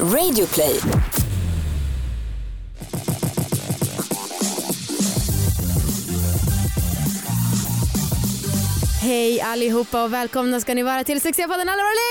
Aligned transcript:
Radioplay. 0.00 0.80
Hej 9.02 9.40
allihopa 9.40 10.04
och 10.04 10.12
välkomna 10.12 10.60
ska 10.60 10.74
ni 10.74 10.82
vara 10.82 11.04
till 11.04 11.20
succépodden 11.20 11.68
Allvarlig! 11.68 12.04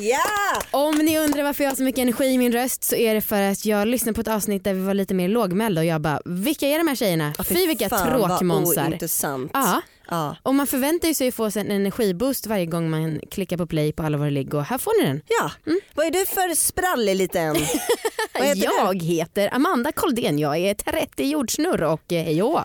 Ja! 0.00 0.60
Om 0.70 0.98
ni 0.98 1.18
undrar 1.18 1.42
varför 1.42 1.64
jag 1.64 1.70
har 1.70 1.76
så 1.76 1.82
mycket 1.82 2.02
energi 2.02 2.24
i 2.24 2.38
min 2.38 2.52
röst 2.52 2.84
så 2.84 2.94
är 2.96 3.14
det 3.14 3.20
för 3.20 3.42
att 3.42 3.64
jag 3.66 3.88
lyssnade 3.88 4.14
på 4.14 4.20
ett 4.20 4.28
avsnitt 4.28 4.64
där 4.64 4.74
vi 4.74 4.80
var 4.80 4.94
lite 4.94 5.14
mer 5.14 5.28
lågmälda 5.28 5.80
och 5.80 5.84
jag 5.84 6.00
bara, 6.00 6.20
vilka 6.24 6.66
är 6.66 6.78
de 6.78 6.88
här 6.88 6.94
tjejerna? 6.94 7.32
Fy 7.44 7.66
vilka 7.66 7.88
Fan, 7.88 8.20
vad 8.20 8.28
tråkmånsar. 8.30 8.88
ointressant. 8.88 9.50
Ja. 9.54 9.82
Ja. 10.10 10.36
Och 10.42 10.54
man 10.54 10.66
förväntar 10.66 11.12
sig 11.12 11.28
att 11.28 11.34
få 11.34 11.44
en 11.44 11.70
energiboost 11.70 12.46
varje 12.46 12.66
gång 12.66 12.90
man 12.90 13.20
klickar 13.30 13.56
på 13.56 13.66
play 13.66 13.92
på 13.92 14.02
Alla 14.02 14.18
våra 14.18 14.30
ligg 14.30 14.54
och 14.54 14.64
här 14.64 14.78
får 14.78 15.00
ni 15.02 15.06
den. 15.08 15.22
ja. 15.26 15.50
Vad 15.94 16.06
är 16.06 16.10
du 16.10 16.26
för 16.26 16.54
sprallig 16.54 17.16
liten? 17.16 17.56
Heter 18.34 18.68
jag 18.78 19.02
heter 19.02 19.54
Amanda 19.54 19.92
Koldén, 19.92 20.38
jag 20.38 20.56
är 20.58 20.74
30 20.74 21.24
jordsnurr 21.24 21.82
och 21.82 22.12
eh, 22.12 22.24
hej 22.24 22.42
och 22.42 22.60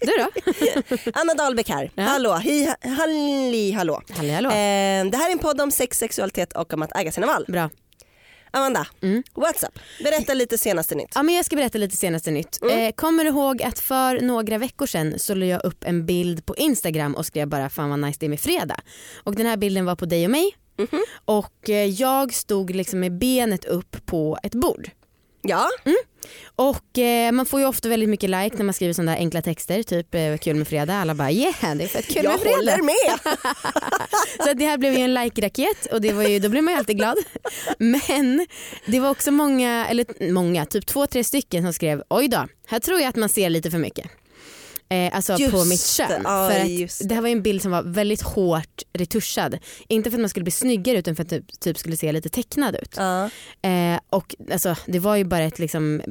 Du 0.00 0.12
då? 0.18 0.30
du? 0.60 1.10
Anna 1.14 1.34
Dahlbeck 1.34 1.68
här. 1.68 1.90
Ja. 1.94 2.02
Hallå, 2.02 2.34
hi, 2.36 2.68
halli 2.82 3.72
hallå. 3.72 4.02
Halli 4.16 4.30
hallå. 4.30 4.48
Eh, 4.50 4.54
det 5.10 5.16
här 5.16 5.28
är 5.28 5.32
en 5.32 5.38
podd 5.38 5.60
om 5.60 5.70
sex, 5.70 5.98
sexualitet 5.98 6.52
och 6.52 6.72
om 6.74 6.82
att 6.82 6.96
äga 6.96 7.12
sina 7.12 7.26
val. 7.26 7.44
Bra. 7.48 7.70
Amanda, 8.50 8.86
Mm. 9.02 9.22
up? 9.36 9.78
Berätta 10.04 10.34
lite 10.34 10.58
senaste 10.58 10.94
nytt. 10.94 11.12
Ja, 11.14 11.22
men 11.22 11.34
jag 11.34 11.44
ska 11.44 11.56
berätta 11.56 11.78
lite 11.78 11.96
senaste 11.96 12.30
nytt. 12.30 12.62
Mm. 12.62 12.78
Eh, 12.78 12.92
kommer 12.92 13.24
du 13.24 13.30
ihåg 13.30 13.62
att 13.62 13.78
för 13.78 14.20
några 14.20 14.58
veckor 14.58 14.86
sedan 14.86 15.14
så 15.18 15.34
la 15.34 15.46
jag 15.46 15.64
upp 15.64 15.84
en 15.84 16.06
bild 16.06 16.46
på 16.46 16.56
Instagram 16.56 17.14
och 17.14 17.26
skrev 17.26 17.48
bara 17.48 17.68
fan 17.70 17.90
vad 17.90 17.98
nice 17.98 18.16
det 18.20 18.26
är 18.26 18.30
med 18.30 18.40
fredag. 18.40 18.76
Och 19.24 19.34
den 19.34 19.46
här 19.46 19.56
bilden 19.56 19.84
var 19.84 19.96
på 19.96 20.06
dig 20.06 20.24
och 20.24 20.30
mig 20.30 20.56
Mhm. 20.78 21.04
och 21.24 21.70
eh, 21.70 21.84
jag 21.84 22.34
stod 22.34 22.70
liksom 22.74 23.00
med 23.00 23.18
benet 23.18 23.64
upp 23.64 24.06
på 24.06 24.38
ett 24.42 24.54
bord. 24.54 24.90
Ja, 25.42 25.68
Och 26.56 26.98
eh, 26.98 27.32
man 27.32 27.46
får 27.46 27.60
ju 27.60 27.66
ofta 27.66 27.88
väldigt 27.88 28.08
mycket 28.08 28.30
like 28.30 28.56
när 28.56 28.64
man 28.64 28.74
skriver 28.74 28.92
sådana 28.94 29.12
där 29.12 29.18
enkla 29.18 29.42
texter 29.42 29.82
typ 29.82 30.14
eh, 30.14 30.36
kul 30.36 30.56
med 30.56 30.68
fredag. 30.68 30.94
Alla 30.94 31.14
bara 31.14 31.30
yeah 31.30 31.74
det 31.76 31.84
är 31.84 31.88
fett 31.88 32.06
kul 32.06 32.24
jag 32.24 32.32
med 32.32 32.40
fredag. 32.40 32.56
håller 32.56 32.82
med. 32.82 33.36
Så 34.46 34.52
det 34.52 34.64
här 34.64 34.78
blev 34.78 34.94
ju 34.94 35.00
en 35.00 35.14
like-raket 35.14 35.86
och 35.92 36.00
det 36.00 36.12
var 36.12 36.22
ju, 36.22 36.38
då 36.38 36.48
blir 36.48 36.62
man 36.62 36.74
ju 36.74 36.78
alltid 36.78 36.96
glad. 36.96 37.16
Men 37.78 38.46
det 38.86 39.00
var 39.00 39.10
också 39.10 39.30
många, 39.30 39.86
eller 39.86 40.32
många, 40.32 40.66
typ 40.66 40.86
två, 40.86 41.06
tre 41.06 41.24
stycken 41.24 41.62
som 41.62 41.72
skrev 41.72 42.02
oj 42.10 42.28
då, 42.28 42.46
här 42.66 42.78
tror 42.80 43.00
jag 43.00 43.08
att 43.08 43.16
man 43.16 43.28
ser 43.28 43.50
lite 43.50 43.70
för 43.70 43.78
mycket. 43.78 44.10
Eh, 44.90 45.16
alltså 45.16 45.36
Just 45.36 45.52
på 45.52 45.64
mitt 45.64 45.80
det, 45.98 46.04
kön. 46.04 46.22
ja, 46.24 46.50
för 46.50 46.84
att 46.84 47.08
det 47.08 47.14
här 47.14 47.22
var 47.22 47.28
en 47.28 47.42
bild 47.42 47.62
som 47.62 47.70
var 47.70 47.82
väldigt 47.82 48.22
hårt 48.22 48.82
retuschad. 48.92 49.58
Inte 49.88 50.10
för 50.10 50.16
att 50.16 50.20
man 50.20 50.28
skulle 50.30 50.44
bli 50.44 50.50
snyggare 50.52 50.98
utan 50.98 51.16
för 51.16 51.22
att 51.22 51.28
typ, 51.30 51.60
typ 51.60 51.78
skulle 51.78 51.96
se 51.96 52.12
lite 52.12 52.28
tecknad 52.28 52.76
ut. 52.82 52.94
Ja. 52.96 53.30
Eh, 53.62 54.00
och 54.10 54.34
alltså, 54.52 54.76
det 54.86 54.98
var 54.98 55.16
ju 55.16 55.24
bara 55.24 55.42
ett 55.42 55.58
liksom 55.58 56.02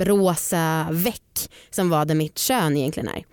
rosa 0.00 0.86
väck 0.90 1.50
som 1.70 1.90
var 1.90 2.04
där 2.04 2.14
mitt 2.14 2.38
kön 2.38 2.76
egentligen 2.76 3.08
är. 3.08 3.24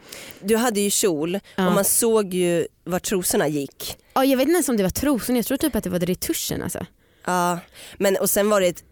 Du 0.42 0.56
hade 0.58 0.80
ju 0.80 0.90
kjol 0.90 1.40
Ja. 1.56 1.68
och 1.68 1.74
man 1.74 1.86
såg 1.86 2.34
ju 2.34 2.68
var 2.84 3.00
trosorna 3.00 3.48
gick. 3.48 3.98
Ja, 4.14 4.26
jag 4.26 4.38
vet 4.38 4.44
inte 4.48 4.54
ens 4.54 4.70
om 4.70 4.78
det 4.78 4.84
var 4.84 4.90
trosorna, 4.90 5.38
jag 5.38 5.46
tror 5.46 5.58
typ 5.58 5.76
att 5.76 5.84
det 5.84 5.90
var 5.90 6.00
retuschen 6.00 6.64
alltså. 6.64 6.86
Ja, 7.26 7.60
men 7.98 8.18
och 8.18 8.30
sen 8.30 8.50
var 8.50 8.62
det 8.62 8.68
ett, 8.68 8.84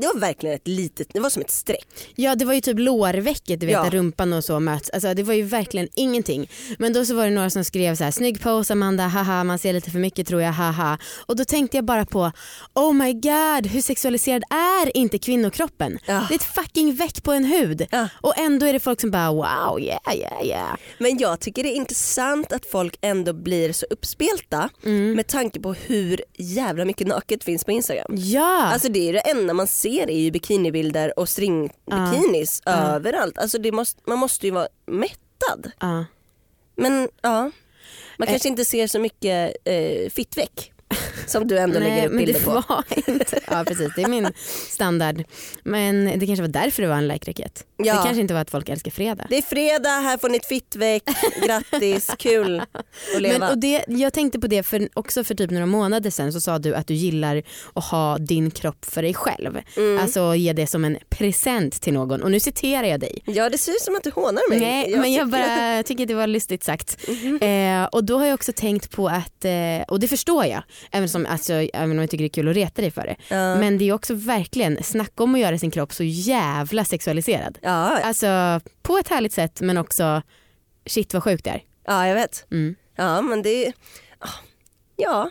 det 0.00 0.06
var 0.06 0.20
verkligen 0.20 0.54
ett 0.56 0.68
litet, 0.68 1.08
det 1.12 1.20
var 1.20 1.30
som 1.30 1.42
ett 1.42 1.50
streck. 1.50 1.86
Ja 2.14 2.34
det 2.34 2.44
var 2.44 2.54
ju 2.54 2.60
typ 2.60 2.78
lårvecket, 2.78 3.60
du 3.60 3.66
vet 3.66 3.72
Ja. 3.72 3.82
där 3.82 3.90
rumpan 3.90 4.32
och 4.32 4.44
så 4.44 4.60
möts. 4.60 4.90
Alltså, 4.90 5.14
det 5.14 5.22
var 5.22 5.34
ju 5.34 5.42
verkligen 5.42 5.88
ingenting. 5.94 6.50
Men 6.78 6.92
då 6.92 7.04
så 7.04 7.14
var 7.14 7.24
det 7.24 7.30
några 7.30 7.50
som 7.50 7.64
skrev 7.64 7.94
så 7.94 8.04
här: 8.04 8.10
snygg 8.10 8.42
pose 8.42 8.72
Amanda, 8.72 9.06
haha 9.06 9.44
man 9.44 9.58
ser 9.58 9.72
lite 9.72 9.90
för 9.90 9.98
mycket 9.98 10.26
tror 10.28 10.42
jag, 10.42 10.52
haha. 10.52 10.98
Och 11.26 11.36
då 11.36 11.44
tänkte 11.44 11.76
jag 11.76 11.84
bara 11.84 12.06
på, 12.06 12.32
oh 12.74 12.92
my 12.92 13.12
god 13.12 13.66
hur 13.66 13.80
sexualiserad 13.82 14.42
är 14.50 14.96
inte 14.96 15.18
kvinnokroppen? 15.18 15.98
Ja. 16.06 16.26
Det 16.28 16.34
är 16.34 16.38
ett 16.38 16.54
fucking 16.54 16.94
veck 16.94 17.22
på 17.22 17.32
en 17.32 17.44
hud. 17.44 17.86
Ja. 17.90 18.08
Och 18.20 18.38
ändå 18.38 18.66
är 18.66 18.72
det 18.72 18.80
folk 18.80 19.00
som 19.00 19.10
bara 19.10 19.32
wow 19.32 19.80
yeah 19.80 20.00
yeah 20.16 20.44
yeah. 20.46 20.76
Men 20.98 21.18
jag 21.18 21.40
tycker 21.40 21.62
det 21.62 21.68
är 21.68 21.76
intressant 21.76 22.52
att 22.52 22.66
folk 22.66 22.96
ändå 23.00 23.32
blir 23.32 23.72
så 23.72 23.86
uppspelta 23.90 24.68
Mm. 24.84 25.12
med 25.12 25.26
tanke 25.26 25.60
på 25.60 25.72
hur 25.72 26.20
jävla 26.38 26.84
mycket 26.84 27.06
naket 27.06 27.44
finns 27.44 27.64
på 27.64 27.70
Instagram. 27.72 28.06
Ja. 28.16 28.62
Alltså 28.72 28.88
det 28.88 29.08
är 29.08 29.12
det 29.12 29.18
enda 29.20 29.54
man 29.54 29.66
ser 29.66 29.87
är 30.10 30.18
ju 30.20 30.30
bikinibilder 30.30 31.18
och 31.18 31.28
stringbikinis 31.28 32.62
överallt. 32.66 33.38
Alltså 33.38 33.58
måste, 33.72 34.00
man 34.06 34.18
måste 34.18 34.46
ju 34.46 34.52
vara 34.52 34.68
mättad. 34.86 35.70
ja. 35.80 36.04
Men 36.76 37.08
ja, 37.22 37.44
Eh. 37.46 37.50
man 38.18 38.28
kanske 38.28 38.48
inte 38.48 38.64
ser 38.64 38.86
så 38.86 38.98
mycket 38.98 39.56
eh, 39.64 40.10
fittväck 40.10 40.72
som 41.26 41.48
du 41.48 41.58
ändå 41.58 41.78
lägger 41.78 42.06
upp 42.06 42.12
men 42.12 42.24
bilder 42.24 42.40
det 42.40 42.44
på. 42.44 42.50
var 42.50 42.84
inte. 43.06 43.40
Ja 43.50 43.64
precis, 43.66 43.92
det 43.96 44.02
är 44.02 44.08
min 44.08 44.32
standard. 44.68 45.24
Men 45.62 46.04
det 46.18 46.26
kanske 46.26 46.42
var 46.42 46.48
därför 46.48 46.82
det 46.82 46.88
var 46.88 46.96
en 46.96 47.08
like-raket. 47.08 47.64
Ja. 47.76 47.94
Det 47.94 48.00
kanske 48.04 48.20
inte 48.20 48.34
var 48.34 48.40
att 48.40 48.50
folk 48.50 48.68
älskar 48.68 48.90
fredag. 48.90 49.26
Det 49.28 49.38
är 49.38 49.42
fredag, 49.42 49.88
här 49.88 50.18
får 50.18 50.28
ni 50.28 50.36
ett 50.36 50.46
fittväck, 50.46 51.02
grattis, 51.46 52.10
kul 52.18 52.60
att 53.14 53.22
leva. 53.22 53.38
Men, 53.38 53.50
och 53.50 53.58
det, 53.58 53.84
jag 53.88 54.12
tänkte 54.12 54.38
på 54.40 54.46
det 54.46 54.62
för, 54.62 54.88
också 54.94 55.24
för 55.24 55.34
typ 55.34 55.50
några 55.50 55.66
månader 55.66 56.10
sedan 56.10 56.32
så 56.32 56.40
sa 56.40 56.58
du 56.58 56.74
att 56.74 56.86
du 56.86 56.94
gillar 56.94 57.42
att 57.74 57.84
ha 57.84 58.18
din 58.18 58.50
kropp 58.50 58.84
för 58.84 59.02
dig 59.02 59.14
själv. 59.14 59.58
Mm. 59.76 59.98
Alltså 59.98 60.34
ge 60.34 60.52
det 60.52 60.66
som 60.66 60.84
en 60.84 60.98
present 61.08 61.80
till 61.80 61.92
någon 61.92 62.22
och 62.22 62.30
nu 62.30 62.40
citerar 62.40 62.84
jag 62.84 63.00
dig. 63.00 63.22
Ja 63.24 63.48
det 63.50 63.58
ser 63.58 63.72
ut 63.72 63.82
som 63.82 63.96
att 63.96 64.02
du 64.04 64.10
hånar 64.10 64.48
mig. 64.50 64.60
Nej 64.60 64.96
men 64.96 65.12
jag 65.12 65.28
bara 65.28 65.82
tycker 65.82 66.06
det 66.06 66.14
var 66.14 66.26
lustigt 66.26 66.64
sagt. 66.64 67.08
Mhm. 67.08 67.38
Eh, 67.42 67.84
och 67.84 68.04
då 68.04 68.18
har 68.18 68.26
jag 68.26 68.34
också 68.34 68.52
tänkt 68.52 68.90
på 68.90 69.08
att, 69.08 69.44
eh, 69.44 69.82
och 69.88 70.00
det 70.00 70.08
förstår 70.08 70.44
jag, 70.46 70.62
även, 70.90 71.08
som, 71.08 71.26
alltså, 71.26 71.52
även 71.52 71.90
om 71.90 71.98
jag 71.98 72.10
tycker 72.10 72.24
det 72.24 72.26
är 72.28 72.42
kul 72.42 72.48
att 72.48 72.56
reta 72.56 72.82
dig 72.82 72.90
för 72.90 73.02
det. 73.02 73.16
Ja. 73.28 73.54
Men 73.54 73.78
det 73.78 73.88
är 73.88 73.92
också 73.92 74.14
verkligen, 74.14 74.82
snacka 74.82 75.22
om 75.22 75.34
att 75.34 75.40
göra 75.40 75.58
sin 75.58 75.70
kropp 75.70 75.92
så 75.92 76.02
jävla 76.04 76.84
sexualiserad. 76.84 77.58
Ja, 77.62 77.98
Alltså 77.98 78.60
på 78.82 78.98
ett 78.98 79.08
härligt 79.08 79.32
sätt 79.32 79.60
men 79.60 79.78
också 79.78 80.22
shit 80.86 81.14
vad 81.14 81.22
sjukt 81.24 81.44
det 81.44 81.50
är. 81.50 81.62
ja 81.86 82.06
jag 82.08 82.14
vet. 82.14 82.46
Mm. 82.50 82.76
Ja 82.96 83.20
men 83.22 83.42
det 83.42 83.66
är, 83.66 83.72
ah, 84.18 84.28
ja 84.96 85.30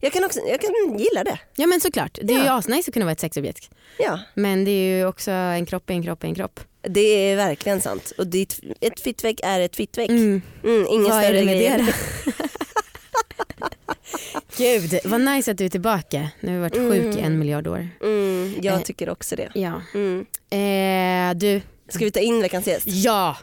jag 0.00 0.12
kan 0.12 0.24
också, 0.24 0.40
jag 0.48 0.60
kan 0.60 0.98
gilla 0.98 1.24
det. 1.24 1.38
Ja 1.56 1.66
men 1.66 1.80
såklart, 1.80 2.18
det 2.22 2.34
är 2.34 2.38
ju 2.38 2.44
Ja. 2.44 2.58
asnice 2.58 2.88
att 2.90 2.94
kunna 2.94 3.04
vara 3.06 3.12
ett 3.12 3.20
sexobjekt. 3.20 3.70
Ja 3.98 4.20
Men 4.34 4.64
det 4.64 4.70
är 4.70 4.98
ju 4.98 5.06
också 5.06 5.30
en 5.30 5.66
kropp 5.66 5.90
är 5.90 5.94
en 5.94 6.02
kropp 6.02 6.24
är 6.24 6.28
en 6.28 6.34
kropp. 6.34 6.60
det 6.88 7.00
är 7.00 7.36
verkligen 7.36 7.80
sant. 7.80 8.12
Och 8.18 8.26
ditt, 8.26 8.60
ett 8.80 9.00
fittväck 9.00 9.40
är 9.42 9.60
ett 9.60 9.76
fittväck. 9.76 10.08
Mm. 10.10 10.42
Mm. 10.64 10.86
ingen 10.90 11.10
Vad 11.10 11.12
är 11.18 11.22
större 11.22 11.38
det 11.40 11.44
med 11.44 11.80
det 11.80 11.94
Gud, 14.58 14.98
vad 15.04 15.20
nice 15.20 15.50
att 15.50 15.58
du 15.58 15.64
är 15.64 15.68
tillbaka. 15.68 16.28
Nu 16.40 16.48
har 16.48 16.54
vi 16.54 16.60
varit 16.60 16.92
sjuk 17.04 17.16
i 17.16 17.20
en 17.20 17.38
miljard 17.38 17.66
år. 17.66 17.88
Mm, 18.02 18.54
Eh. 18.58 18.64
jag 18.66 18.84
tycker 18.84 19.08
också 19.10 19.36
det. 19.36 19.50
Ja. 19.54 19.82
Mm. 19.94 20.26
Eh, 20.50 21.38
du, 21.38 21.60
Ska 21.88 22.04
vi 22.04 22.10
ta 22.10 22.20
in 22.20 22.42
veckans 22.42 22.66
gäst? 22.66 22.86
ja. 22.86 23.36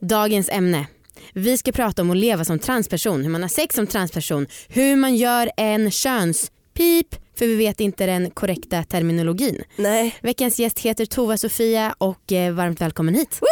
Dagens 0.00 0.48
ämne. 0.48 0.86
Vi 1.32 1.58
ska 1.58 1.72
prata 1.72 2.02
om 2.02 2.10
att 2.10 2.16
leva 2.16 2.44
som 2.44 2.58
transperson, 2.58 3.22
hur 3.22 3.30
man 3.30 3.42
har 3.42 3.48
sex 3.48 3.74
som 3.74 3.86
transperson, 3.86 4.46
hur 4.68 4.96
man 4.96 5.16
gör 5.16 5.50
en 5.56 5.90
könspip, 5.90 7.16
för 7.38 7.46
vi 7.46 7.56
vet 7.56 7.80
inte 7.80 8.06
den 8.06 8.30
korrekta 8.30 8.82
terminologin. 8.84 9.62
Nej. 9.76 10.14
Veckans 10.22 10.58
gäst 10.58 10.78
heter 10.78 11.06
Tova 11.06 11.36
Sofia 11.38 11.94
och 11.98 12.32
eh, 12.32 12.52
varmt 12.52 12.80
välkommen 12.80 13.14
hit. 13.14 13.40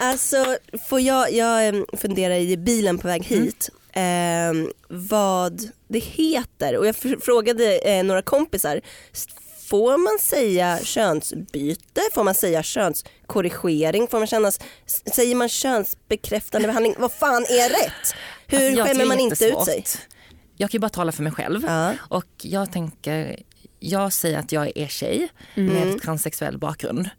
Alltså 0.00 0.56
får 0.88 1.00
jag, 1.00 1.32
jag 1.32 1.68
em, 1.68 1.86
funderar 1.96 2.34
i 2.34 2.56
bilen 2.56 2.98
på 2.98 3.08
väg 3.08 3.24
hit 3.24 3.70
em, 3.98 4.72
vad 4.88 5.62
det 5.88 5.98
heter 5.98 6.76
och 6.76 6.86
jag 6.86 6.94
fr- 6.94 7.20
frågade 7.20 7.78
eh, 7.78 8.04
några 8.04 8.22
kompisar 8.22 8.80
Får 9.68 9.96
man 9.98 10.18
säga 10.20 10.78
könsbyte? 10.82 12.00
Får 12.14 12.24
man 12.24 12.34
säga 12.34 12.62
könskorrigering? 12.62 14.08
Får 14.08 14.18
man 14.18 14.26
kännas, 14.26 14.60
säger 15.14 15.34
man 15.34 15.48
könsbekräftande 15.48 16.66
behandling? 16.68 16.94
Vad 16.98 17.12
fan 17.12 17.42
är 17.42 17.68
rätt? 17.68 18.14
Hur 18.46 18.68
Alltså, 18.70 18.84
skämmer 18.84 19.04
man 19.04 19.20
inte 19.20 19.44
ut 19.46 19.64
sig? 19.64 19.84
Jag 20.56 20.70
kan 20.70 20.78
ju 20.78 20.80
bara 20.80 20.88
tala 20.88 21.12
för 21.12 21.22
mig 21.22 21.32
själv. 21.32 21.64
Ja. 21.66 21.92
Och 22.08 22.24
jag 22.42 22.72
tänker, 22.72 23.42
jag 23.78 24.12
säger 24.12 24.38
att 24.38 24.52
jag 24.52 24.72
är 24.76 24.86
tjej 24.86 25.28
med 25.54 26.02
transsexuell 26.02 26.58
bakgrund. 26.58 27.10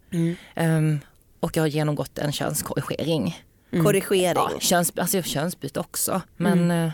Ehm, 0.54 0.98
och 1.40 1.56
jag 1.56 1.62
har 1.62 1.68
genomgått 1.68 2.18
en 2.18 2.32
könskorrigering. 2.32 3.42
Korrigering. 3.70 4.42
Ja, 4.52 4.60
köns, 4.60 4.92
alltså 4.96 5.16
jag 5.16 5.26
könsbyte 5.26 5.80
också. 5.80 6.22
Men 6.36 6.70
eh, 6.70 6.90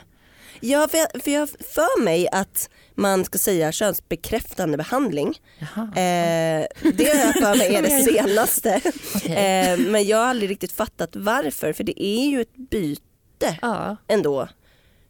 Ja, 0.61 0.89
för 0.91 0.99
jag, 0.99 1.23
för 1.25 1.31
jag 1.31 1.49
för 1.49 2.03
mig 2.03 2.29
att 2.33 2.71
man 2.95 3.25
ska 3.25 3.39
säga 3.39 3.73
könsbekräftande 3.73 4.77
behandling. 4.77 5.41
jaha. 5.59 5.83
Eh, 5.89 6.67
det 6.95 7.05
har 7.05 7.25
jag 7.25 7.35
för 7.35 7.59
mig 7.59 7.75
är 7.75 7.83
det 7.83 7.91
senaste. 8.13 8.81
Okej. 9.15 9.33
Eh, 9.37 9.79
men 9.79 10.05
jag 10.07 10.17
har 10.19 10.25
aldrig 10.25 10.51
riktigt 10.51 10.73
fattat 10.73 11.11
varför 11.17 11.73
för 11.73 11.85
det 11.85 12.03
är 12.05 12.27
ju 12.31 12.41
ett 12.41 12.57
byte 12.71 13.59
ja. 13.63 13.97
ändå. 14.09 14.49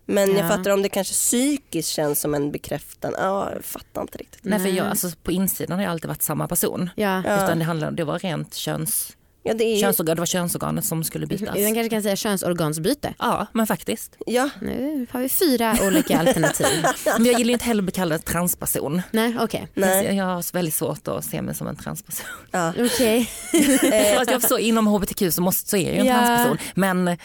Men 0.07 0.37
jag 0.37 0.45
Ja. 0.45 0.49
fattar 0.49 0.71
om 0.71 0.83
det 0.83 0.89
kanske 0.89 1.13
psykiskt 1.15 1.89
känns 1.89 2.21
som 2.21 2.35
en 2.35 2.53
bekräftande, 2.53 3.19
ja 3.21 3.51
jag 3.55 3.65
fattar 3.65 4.01
inte 4.03 4.19
riktigt. 4.19 4.41
Nej, 4.45 4.59
för 4.61 4.69
jag, 4.69 4.87
alltså, 4.87 5.11
på 5.23 5.33
insidan 5.33 5.77
har 5.79 5.85
jag 5.85 5.91
alltid 5.93 6.09
varit 6.09 6.23
samma 6.23 6.49
person. 6.49 6.91
Ja. 6.97 7.21
Utan 7.21 7.59
det, 7.59 7.65
handlar, 7.65 7.91
det 7.91 8.05
var 8.05 8.19
rent 8.19 8.55
Ja, 9.47 9.55
det 9.55 9.65
ju, 9.65 9.81
Könsorgan, 9.81 10.17
det 10.17 10.21
var 10.21 10.27
könsorganet 10.27 10.85
som 10.85 11.05
skulle 11.05 11.27
bytas. 11.27 11.55
Den 11.55 11.75
kanske 11.75 11.89
kan 11.89 12.03
säga 12.03 12.17
könsorgansbyte. 12.17 13.15
Ja, 13.19 13.47
men 13.53 13.67
faktiskt. 13.67 14.17
ja. 14.27 14.51
Nu 14.61 15.07
har 15.11 15.21
vi 15.21 15.29
fyra 15.29 15.77
olika 15.83 16.19
alternativ. 16.21 16.67
Men 17.19 17.27
jag 17.27 17.39
gillar 17.39 17.53
inte 17.53 17.65
heller 17.65 17.81
att 17.83 17.85
bli 17.85 17.93
kallad 17.93 18.25
transperson. 18.25 19.03
Nej, 19.11 19.37
okej. 19.41 19.69
Nej. 19.75 20.17
Jag 20.17 20.25
har 20.25 20.53
väldigt 20.53 20.75
svårt 20.75 21.09
att 21.09 21.25
se 21.25 21.43
mig 21.43 21.55
som 21.55 21.67
en 21.67 21.77
transperson. 21.77 22.27
Ja. 22.51 22.73
Okej. 22.79 23.31
Jag 24.29 24.41
förstår, 24.41 24.59
inom 24.59 24.87
hbtq 24.87 25.35
så, 25.35 25.43
måste, 25.43 25.71
så 25.71 25.77
är 25.77 25.87
jag 25.87 25.95
ju 25.95 26.01
en 26.01 26.07
Ja. 26.07 26.15
transperson. 26.17 26.59
Men, 26.75 27.17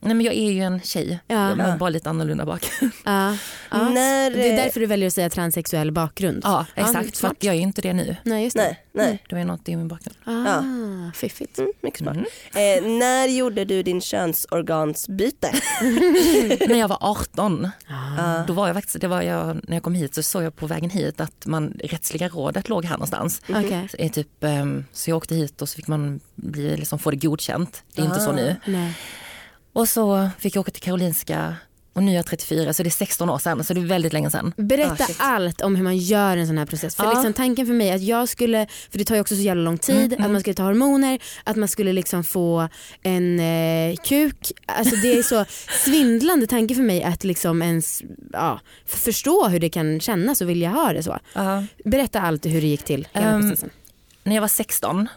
nej, 0.00 0.14
men 0.14 0.26
jag 0.26 0.34
är 0.34 0.50
ju 0.50 0.60
en 0.62 0.80
tjej. 0.80 1.18
Ja. 1.26 1.54
Med 1.54 1.78
bara 1.78 1.90
lite 1.90 2.10
annorlunda 2.10 2.46
bakgrund. 2.46 2.92
Ja. 3.04 3.36
Ja. 3.70 3.88
När, 3.88 4.30
Det 4.30 4.48
är 4.48 4.58
eh, 4.58 4.64
därför 4.64 4.80
du 4.80 4.86
väljer 4.86 5.06
att 5.06 5.14
säga 5.14 5.30
transsexuell 5.30 5.92
bakgrund. 5.92 6.40
Ja, 6.44 6.66
exakt. 6.74 7.24
att 7.24 7.44
jag 7.44 7.54
är 7.54 7.58
ju 7.58 7.62
inte 7.62 7.82
det 7.82 7.92
nu. 7.92 8.16
Nej, 8.22 8.44
just 8.44 8.56
det. 8.56 8.62
Nej, 8.62 8.78
nej. 8.92 9.24
Det 9.28 9.36
var 9.36 9.44
något 9.44 9.68
i 9.68 9.76
min 9.76 9.88
bakgrund. 9.88 10.16
Ah, 10.24 10.62
Fiffigt. 11.14 11.58
Mm, 11.58 11.72
mycket 11.80 11.98
smart. 12.00 12.16
Mm. 12.16 12.84
Eh, 12.84 12.90
när 12.98 13.26
gjorde 13.28 13.64
du 13.64 13.82
din 13.82 14.00
könsorgansbyte? 14.00 15.50
när 16.68 16.78
jag 16.78 16.88
var 16.88 16.98
18, 17.00 17.68
Ah. 18.18 18.44
då 18.46 18.52
var 18.52 18.66
jag 18.66 18.76
faktiskt, 18.76 19.00
det 19.00 19.08
var 19.08 19.22
jag, 19.22 19.60
när 19.68 19.76
jag 19.76 19.82
kom 19.82 19.94
hit 19.94 20.14
så 20.14 20.22
såg 20.22 20.42
jag 20.42 20.56
på 20.56 20.66
vägen 20.66 20.90
hit 20.90 21.20
att 21.20 21.46
man, 21.46 21.72
rättsliga 21.84 22.28
rådet 22.28 22.68
låg 22.68 22.84
här 22.84 22.92
någonstans. 22.92 23.42
Okej. 23.48 23.88
Så, 23.90 23.96
är 23.98 24.08
typ, 24.08 24.44
ehm, 24.44 24.84
så 24.92 25.10
jag 25.10 25.16
åkte 25.16 25.34
hit 25.34 25.62
och 25.62 25.68
så 25.68 25.76
fick 25.76 25.86
man 25.88 26.20
bli, 26.34 26.76
liksom, 26.76 26.98
få 26.98 27.10
det 27.10 27.16
godkänt. 27.16 27.82
Det 27.94 28.02
är 28.02 28.06
inte 28.06 28.20
så 28.20 28.30
Ah. 28.30 28.34
nu. 28.34 28.56
Nej. 28.66 28.94
Och 29.72 29.88
så 29.88 30.28
fick 30.38 30.56
jag 30.56 30.60
åka 30.60 30.70
till 30.70 30.82
Karolinska 30.82 31.56
och 31.92 32.02
nu 32.04 32.10
är 32.12 32.16
jag 32.16 32.26
34 32.26 32.72
så 32.72 32.82
det 32.82 32.88
är 32.88 32.90
16 32.90 33.30
år 33.30 33.38
sedan 33.38 33.64
så 33.64 33.74
det 33.74 33.80
är 33.80 33.84
väldigt 33.84 34.12
länge 34.12 34.30
sedan. 34.30 34.52
Berätta 34.56 35.04
Ah, 35.18 35.24
allt 35.24 35.60
om 35.60 35.76
hur 35.76 35.84
man 35.84 35.96
gör 35.98 36.36
en 36.36 36.46
sån 36.46 36.58
här 36.58 36.66
process. 36.66 36.94
För 36.96 37.04
Ja. 37.04 37.10
liksom, 37.12 37.32
tanken 37.32 37.66
för 37.66 37.74
mig 37.74 37.90
att 37.92 38.02
jag 38.02 38.28
skulle, 38.28 38.66
för 38.90 38.98
det 38.98 39.04
tar 39.04 39.14
ju 39.14 39.20
också 39.20 39.34
så 39.34 39.40
jävla 39.40 39.62
lång 39.62 39.78
tid, 39.78 40.12
att 40.18 40.30
man 40.30 40.40
skulle 40.40 40.54
ta 40.54 40.62
hormoner, 40.62 41.18
att 41.44 41.56
man 41.56 41.68
skulle 41.68 41.92
liksom 41.92 42.24
få 42.24 42.68
en 43.02 43.40
eh, 43.40 43.96
kuk. 43.96 44.52
Alltså 44.66 44.96
det 44.96 45.18
är 45.18 45.22
så 45.22 45.44
svindlande 45.84 46.46
tanke 46.46 46.74
för 46.74 46.82
mig 46.82 47.02
att 47.02 47.24
liksom 47.24 47.62
ens 47.62 48.02
ja, 48.32 48.60
förstå 48.86 49.48
hur 49.48 49.60
det 49.60 49.68
kan 49.68 50.00
kännas 50.00 50.40
och 50.40 50.48
vilja 50.50 50.70
ha 50.70 50.92
det 50.92 51.02
så. 51.02 51.18
Berätta 51.84 52.20
allt 52.20 52.46
hur 52.46 52.60
det 52.60 52.66
gick 52.66 52.84
till, 52.84 53.08
hela 53.12 53.26
Ehm, 53.26 53.40
processen. 53.42 53.70
När 54.28 54.34
jag 54.34 54.40
var 54.40 54.48
16 54.48 55.08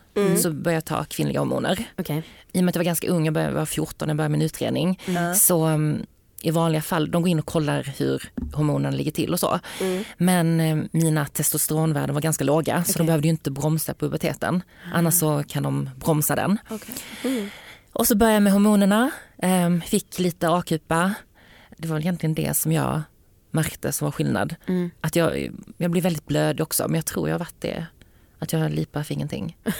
så 0.42 0.52
började 0.52 0.74
jag 0.78 0.86
ta 0.86 1.04
kvinnliga 1.04 1.40
hormoner. 1.40 1.86
Okej. 1.98 2.24
I 2.52 2.60
och 2.60 2.63
med 2.63 2.69
att 2.69 2.75
jag 2.75 2.80
var 2.80 2.86
ganska 2.86 3.08
ung, 3.08 3.25
jag 3.25 3.34
började- 3.34 3.54
var 3.54 3.66
14 3.66 4.08
när 4.08 4.12
jag 4.12 4.18
började 4.18 4.31
min 4.31 4.42
utredning. 4.42 5.00
Ja. 5.06 5.34
Så 5.34 5.68
um, 5.68 6.06
i 6.42 6.52
vanliga 6.52 6.81
fall, 6.81 7.12
de 7.12 7.22
går 7.22 7.30
in 7.30 7.40
och 7.40 7.46
kollar 7.46 7.84
hur 7.98 8.31
hormonerna 8.54 8.96
ligger 8.98 9.12
till 9.12 9.34
och 9.34 9.40
så. 9.40 9.60
Mm. 9.81 10.04
Men 10.18 10.60
eh, 10.60 10.78
mina 10.92 11.25
testosteronvärden 11.25 12.13
var 12.16 12.22
ganska 12.22 12.44
låga 12.44 12.84
så 12.84 12.92
Okej. 12.92 12.98
de 12.98 13.06
behövde 13.06 13.28
ju 13.28 13.30
inte 13.31 13.52
bromsa 13.52 13.94
puberteten. 13.94 14.63
Annars 14.94 15.13
så 15.13 15.44
kan 15.48 15.63
de 15.63 15.90
bromsa 15.96 16.36
den. 16.36 16.58
Okej. 16.69 17.50
Och 17.94 18.08
så 18.08 18.16
började 18.16 18.34
jag 18.36 18.44
med 18.44 18.54
hormonerna, 18.54 19.12
ehm, 19.42 19.81
fick 19.81 20.19
lite 20.19 20.50
akupa. 20.50 21.13
Det 21.78 21.88
var 21.88 21.96
väl 21.96 22.04
egentligen 22.04 22.34
det 22.34 22.54
som 22.58 22.72
jag 22.72 23.02
märkte 23.52 23.92
som 23.92 24.06
var 24.06 24.12
skillnad. 24.12 24.56
Mm. 24.68 24.92
Att 25.02 25.16
jag, 25.16 25.52
jag 25.78 25.92
blir 25.92 26.02
väldigt 26.02 26.25
blödig 26.28 26.63
också 26.63 26.88
men 26.88 26.96
jag 26.96 27.06
tror 27.06 27.30
jag 27.30 27.34
har 27.34 27.40
varit 27.40 27.62
det. 27.62 27.86
Att 28.43 28.53
jag 28.53 28.71
lipar 28.71 29.03
för 29.03 29.13
ingenting. 29.13 29.57
ja, 29.63 29.71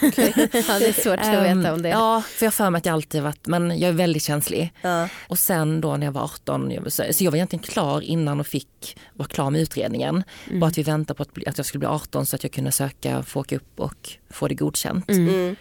det 0.80 0.88
är 0.88 1.02
svårt 1.02 1.20
att 1.20 1.26
Ehm, 1.26 1.58
veta 1.60 1.74
om 1.74 1.82
det. 1.82 1.90
Ja, 1.90 2.22
för 2.22 2.46
jag 2.46 2.54
för 2.54 2.70
mig 2.70 2.80
att 2.80 2.86
jag 2.86 2.94
alltid 2.94 3.22
varit, 3.24 3.48
men 3.48 3.80
jag 3.80 3.90
är 3.90 3.94
väldigt 3.94 4.24
känslig. 4.24 4.74
Ja. 4.82 5.08
Och 5.28 5.40
sen 5.40 5.82
då 5.82 5.98
när 5.98 6.08
jag 6.08 6.12
var 6.14 6.22
18, 6.24 6.72
jag- 6.72 6.92
så 6.94 7.04
jag 7.20 7.32
var 7.32 7.36
egentligen 7.38 7.64
klar 7.64 8.02
innan 8.02 8.40
och 8.40 8.48
fick 8.48 8.98
vara 9.14 9.28
klar 9.28 9.50
med 9.50 9.62
utredningen. 9.62 10.24
Bara 10.54 10.68
att 10.68 10.78
vi 10.78 10.84
väntade 10.84 11.18
på 11.18 11.24
att, 11.24 11.48
att 11.48 11.58
jag 11.58 11.66
skulle 11.66 11.80
bli 11.80 11.88
18 11.88 12.26
så 12.26 12.36
att 12.36 12.44
jag 12.44 12.52
kunde 12.52 12.72
söka, 12.72 13.24
få 13.24 13.40
åka 13.40 13.56
upp 13.56 13.80
och 13.80 14.10
få 14.30 14.48
det 14.48 14.56
godkänt. 14.56 15.10
Mm. 15.10 15.56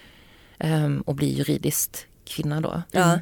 Ehm, 0.58 1.00
och 1.00 1.14
bli 1.14 1.34
juridiskt 1.36 2.06
kvinna 2.24 2.60
då. 2.60 2.82
Ja. 2.90 3.20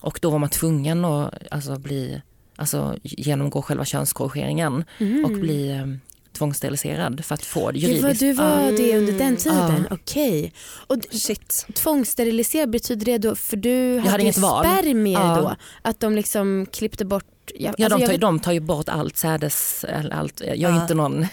Och 0.00 0.18
då 0.22 0.30
var 0.30 0.38
man 0.38 0.48
tvungen 0.50 1.04
att 1.04 1.34
alltså, 1.50 1.78
bli, 1.78 2.22
alltså, 2.56 2.96
genomgå 3.02 3.62
själva 3.62 3.84
könskorrigeringen 3.84 4.84
och 5.24 5.30
bli 5.30 5.78
um, 5.82 6.00
tvångssteriliserad 6.32 7.24
för 7.24 7.34
att 7.34 7.44
få 7.44 7.70
det 7.70 7.78
Det 7.80 7.86
var, 7.86 7.92
juridiskt. 7.94 8.20
du 8.20 8.32
var 8.32 8.58
Mm. 8.62 8.76
det 8.76 8.98
under 8.98 9.12
den 9.12 9.36
tiden? 9.36 9.86
Ja. 9.90 9.94
Okej. 9.96 10.52
Och 10.86 10.96
Shit. 11.10 11.66
tvångssteriliserad 11.74 12.70
betyder 12.70 13.04
det 13.04 13.18
då, 13.18 13.34
för 13.36 13.56
du 13.56 13.98
hade, 13.98 14.10
hade 14.10 14.22
ju 14.24 14.32
spermier 14.32 15.20
Ja. 15.20 15.36
då, 15.40 15.54
att 15.82 16.00
de 16.00 16.14
liksom 16.16 16.66
klippte 16.72 17.04
bort 17.04 17.24
Ja, 17.54 17.74
Ja, 17.78 17.84
alltså 17.84 17.88
de, 17.88 17.90
jag 17.92 18.00
tar, 18.00 18.06
ju- 18.06 18.12
vet- 18.12 18.20
de 18.20 18.40
tar 18.40 18.52
ju 18.52 18.60
bort 18.60 18.88
allt 18.88 19.16
sädes, 19.16 19.84
eller 19.84 20.10
allt. 20.10 20.40
jag 20.40 20.48
är 20.48 20.56
Ja. 20.56 20.82
inte 20.82 20.94
någon, 20.94 21.26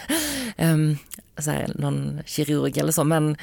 um, 0.58 0.98
så 1.38 1.52
här, 1.52 1.72
någon 1.76 2.20
kirurg 2.26 2.78
eller 2.78 2.92
så 2.92 3.04
men 3.04 3.38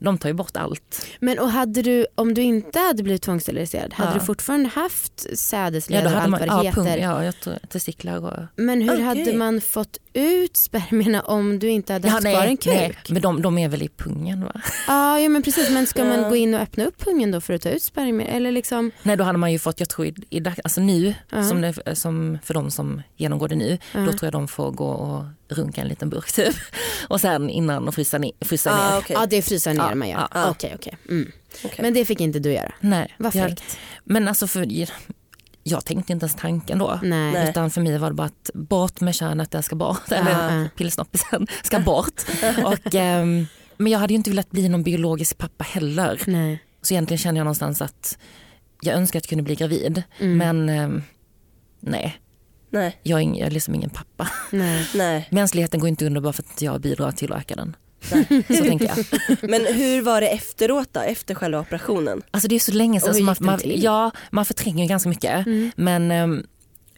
de 0.00 0.18
tar 0.18 0.28
ju 0.28 0.32
bort 0.32 0.56
allt. 0.56 1.06
Men 1.20 1.38
och 1.38 1.50
hade 1.50 1.82
du, 1.82 2.06
om 2.14 2.34
du 2.34 2.42
inte 2.42 2.78
hade 2.78 3.02
blivit 3.02 3.22
tvångssteriliserad, 3.22 3.94
hade 3.94 4.10
Ja. 4.10 4.18
du 4.18 4.26
fortfarande 4.26 4.68
haft 4.68 5.38
sädesled 5.38 6.04
Ja, 6.04 6.10
och 6.10 6.16
allt 6.20 6.30
man, 6.30 6.40
vad 6.40 6.48
det 6.48 6.54
ja, 6.54 6.60
heter? 6.62 6.96
ja, 6.98 7.24
jag 7.24 7.40
tror 7.40 7.58
testiklar 7.68 8.16
och... 8.24 8.44
Men 8.56 8.80
hur 8.82 8.92
Okej. 8.92 9.02
hade 9.04 9.32
man 9.36 9.60
fått 9.60 9.98
ut 10.12 10.56
spermierna 10.56 11.20
om 11.22 11.58
du 11.58 11.68
inte 11.68 11.92
hade 11.92 12.08
Ja, 12.08 12.12
haft 12.14 12.26
kvar 12.26 12.44
en 12.44 12.56
kuk? 12.56 12.72
nej, 12.74 12.96
men 13.08 13.22
de, 13.22 13.42
de 13.42 13.58
är 13.58 13.68
väl 13.68 13.82
i 13.82 13.88
pungen 13.88 14.44
va? 14.44 14.60
Ja, 14.88 15.18
ja 15.20 15.28
men 15.28 15.42
precis, 15.42 15.70
men 15.70 15.86
ska 15.86 16.04
man 16.04 16.28
gå 16.30 16.36
in 16.36 16.54
och 16.54 16.60
öppna 16.60 16.84
upp 16.84 16.98
pungen 17.04 17.30
då 17.30 17.40
för 17.40 17.54
att 17.54 17.62
ta 17.62 17.68
ut 17.70 17.82
spermier? 17.82 18.28
Eller 18.28 18.52
liksom, 18.52 18.90
Nej 19.02 19.16
då 19.16 19.24
hade 19.24 19.38
man 19.38 19.52
ju 19.52 19.58
fått, 19.58 19.80
jag 19.80 19.88
tror 19.88 20.06
i, 20.06 20.14
i 20.30 20.40
dag, 20.40 20.54
alltså 20.64 20.80
nu, 20.80 21.14
Ja. 21.30 21.42
som, 21.44 21.60
det, 21.60 21.96
som 21.96 22.38
för 22.44 22.54
de 22.54 22.70
som 22.70 23.02
genomgår 23.16 23.48
det 23.48 23.56
nu, 23.56 23.78
Ja. 23.94 24.00
då 24.00 24.06
tror 24.12 24.22
jag 24.26 24.32
de 24.32 24.48
får 24.48 24.70
gå 24.70 24.88
och 24.90 25.24
runka 25.48 25.80
en 25.80 25.88
liten 25.88 26.10
burk 26.10 26.32
typ. 26.32 26.54
Och 27.08 27.20
sen 27.20 27.50
innan 27.50 27.88
och 27.88 27.94
frysa, 27.94 28.18
ner, 28.18 28.32
frysa 28.40 28.70
Ah, 28.72 28.90
ner. 28.90 28.98
okej. 28.98 29.16
ja 29.20 29.26
det 29.26 29.42
fryser 29.42 29.74
ner 29.74 29.88
Ja, 29.88 29.94
man 29.94 30.08
gör. 30.08 30.28
ja. 30.34 30.50
Okej, 30.50 30.72
okej. 30.74 30.96
Mm. 31.08 31.32
Okej. 31.64 31.78
Men 31.82 31.94
det 31.94 32.04
fick 32.04 32.20
inte 32.20 32.38
du 32.38 32.52
göra? 32.52 32.72
Nej, 32.80 33.14
Vad 33.18 33.34
jag, 33.34 33.48
fräckt. 33.48 33.78
men 34.04 34.28
alltså 34.28 34.46
för, 34.46 34.66
jag 35.62 35.84
tänkte 35.84 36.12
inte 36.12 36.24
ens 36.24 36.36
tanken 36.36 36.78
då. 36.78 37.00
Nej. 37.02 37.48
Utan 37.50 37.70
för 37.70 37.80
mig 37.80 37.98
var 37.98 38.08
det 38.08 38.14
bara 38.14 38.26
att 38.26 38.50
bort 38.54 39.00
med 39.00 39.14
könet, 39.14 39.50
den 39.50 39.62
ska 39.62 39.76
bort. 39.76 40.12
Eller 40.12 40.60
ja. 40.60 40.68
pillsnoppisen 40.76 41.46
ska 41.62 41.80
bort. 41.80 42.22
och, 42.64 42.94
ehm, 42.94 43.46
men 43.76 43.92
jag 43.92 43.98
hade 43.98 44.12
ju 44.12 44.16
inte 44.16 44.30
velat 44.30 44.50
bli 44.50 44.68
någon 44.68 44.82
biologisk 44.82 45.38
pappa 45.38 45.64
heller. 45.64 46.22
Nej. 46.26 46.62
Så 46.82 46.94
egentligen 46.94 47.18
känner 47.18 47.38
jag 47.40 47.44
någonstans 47.44 47.82
att 47.82 48.18
jag 48.80 48.94
önskar 48.94 49.18
att 49.18 49.24
jag 49.24 49.28
kunde 49.28 49.42
bli 49.44 49.54
gravid. 49.54 50.02
Mm. 50.18 50.36
Men 50.38 50.68
ehm, 50.68 51.02
nej, 51.80 52.18
Nej, 52.70 52.98
jag 53.02 53.18
är, 53.18 53.22
ing, 53.22 53.38
jag 53.38 53.46
är 53.46 53.50
liksom 53.50 53.74
ingen 53.74 53.90
pappa. 53.90 54.28
Nej. 54.50 54.86
nej. 54.94 55.28
Mänskligheten 55.30 55.80
går 55.80 55.88
inte 55.88 56.06
under 56.06 56.20
bara 56.20 56.32
för 56.32 56.42
att 56.42 56.62
jag 56.62 56.80
bidrar 56.80 57.12
till 57.12 57.32
att 57.32 57.40
öka 57.40 57.56
den. 57.56 57.76
Så 58.48 58.64
tänker 58.64 58.86
jag. 58.86 59.06
Men 59.50 59.66
hur 59.74 60.02
var 60.02 60.20
det 60.20 60.28
efteråt 60.28 60.88
då, 60.92 61.00
efter 61.00 61.34
själva 61.34 61.60
operationen? 61.60 62.22
Alltså 62.30 62.48
det 62.48 62.54
är 62.54 62.60
så 62.60 62.72
länge 62.72 63.00
sedan. 63.00 63.08
Och 63.10 63.14
hur 63.14 63.20
så 63.20 63.24
man, 63.24 63.36
man, 63.40 63.58
till? 63.58 63.82
ja, 63.82 64.10
man 64.30 64.44
förtränger 64.44 64.88
ganska 64.88 65.08
mycket. 65.08 65.46
Mm. 65.46 65.70
Men 65.76 66.10
ehm, 66.10 66.46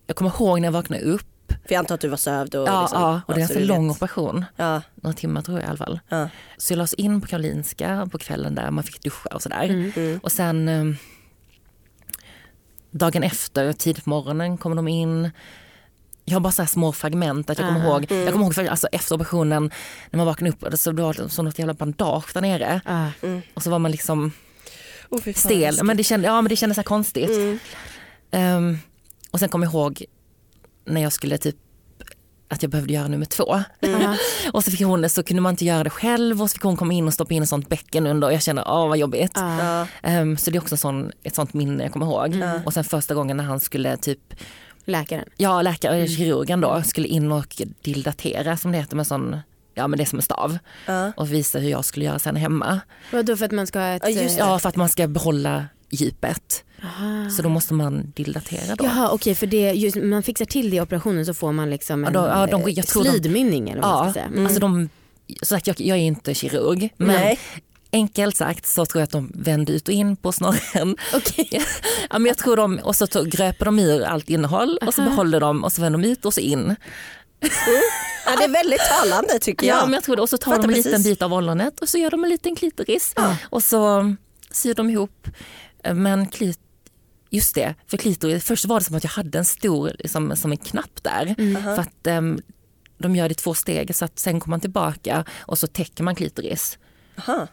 jag 0.06 0.16
kommer 0.16 0.30
ihåg 0.30 0.60
när 0.60 0.66
jag 0.66 0.72
vaknade 0.72 1.02
upp. 1.02 1.26
För 1.48 1.74
jag 1.74 1.78
antar 1.78 1.94
att 1.94 2.00
du 2.00 2.08
var 2.08 2.16
sövd 2.16 2.54
och 2.54 2.68
Ja, 2.68 2.80
liksom, 2.82 3.02
ja, 3.02 3.20
och 3.26 3.34
det 3.34 3.40
är 3.40 3.42
en 3.42 3.48
ganska 3.48 3.64
lång 3.64 3.88
vet. 3.88 3.96
operation. 3.96 4.44
Ja, 4.56 4.82
Några 4.94 5.14
timmar 5.16 5.42
tror 5.42 5.58
jag 5.58 5.66
i 5.66 5.68
alla 5.68 5.76
fall. 5.76 6.00
ja. 6.08 6.28
Så 6.56 6.72
jag 6.72 6.78
lades 6.78 6.94
in 6.94 7.20
på 7.20 7.26
Karolinska 7.26 8.08
på 8.12 8.18
kvällen 8.18 8.54
där 8.54 8.70
man 8.70 8.84
fick 8.84 9.02
duscha 9.02 9.28
och 9.28 9.42
sådär. 9.42 9.64
Mm. 9.64 9.92
Mm. 9.96 10.20
Och 10.22 10.32
sen 10.32 10.68
ehm, 10.68 10.96
dagen 12.90 13.22
efter, 13.22 13.72
tidigt 13.72 14.04
på 14.04 14.10
morgonen 14.10 14.58
kom 14.58 14.76
de 14.76 14.88
in. 14.88 15.30
Jag 16.30 16.36
har 16.36 16.40
bara 16.40 16.52
så 16.52 16.62
här 16.62 16.66
små 16.66 16.92
fragment 16.92 17.50
att 17.50 17.58
jag 17.58 17.68
kommer 17.68 17.80
Ah. 17.80 17.84
ihåg. 17.84 18.06
Jag 18.10 18.32
kommer 18.32 18.44
ihåg 18.58 18.68
alltså, 18.68 18.86
efter 18.92 19.14
operationen 19.14 19.70
när 20.10 20.16
man 20.16 20.26
vaknade 20.26 20.52
upp 20.52 20.78
så 20.78 20.92
det 20.92 21.02
var 21.02 21.28
så 21.28 21.42
något 21.42 21.58
jävla 21.58 21.74
bandage 21.74 22.30
där 22.34 22.40
nere. 22.40 22.80
Ah. 22.84 23.06
Och 23.54 23.62
så 23.62 23.70
var 23.70 23.78
man 23.78 23.90
liksom 23.90 24.32
Oh, 25.10 25.20
fan, 25.20 25.34
stel. 25.34 25.78
Men 25.82 25.96
det, 25.96 26.04
kände, 26.04 26.26
ja, 26.28 26.42
men 26.42 26.48
det 26.48 26.56
kändes 26.56 26.76
så 26.76 26.82
konstigt. 26.82 27.30
Mm. 27.30 27.58
Ehm, 28.30 28.78
och 29.30 29.38
sen 29.38 29.48
kom 29.48 29.62
jag 29.62 29.72
ihåg 29.72 30.04
när 30.86 31.00
jag 31.00 31.12
skulle 31.12 31.38
typ 31.38 31.56
att 32.48 32.62
jag 32.62 32.70
behövde 32.70 32.92
göra 32.92 33.08
nummer 33.08 33.26
två. 33.26 33.52
Ah. 33.82 34.14
Och 34.52 34.64
så 34.64 34.70
fick 34.70 34.80
hon 34.82 35.10
så 35.10 35.22
kunde 35.22 35.42
man 35.42 35.50
inte 35.52 35.64
göra 35.64 35.84
det 35.84 35.90
själv 35.90 36.42
och 36.42 36.50
så 36.50 36.54
fick 36.54 36.62
hon 36.62 36.76
komma 36.76 36.92
in 36.92 37.06
och 37.06 37.14
stoppa 37.14 37.34
in 37.34 37.42
ett 37.42 37.48
sånt 37.48 37.68
bäcken 37.68 38.06
under 38.06 38.28
och 38.28 38.34
jag 38.34 38.42
kände 38.42 38.62
åh 38.66 38.88
vad 38.88 38.98
jobbigt. 38.98 39.32
Ja. 39.34 39.86
Ehm, 40.02 40.36
så 40.36 40.50
det 40.50 40.56
är 40.56 40.60
också 40.62 40.76
sån, 40.76 41.12
ett 41.22 41.34
sånt 41.34 41.54
minne 41.54 41.82
jag 41.82 41.92
kommer 41.92 42.06
ihåg. 42.06 42.34
Mm. 42.34 42.60
Och 42.66 42.74
sen 42.74 42.84
första 42.84 43.14
gången 43.14 43.36
när 43.36 43.44
han 43.44 43.60
skulle 43.60 43.96
typ, 43.96 44.34
Läkaren. 44.90 45.24
ja 45.36 45.62
läkare, 45.62 46.08
kirurgen 46.08 46.60
då, 46.60 46.82
skulle 46.82 47.08
in 47.08 47.32
och 47.32 47.56
dildatera 47.82 48.56
som 48.56 48.72
det 48.72 48.78
heter 48.78 48.96
med 48.96 49.06
sån, 49.06 49.36
ja 49.74 49.86
men 49.88 49.96
det 49.96 50.02
är 50.02 50.06
som 50.06 50.18
en 50.18 50.22
stav. 50.22 50.58
Ja. 50.86 51.12
Och 51.16 51.32
visa 51.32 51.58
hur 51.58 51.70
jag 51.70 51.84
skulle 51.84 52.04
göra 52.04 52.18
sen 52.18 52.36
hemma. 52.36 52.80
Vadå 53.12 53.36
för 53.36 53.44
att 53.44 53.52
man 53.52 53.66
ska 53.66 53.78
ha 53.78 53.86
ett... 53.86 54.02
Ja, 54.04 54.10
just 54.10 54.38
eh, 54.38 54.46
Ja 54.46 54.58
för 54.58 54.68
att 54.68 54.76
man 54.76 54.88
ska 54.88 55.06
behålla 55.08 55.66
djupet. 55.90 56.64
aha. 56.84 57.30
Så 57.30 57.42
då 57.42 57.48
måste 57.48 57.74
man 57.74 58.12
dildatera 58.16 58.74
då. 58.76 58.84
Jaha 58.84 59.10
okej 59.10 59.34
för 59.34 59.46
det, 59.46 59.72
just, 59.72 59.96
man 59.96 60.22
fixar 60.22 60.44
till 60.44 60.70
det 60.70 60.76
i 60.76 60.80
operationen 60.80 61.26
så 61.26 61.34
får 61.34 61.52
man 61.52 61.70
liksom 61.70 62.04
en 62.04 62.14
Ja, 62.14 62.20
då- 62.20 62.26
ja, 62.28 62.46
de- 62.46 62.62
eh, 62.62 62.68
jag 62.68 62.86
tror 62.86 63.04
de- 63.04 63.10
slidmynning 63.10 63.70
eller 63.70 63.82
vad 63.82 63.90
man 63.90 64.04
ska 64.12 64.12
säga. 64.12 64.26
Mm. 64.26 64.44
alltså 64.46 64.60
de, 64.60 64.88
så 65.42 65.46
sagt, 65.46 65.66
jag, 65.66 65.80
jag 65.80 65.98
är 65.98 66.02
inte 66.02 66.34
kirurg 66.34 66.92
men 66.96 67.06
Nej. 67.08 67.38
Enkelt 67.92 68.36
sagt 68.36 68.66
så 68.66 68.86
tror 68.86 69.00
jag 69.00 69.04
att 69.04 69.10
de 69.10 69.32
vände 69.34 69.72
ut 69.72 69.88
och 69.88 69.94
in 69.94 70.16
på 70.16 70.32
snorren. 70.32 70.96
Okej. 71.14 71.48
Ja, 72.10 72.18
men 72.18 72.26
jag 72.26 72.38
tror 72.38 72.56
de, 72.56 72.78
och 72.78 72.96
så 72.96 73.06
tog, 73.06 73.28
gröper 73.28 73.64
de 73.64 73.78
ur 73.78 74.02
allt 74.02 74.30
innehåll 74.30 74.78
och 74.86 74.94
så 74.94 75.02
behåller 75.02 75.40
de 75.40 75.64
och 75.64 75.72
så 75.72 75.82
vänder 75.82 75.98
de 75.98 76.08
ut 76.08 76.24
och 76.24 76.34
så 76.34 76.40
in. 76.40 76.76
ja, 78.26 78.36
det 78.38 78.44
är 78.44 78.52
väldigt 78.52 78.80
talande 78.80 79.38
tycker 79.38 79.66
Ja, 79.66 79.74
jag. 79.76 79.84
men 79.84 79.94
jag 79.94 80.02
tror 80.04 80.16
det. 80.16 80.22
Och 80.22 80.28
så 80.28 80.38
tar 80.38 80.50
Fattar 80.52 80.62
de 80.62 80.68
en 80.68 80.76
liten 80.76 80.92
precis. 80.92 81.06
bit 81.06 81.22
av 81.22 81.34
ollonet 81.34 81.80
och 81.80 81.88
så 81.88 81.98
gör 81.98 82.10
de 82.10 82.24
en 82.24 82.30
liten 82.30 82.56
klitoris. 82.56 83.14
Och 83.50 83.62
så 83.62 84.14
syr 84.50 84.74
dem 84.74 84.90
ihop. 84.90 85.28
Men 85.94 86.26
klit, 86.28 86.58
just 87.30 87.54
det, 87.54 87.74
för 87.86 87.96
klitoris, 87.96 88.44
först 88.44 88.64
var 88.64 88.78
det 88.80 88.86
som 88.86 88.96
att 88.96 89.04
jag 89.04 89.10
hade 89.10 89.38
en 89.38 89.44
stor, 89.44 89.92
liksom, 89.98 90.36
som 90.36 90.50
en 90.50 90.56
knapp 90.58 91.02
där. 91.02 91.34
För 91.74 91.82
att 91.82 92.06
ehm, 92.06 92.40
de 92.98 93.16
gör 93.16 93.28
det 93.28 93.32
i 93.32 93.34
två 93.34 93.54
steg 93.54 93.94
så 93.96 94.04
att 94.04 94.18
sen 94.18 94.40
kommer 94.40 94.52
man 94.52 94.60
tillbaka 94.60 95.24
och 95.38 95.58
så 95.58 95.66
täcker 95.66 96.04
man 96.04 96.14
klitoris. 96.14 96.78
Aha. 97.18 97.46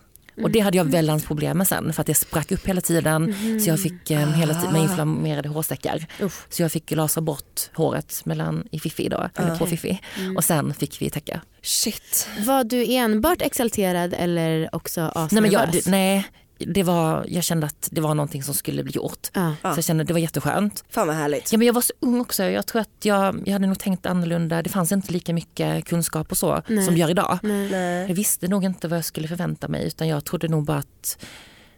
Och 0.44 0.52
det 0.52 0.60
hade 0.60 0.78
jag 0.78 0.86
väldans 0.86 1.26
problem 1.26 1.58
med 1.58 1.68
sen 1.68 1.94
för 1.94 2.02
att 2.02 2.08
det 2.08 2.14
sprack 2.14 2.52
upp 2.52 2.68
hela 2.68 2.82
tiden. 2.82 3.36
Så 3.64 3.70
jag 3.70 3.80
fick 3.80 4.12
eh, 4.12 4.30
hela 4.34 4.54
tiden 4.54 4.74
med 4.74 4.82
inflammerade 4.82 5.50
hårsäckar. 5.50 6.06
Uff. 6.22 6.48
Så 6.50 6.62
jag 6.62 6.72
fick 6.72 6.92
lasra 6.92 7.22
bort 7.22 7.70
håret 7.74 8.26
mellan, 8.26 8.68
i 8.72 8.80
Fifi 8.80 9.10
då, 9.10 9.30
eller 9.36 9.56
på 9.56 9.66
Fifi. 9.66 10.00
Och 10.38 10.44
sen 10.44 10.74
fick 10.74 11.02
vi 11.02 11.10
täcka. 11.10 11.42
Shit. 11.62 12.30
Var 12.46 12.64
du 12.64 12.94
enbart 12.94 13.42
exalterad 13.42 14.14
eller 14.14 14.76
också 14.76 15.02
asnervös? 15.02 15.32
Nej, 15.32 15.42
men 15.42 15.52
jag, 15.52 15.82
nej 15.88 16.26
det 16.60 16.84
var, 16.84 17.26
jag 17.28 17.44
kände 17.44 17.66
att 17.66 17.88
det 17.92 18.02
var 18.02 18.16
någonting 18.16 18.44
som 18.44 18.54
skulle 18.54 18.84
bli 18.84 18.94
gjort. 18.94 19.28
Ja. 19.34 19.54
Så 19.62 19.68
jag 19.78 19.84
kände 19.84 20.02
att 20.02 20.08
det 20.08 20.14
var 20.14 20.20
jätteskönt. 20.20 20.84
Fan 20.90 21.08
vad 21.08 21.16
härligt. 21.16 21.52
Ja, 21.52 21.58
men 21.58 21.68
jag 21.68 21.74
var 21.74 21.82
så 21.82 21.94
ung 22.00 22.22
också. 22.22 22.44
Jag 22.44 22.66
tror 22.66 22.82
att 22.82 23.06
jag, 23.06 23.42
jag 23.46 23.54
hade 23.54 23.68
nog 23.68 23.80
tänkt 23.80 24.06
annorlunda. 24.06 24.62
Det 24.62 24.70
fanns 24.70 24.92
inte 24.92 25.14
lika 25.14 25.34
mycket 25.34 25.86
kunskap 25.86 26.32
och 26.32 26.38
så 26.38 26.62
Nej. 26.68 26.86
som 26.86 26.94
det 26.94 27.00
gör 27.00 27.10
idag. 27.10 27.40
Nej. 27.44 28.06
Jag 28.08 28.16
visste 28.16 28.48
nog 28.48 28.64
inte 28.64 28.88
vad 28.88 28.98
jag 28.98 29.06
skulle 29.06 29.28
förvänta 29.28 29.68
mig 29.68 29.88
utan 29.88 30.08
jag 30.08 30.26
trodde 30.26 30.48
nog 30.48 30.66
bara 30.66 30.78
att 30.78 31.18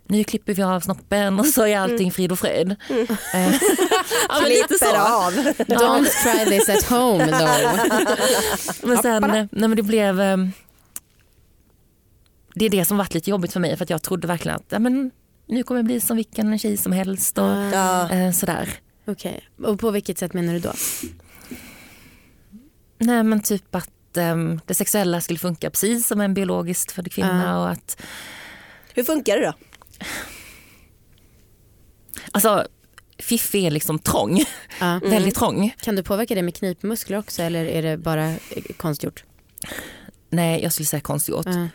nu 0.08 0.24
klipper 0.24 0.54
vi 0.54 0.64
av 0.64 0.80
snoppen 0.80 1.40
och 1.40 1.46
så 1.46 1.66
är 1.66 1.80
allting 1.80 2.12
frid 2.12 2.32
och 2.32 2.40
fröjd. 2.40 2.76
Eh, 3.34 3.54
ja, 4.30 4.42
men 4.42 4.50
lite 4.50 4.74
så. 4.74 4.86
Klipper 4.86 5.00
av. 5.00 5.34
Don't 5.58 6.06
try 6.24 6.46
this 6.46 6.70
at 6.70 6.84
home 6.84 7.28
though. 7.28 8.08
Men 8.90 8.98
sen, 8.98 9.22
nej, 9.28 9.48
men 9.52 9.76
det 9.76 9.84
blev 9.84 10.22
eh, 10.22 10.38
det 12.60 12.66
är 12.66 12.70
det 12.70 12.86
som 12.86 12.98
varit 12.98 13.14
lite 13.14 13.30
jobbigt 13.30 13.54
för 13.54 13.60
mig 13.60 13.78
för 13.78 13.84
att 13.84 13.90
jag 13.90 14.02
trodde 14.02 14.28
verkligen 14.28 14.56
att 14.56 14.66
ja, 14.70 14.80
men, 14.80 15.12
nu 15.48 15.64
kommer 15.64 15.80
jag 15.80 15.86
bli 15.86 16.02
som 16.02 16.18
vilken 16.18 16.60
tjej 16.60 16.78
som 16.78 16.92
helst 16.92 17.38
och 17.38 17.46
Ja. 17.46 18.10
eh, 18.12 18.32
sådär. 18.32 18.70
Okej, 19.06 19.50
och 19.64 19.80
på 19.80 19.92
vilket 19.92 20.18
sätt 20.18 20.34
menar 20.34 20.54
du 20.54 20.60
då? 20.60 20.74
Nej 22.98 23.24
men 23.24 23.40
typ 23.42 23.76
att 23.76 24.18
eh, 24.18 24.36
det 24.66 24.74
sexuella 24.74 25.22
skulle 25.22 25.40
funka 25.40 25.70
precis 25.70 26.08
som 26.08 26.22
en 26.22 26.34
biologiskt 26.34 26.92
född 26.92 27.12
kvinna 27.12 27.60
och 27.62 27.70
att 27.70 28.02
Hur 28.94 29.04
funkar 29.04 29.38
det 29.38 29.46
då? 29.46 29.54
alltså 32.32 32.68
Fiffi 33.18 33.66
är 33.66 33.72
liksom 33.72 34.00
trång, 34.00 34.44
Ja. 34.80 35.00
väldigt 35.04 35.36
trång. 35.36 35.74
Kan 35.82 35.96
du 35.96 36.04
påverka 36.04 36.36
det 36.36 36.42
med 36.42 36.56
knipmuskler 36.56 37.18
också 37.18 37.42
eller 37.42 37.66
är 37.66 37.82
det 37.82 37.98
bara 37.98 38.30
eh, 38.30 38.38
konstgjort? 38.78 39.24
Nej 40.30 40.64
jag 40.64 40.74
skulle 40.74 40.86
säga 40.86 41.02
konstgjort. 41.02 41.46
Ja. 41.48 41.68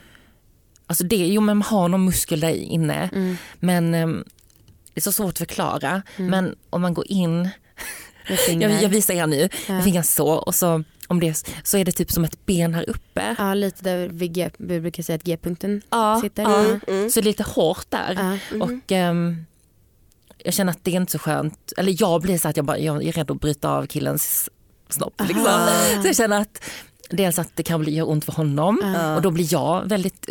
Alltså 0.86 1.04
det, 1.04 1.16
jo 1.16 1.40
men 1.40 1.56
man 1.56 1.62
har 1.66 1.88
någon 1.88 2.04
muskel 2.04 2.40
där 2.40 2.54
inne 2.54 3.10
Mm. 3.12 3.36
men 3.60 3.94
eh, 3.94 4.06
det 4.94 4.98
är 4.98 5.00
så 5.00 5.12
svårt 5.12 5.28
att 5.32 5.38
förklara. 5.38 6.02
Men 6.16 6.54
om 6.70 6.82
man 6.82 6.94
går 6.94 7.04
in. 7.10 7.48
Jag, 8.48 8.82
jag 8.82 8.88
visar 8.88 9.14
er 9.14 9.26
nu, 9.26 9.48
Ja. 9.68 9.74
med 9.74 9.84
fingrar 9.84 10.02
så 10.02 10.28
och 10.28 10.54
så, 10.54 10.84
om 11.08 11.20
det, 11.20 11.46
så 11.64 11.78
är 11.78 11.84
det 11.84 11.92
typ 11.92 12.12
som 12.12 12.24
ett 12.24 12.46
ben 12.46 12.74
här 12.74 12.90
uppe. 12.90 13.34
Ja, 13.38 13.54
lite 13.54 13.82
där 13.84 14.08
vi, 14.08 14.28
G, 14.28 14.50
vi 14.58 14.80
brukar 14.80 15.02
säga 15.02 15.16
att 15.16 15.22
G-punkten 15.24 15.82
Ja, 15.90 16.18
sitter. 16.22 16.42
ja. 16.42 16.62
Ja. 16.86 16.92
Mm. 16.92 17.10
Så 17.10 17.20
det 17.20 17.24
är 17.24 17.30
lite 17.30 17.42
hårt 17.42 17.86
där. 17.90 18.38
Ja. 18.52 18.64
Och 18.64 18.92
ehm, 18.92 19.44
jag 20.44 20.54
känner 20.54 20.70
att 20.72 20.84
det 20.84 20.90
är 20.90 20.96
inte 20.96 21.12
så 21.12 21.18
skönt, 21.18 21.72
eller 21.76 21.96
jag 22.02 22.22
blir 22.22 22.38
så 22.38 22.48
att 22.48 22.56
jag, 22.56 22.66
bara, 22.66 22.78
jag 22.78 23.04
är 23.04 23.12
rädd 23.12 23.30
att 23.30 23.40
bryta 23.40 23.70
av 23.70 23.86
killens 23.86 24.50
snopp. 24.88 25.20
Liksom. 25.28 25.66
Så 26.02 26.08
jag 26.08 26.16
känner 26.16 26.40
att 26.40 26.62
dels 27.10 27.38
att 27.38 27.50
det 27.56 27.62
kan 27.62 27.80
bli 27.80 27.94
göra 27.94 28.06
ont 28.06 28.24
för 28.24 28.32
honom 28.32 28.80
Ja. 28.82 29.16
och 29.16 29.22
då 29.22 29.30
blir 29.30 29.52
jag 29.52 29.88
väldigt 29.88 30.28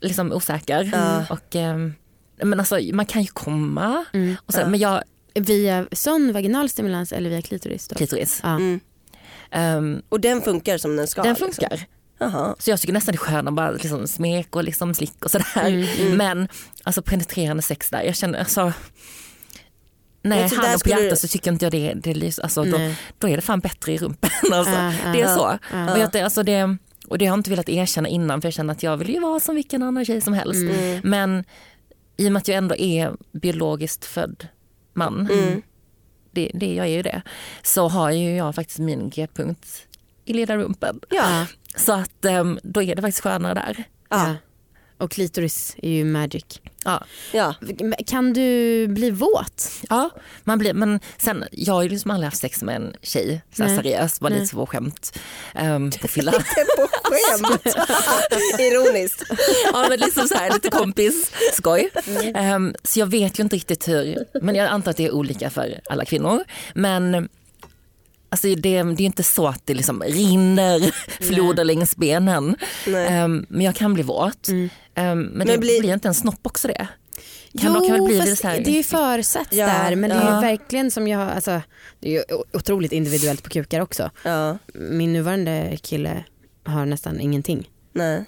liksom 0.00 0.32
osäker. 0.32 0.90
Ja. 0.92 1.24
Och, 1.30 1.56
ehm, 1.56 1.94
men 2.42 2.58
alltså, 2.60 2.78
man 2.92 3.06
kan 3.06 3.22
ju 3.22 3.28
komma, 3.28 4.04
Mm. 4.12 4.36
och 4.46 4.54
så, 4.54 4.66
men 4.66 4.80
jag, 4.80 5.02
Via 5.38 5.86
sån 5.92 6.32
vaginal 6.32 6.68
stimulans 6.68 7.12
eller 7.12 7.30
via 7.30 7.42
klitoris? 7.42 7.88
Då? 7.88 7.94
klitoris, 7.96 8.40
Ja. 8.42 8.48
Mm. 8.48 8.80
Ehm, 9.50 10.02
Och 10.08 10.20
den 10.20 10.42
funkar 10.42 10.78
som 10.78 10.96
den 10.96 11.06
ska? 11.06 11.22
den 11.22 11.30
liksom. 11.34 11.52
funkar. 11.52 11.80
Jaha. 12.18 12.54
Så 12.58 12.70
jag 12.70 12.80
tycker 12.80 12.92
nästan 12.92 13.12
det 13.12 13.16
är 13.16 13.18
skönare 13.18 13.54
bara 13.54 13.70
liksom 13.70 14.06
smek 14.08 14.56
och 14.56 14.64
liksom 14.64 14.94
slick 14.94 15.24
och 15.24 15.30
sådär. 15.30 15.46
Mm, 15.56 16.16
Men 16.16 16.48
alltså 16.84 17.02
penetrerande 17.02 17.62
sex 17.62 17.90
där, 17.90 18.02
jag 18.02 18.16
känner 18.16 18.38
alltså 18.38 18.72
Nej, 20.22 20.40
Men 20.40 20.50
så 20.50 20.56
där 20.60 20.68
hand 20.68 20.82
på 20.82 20.88
hjärtat 20.88 21.10
du- 21.10 21.16
så 21.16 21.28
tycker 21.28 21.52
inte 21.52 21.64
jag 21.64 21.72
det, 21.72 21.92
det 21.94 22.10
är 22.10 22.14
lys- 22.14 22.40
alltså, 22.42 22.64
då, 22.64 22.78
då 23.18 23.28
är 23.28 23.36
det 23.36 23.42
fan 23.42 23.60
bättre 23.60 23.92
i 23.92 23.98
rumpen. 23.98 24.30
Alltså. 24.52 24.72
Ja, 24.72 24.92
ja. 25.04 25.12
det 25.12 25.20
är 25.20 25.34
så. 25.34 25.58
Ja. 25.72 25.92
Och, 25.92 25.98
jag, 25.98 26.16
alltså, 26.16 26.42
det, 26.42 26.76
och 27.08 27.18
det 27.18 27.26
har 27.26 27.32
jag 27.32 27.38
inte 27.38 27.50
velat 27.50 27.68
erkänna 27.68 28.08
innan 28.08 28.40
för 28.40 28.46
jag 28.46 28.54
känner 28.54 28.72
att 28.72 28.82
jag 28.82 28.96
vill 28.96 29.10
ju 29.10 29.20
vara 29.20 29.40
som 29.40 29.54
vilken 29.54 29.82
annan 29.82 30.04
tjej 30.04 30.20
som 30.20 30.34
helst. 30.34 30.62
Mm. 30.62 31.00
Men 31.04 31.44
i 32.16 32.28
och 32.28 32.32
med 32.32 32.40
att 32.40 32.48
jag 32.48 32.56
ändå 32.58 32.76
är 32.76 33.16
biologiskt 33.32 34.04
född 34.04 34.48
man, 34.92 35.28
Mm. 35.32 35.62
det, 36.30 36.50
det, 36.54 36.74
jag 36.74 36.86
är 36.86 36.90
ju 36.90 37.02
det, 37.02 37.22
så 37.62 37.88
har 37.88 38.10
ju 38.10 38.36
jag 38.36 38.54
faktiskt 38.54 38.78
min 38.78 39.10
g-punkt 39.10 39.86
i 40.24 40.32
ledarrumpen. 40.32 41.00
Ja. 41.10 41.46
Så 41.76 41.92
att 41.92 42.24
ehm, 42.24 42.58
då 42.62 42.82
är 42.82 42.96
det 42.96 43.02
faktiskt 43.02 43.22
skönare 43.22 43.54
där. 43.54 43.84
Ja. 44.08 44.34
Och 44.98 45.10
klitoris 45.10 45.76
är 45.82 45.90
ju 45.90 46.04
magic. 46.04 46.60
Ja. 46.84 47.04
Ja. 47.32 47.54
Kan 48.06 48.32
du 48.32 48.86
bli 48.88 49.10
våt? 49.10 49.70
Ja, 49.88 50.10
man 50.44 50.58
blir, 50.58 50.74
men 50.74 51.00
sen, 51.18 51.44
jag 51.50 51.74
har 51.74 51.82
ju 51.82 51.88
liksom 51.88 52.10
aldrig 52.10 52.26
haft 52.26 52.40
sex 52.40 52.62
med 52.62 52.76
en 52.76 52.92
tjej 53.02 53.42
så 53.56 53.62
här 53.62 53.76
seriöst, 53.76 54.20
bara 54.20 54.28
Nej. 54.28 54.38
lite 54.38 54.50
så 54.50 54.56
på 54.56 54.66
skämt 54.66 55.18
um, 55.62 55.90
på 55.90 56.08
fylla. 56.08 56.32
På 56.76 57.12
skämt. 57.12 57.76
Ironiskt. 58.60 59.22
ja, 59.72 59.86
men 59.88 59.98
liksom 60.00 60.28
så 60.28 60.34
här, 60.34 60.52
lite 60.52 60.70
kompis, 60.70 61.32
skoj. 61.52 61.90
Ehm, 62.34 62.74
så 62.82 63.00
jag 63.00 63.06
vet 63.06 63.38
ju 63.38 63.42
inte 63.42 63.56
riktigt 63.56 63.88
hur, 63.88 64.24
men 64.42 64.54
jag 64.54 64.68
antar 64.68 64.90
att 64.90 64.96
det 64.96 65.04
är 65.06 65.14
olika 65.14 65.50
för 65.50 65.80
alla 65.84 66.04
kvinnor. 66.04 66.44
Men 66.74 67.28
alltså, 68.44 68.60
det, 68.60 68.82
det 68.82 69.02
är 69.02 69.06
inte 69.06 69.22
så 69.22 69.46
att 69.48 69.62
det 69.66 69.74
liksom 69.74 70.02
rinner 70.02 70.80
floder 71.24 71.64
längs 71.64 71.96
benen. 71.96 72.56
Ehm, 73.08 73.46
men 73.48 73.60
jag 73.60 73.74
kan 73.74 73.94
bli 73.94 74.02
våt. 74.02 74.48
Mm. 74.48 74.68
Ehm, 74.94 75.20
men, 75.22 75.38
Men 75.38 75.46
det 75.46 75.58
blir- 75.58 75.80
blir 75.80 75.92
inte 75.92 76.08
en 76.08 76.14
snopp 76.14 76.40
också 76.42 76.68
det? 76.68 76.88
Kan 77.60 77.74
jo, 77.74 77.86
kan 77.88 77.96
det 78.00 78.06
bli 78.06 78.20
fast 78.20 78.38
så 78.38 78.48
här- 78.48 78.60
det 78.60 78.70
är 78.70 78.74
ju 78.76 78.82
försatt 78.82 79.48
Ja, 79.50 79.66
där 79.66 79.96
men 79.96 80.10
det 80.10 80.16
är 80.16 80.20
ja. 80.30 80.34
ju 80.34 80.40
verkligen 80.40 80.90
som 80.90 81.08
jag, 81.08 81.20
alltså, 81.30 81.60
det 82.00 82.08
är 82.08 82.12
ju 82.12 82.22
otroligt 82.52 82.92
individuellt 82.92 83.42
på 83.42 83.50
kukar 83.50 83.80
också. 83.80 84.10
Ja. 84.22 84.58
Min 84.74 85.12
nuvarande 85.12 85.76
kille 85.82 86.24
har 86.64 86.86
nästan 86.86 87.20
ingenting. 87.20 87.70
Nej. 87.92 88.24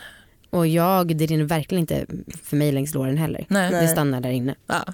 Och 0.50 0.66
jag, 0.66 1.16
det 1.16 1.26
rinner 1.26 1.44
verkligen 1.44 1.80
inte 1.80 2.06
för 2.44 2.56
mig 2.56 2.72
längs 2.72 2.94
låren 2.94 3.16
heller. 3.16 3.46
Nej. 3.48 3.70
Det 3.70 3.88
stannar 3.88 4.20
där 4.20 4.30
inne. 4.30 4.54
Ja. 4.66 4.84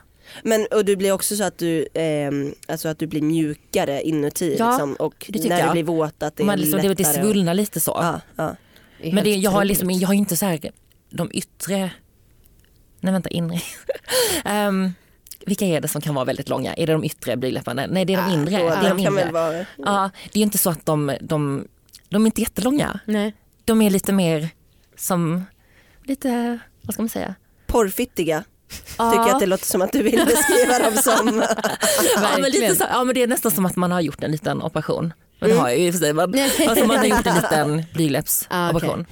Men 0.43 0.66
och 0.71 0.85
du 0.85 0.97
blir 0.97 1.12
också 1.12 1.37
så 1.37 1.45
att 1.45 1.59
du, 1.59 1.87
ehm, 1.95 2.54
alltså 2.69 2.88
att 2.88 2.99
du 2.99 3.07
blir 3.07 3.23
mjukare 3.23 4.02
inuti 4.02 4.57
Ja, 4.59 4.71
liksom, 4.71 4.95
och 4.95 5.31
när 5.35 5.59
jag. 5.59 5.69
du 5.69 5.73
blir 5.73 5.83
våt 5.85 6.23
att 6.23 6.37
det 6.37 6.43
är 6.43 6.45
Man 6.45 6.59
liksom, 6.59 6.81
det, 6.83 6.88
det 6.88 6.99
lättare. 6.99 7.23
svullnar 7.23 7.54
lite 7.54 7.81
så. 7.81 7.90
Ja, 8.02 8.21
ja. 8.37 8.57
Det 9.02 9.12
Men 9.12 9.25
det, 9.25 9.35
jag, 9.35 9.50
har 9.50 9.64
liksom, 9.64 9.90
jag 9.90 10.09
har 10.09 10.14
inte 10.14 10.37
så 10.37 10.47
här, 10.47 10.71
de 11.11 11.31
yttre, 11.35 11.90
nej 13.00 13.12
vänta 13.12 13.28
inre. 13.28 13.61
Ehm, 14.45 14.93
vilka 15.47 15.64
är 15.66 15.81
det 15.81 15.88
som 15.88 16.00
kan 16.00 16.14
vara 16.14 16.25
väldigt 16.25 16.49
långa? 16.49 16.75
Är 16.75 16.87
det 16.87 16.93
de 16.93 17.04
yttre 17.04 17.37
blygdläpparna? 17.37 17.87
Nej 17.87 18.04
det 18.04 18.12
är 18.12 18.16
de 18.16 18.23
Ah, 18.31 18.35
inre. 18.35 18.62
Och 18.62 18.71
det 18.71 18.76
är 18.76 18.88
de 18.88 18.99
inre. 18.99 19.31
vara... 19.33 19.66
Ja, 19.78 20.11
det 20.33 20.38
är 20.38 20.43
inte 20.43 20.59
så 20.59 20.71
att 20.71 20.87
de, 20.87 21.16
de, 21.21 21.69
de 22.09 22.23
är 22.23 22.26
inte 22.26 22.40
jättelånga. 22.40 23.00
Nej. 23.04 23.35
De 23.64 23.83
är 23.83 23.90
lite 23.90 24.12
mer 24.12 24.49
som, 24.97 25.45
lite, 26.04 26.59
vad 26.83 26.95
ska 26.95 27.02
man 27.02 27.09
säga? 27.09 27.35
porrfittiga. 27.66 28.45
Ja. 28.99 29.11
Tycker 29.11 29.25
jag 29.26 29.35
att 29.35 29.40
det 29.40 29.47
låter 29.47 29.66
som 29.66 29.83
att 29.83 29.93
du 29.93 30.02
vill 30.02 30.25
beskriva 30.26 30.78
dem 30.78 31.02
som. 31.02 31.43
Ja 32.23 32.28
men, 32.40 32.50
lite 32.50 32.75
så, 32.75 32.85
ja 32.90 33.04
men 33.04 33.14
det 33.14 33.23
är 33.23 33.26
nästan 33.26 33.50
som 33.50 33.66
att 33.66 33.76
man 33.76 33.90
har 33.93 34.00
gjort 34.00 34.23
en 34.25 34.31
liten 34.33 34.62
operation. 34.62 35.12
Men 35.40 35.50
Mm. 35.50 35.57
det 35.57 35.62
har 35.62 35.69
jag 35.69 35.78
ju 35.78 35.87
i 35.87 35.90
och 35.90 35.95
för 35.95 35.99
sig. 36.00 36.12
Men, 36.12 36.35
alltså 36.69 36.87
man 36.87 36.97
har 36.97 37.04
gjort 37.04 37.26
en 37.26 37.35
liten 37.35 37.85
blygdläppsoperation. 37.95 39.07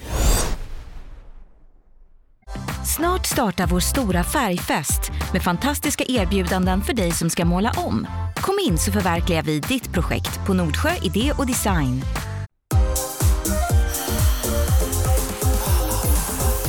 Snart 2.96 3.26
startar 3.26 3.66
vår 3.66 3.80
stora 3.80 4.24
färgfest 4.24 5.10
med 5.32 5.42
fantastiska 5.42 6.04
erbjudanden 6.08 6.82
för 6.82 6.92
dig 6.92 7.12
som 7.12 7.30
ska 7.30 7.44
måla 7.44 7.72
om. 7.76 8.06
Kom 8.36 8.58
in 8.68 8.78
så 8.78 8.92
förverkligar 8.92 9.42
vi 9.42 9.58
ditt 9.60 9.92
projekt 9.92 10.46
på 10.46 10.54
Nordsjö 10.54 10.90
Idé 11.02 11.32
och 11.38 11.46
Design. 11.46 12.04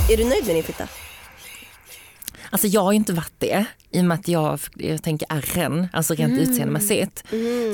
Är 0.09 0.17
du 0.17 0.23
nöjd 0.23 0.45
med 0.45 0.55
din 0.55 0.63
fitta? 0.63 0.88
Alltså 2.53 2.67
jag 2.67 2.81
har 2.81 2.91
ju 2.91 2.95
inte 2.95 3.13
varit 3.13 3.33
det 3.38 3.65
i 3.91 4.00
och 4.00 4.05
med 4.05 4.15
att 4.15 4.27
jag, 4.27 4.60
jag 4.75 5.03
tänker 5.03 5.27
ärren, 5.29 5.88
alltså 5.93 6.13
rent 6.13 6.39
utseendemässigt. 6.39 7.24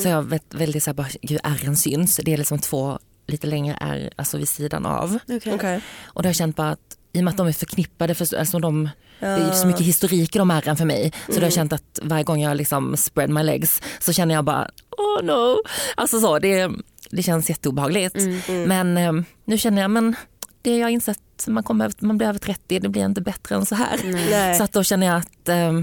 Så 0.03 0.07
jag 0.07 0.23
vet 0.23 0.53
väldigt 0.53 0.83
så 0.83 0.89
här, 0.89 0.95
bara, 0.95 1.07
gud 1.21 1.39
ärren 1.43 1.77
syns, 1.77 2.19
det 2.23 2.33
är 2.33 2.37
liksom 2.37 2.59
två 2.59 2.99
lite 3.27 3.47
längre 3.47 3.77
ärr 3.81 4.09
alltså 4.15 4.37
vid 4.37 4.49
sidan 4.49 4.85
av. 4.85 5.17
Okej. 5.27 5.53
Okej. 5.53 5.81
Och 6.03 6.23
då 6.23 6.27
har 6.27 6.29
jag 6.29 6.35
känt 6.35 6.55
bara 6.55 6.69
att 6.69 6.97
i 7.13 7.19
och 7.19 7.23
med 7.23 7.31
att 7.31 7.37
de 7.37 7.47
är 7.47 7.51
förknippade, 7.51 8.15
för, 8.15 8.37
alltså 8.37 8.59
de, 8.59 8.89
det 9.19 9.25
är 9.25 9.51
så 9.51 9.67
mycket 9.67 9.85
historik 9.85 10.35
i 10.35 10.39
de 10.39 10.51
ärren 10.51 10.77
för 10.77 10.85
mig. 10.85 11.13
Så 11.25 11.31
då 11.31 11.37
har 11.37 11.43
jag 11.43 11.53
känt 11.53 11.73
att 11.73 11.99
varje 12.03 12.23
gång 12.23 12.41
jag 12.41 12.57
liksom 12.57 12.97
spread 12.97 13.29
my 13.29 13.43
legs 13.43 13.81
så 13.99 14.13
känner 14.13 14.35
jag 14.35 14.45
bara 14.45 14.69
oh 14.97 15.23
no. 15.23 15.61
Alltså 15.95 16.19
så, 16.19 16.39
det, 16.39 16.71
det 17.09 17.23
känns 17.23 17.49
jätteobehagligt. 17.49 18.15
Men 18.47 18.97
eh, 18.97 19.13
nu 19.45 19.57
känner 19.57 19.81
jag 19.81 19.91
men 19.91 20.15
det 20.61 20.77
jag 20.77 20.85
har 20.85 20.89
insett, 20.91 21.47
man, 21.47 21.63
kommer, 21.63 21.91
man 21.99 22.17
blir 22.17 22.27
över 22.27 22.39
30, 22.39 22.79
det 22.79 22.89
blir 22.89 23.05
inte 23.05 23.21
bättre 23.21 23.55
än 23.55 23.65
så 23.65 23.75
här. 23.75 23.99
Nej. 24.03 24.55
Så 24.55 24.63
att 24.63 24.71
då 24.73 24.83
känner 24.83 25.07
jag 25.07 25.15
att 25.17 25.49
eh, 25.49 25.81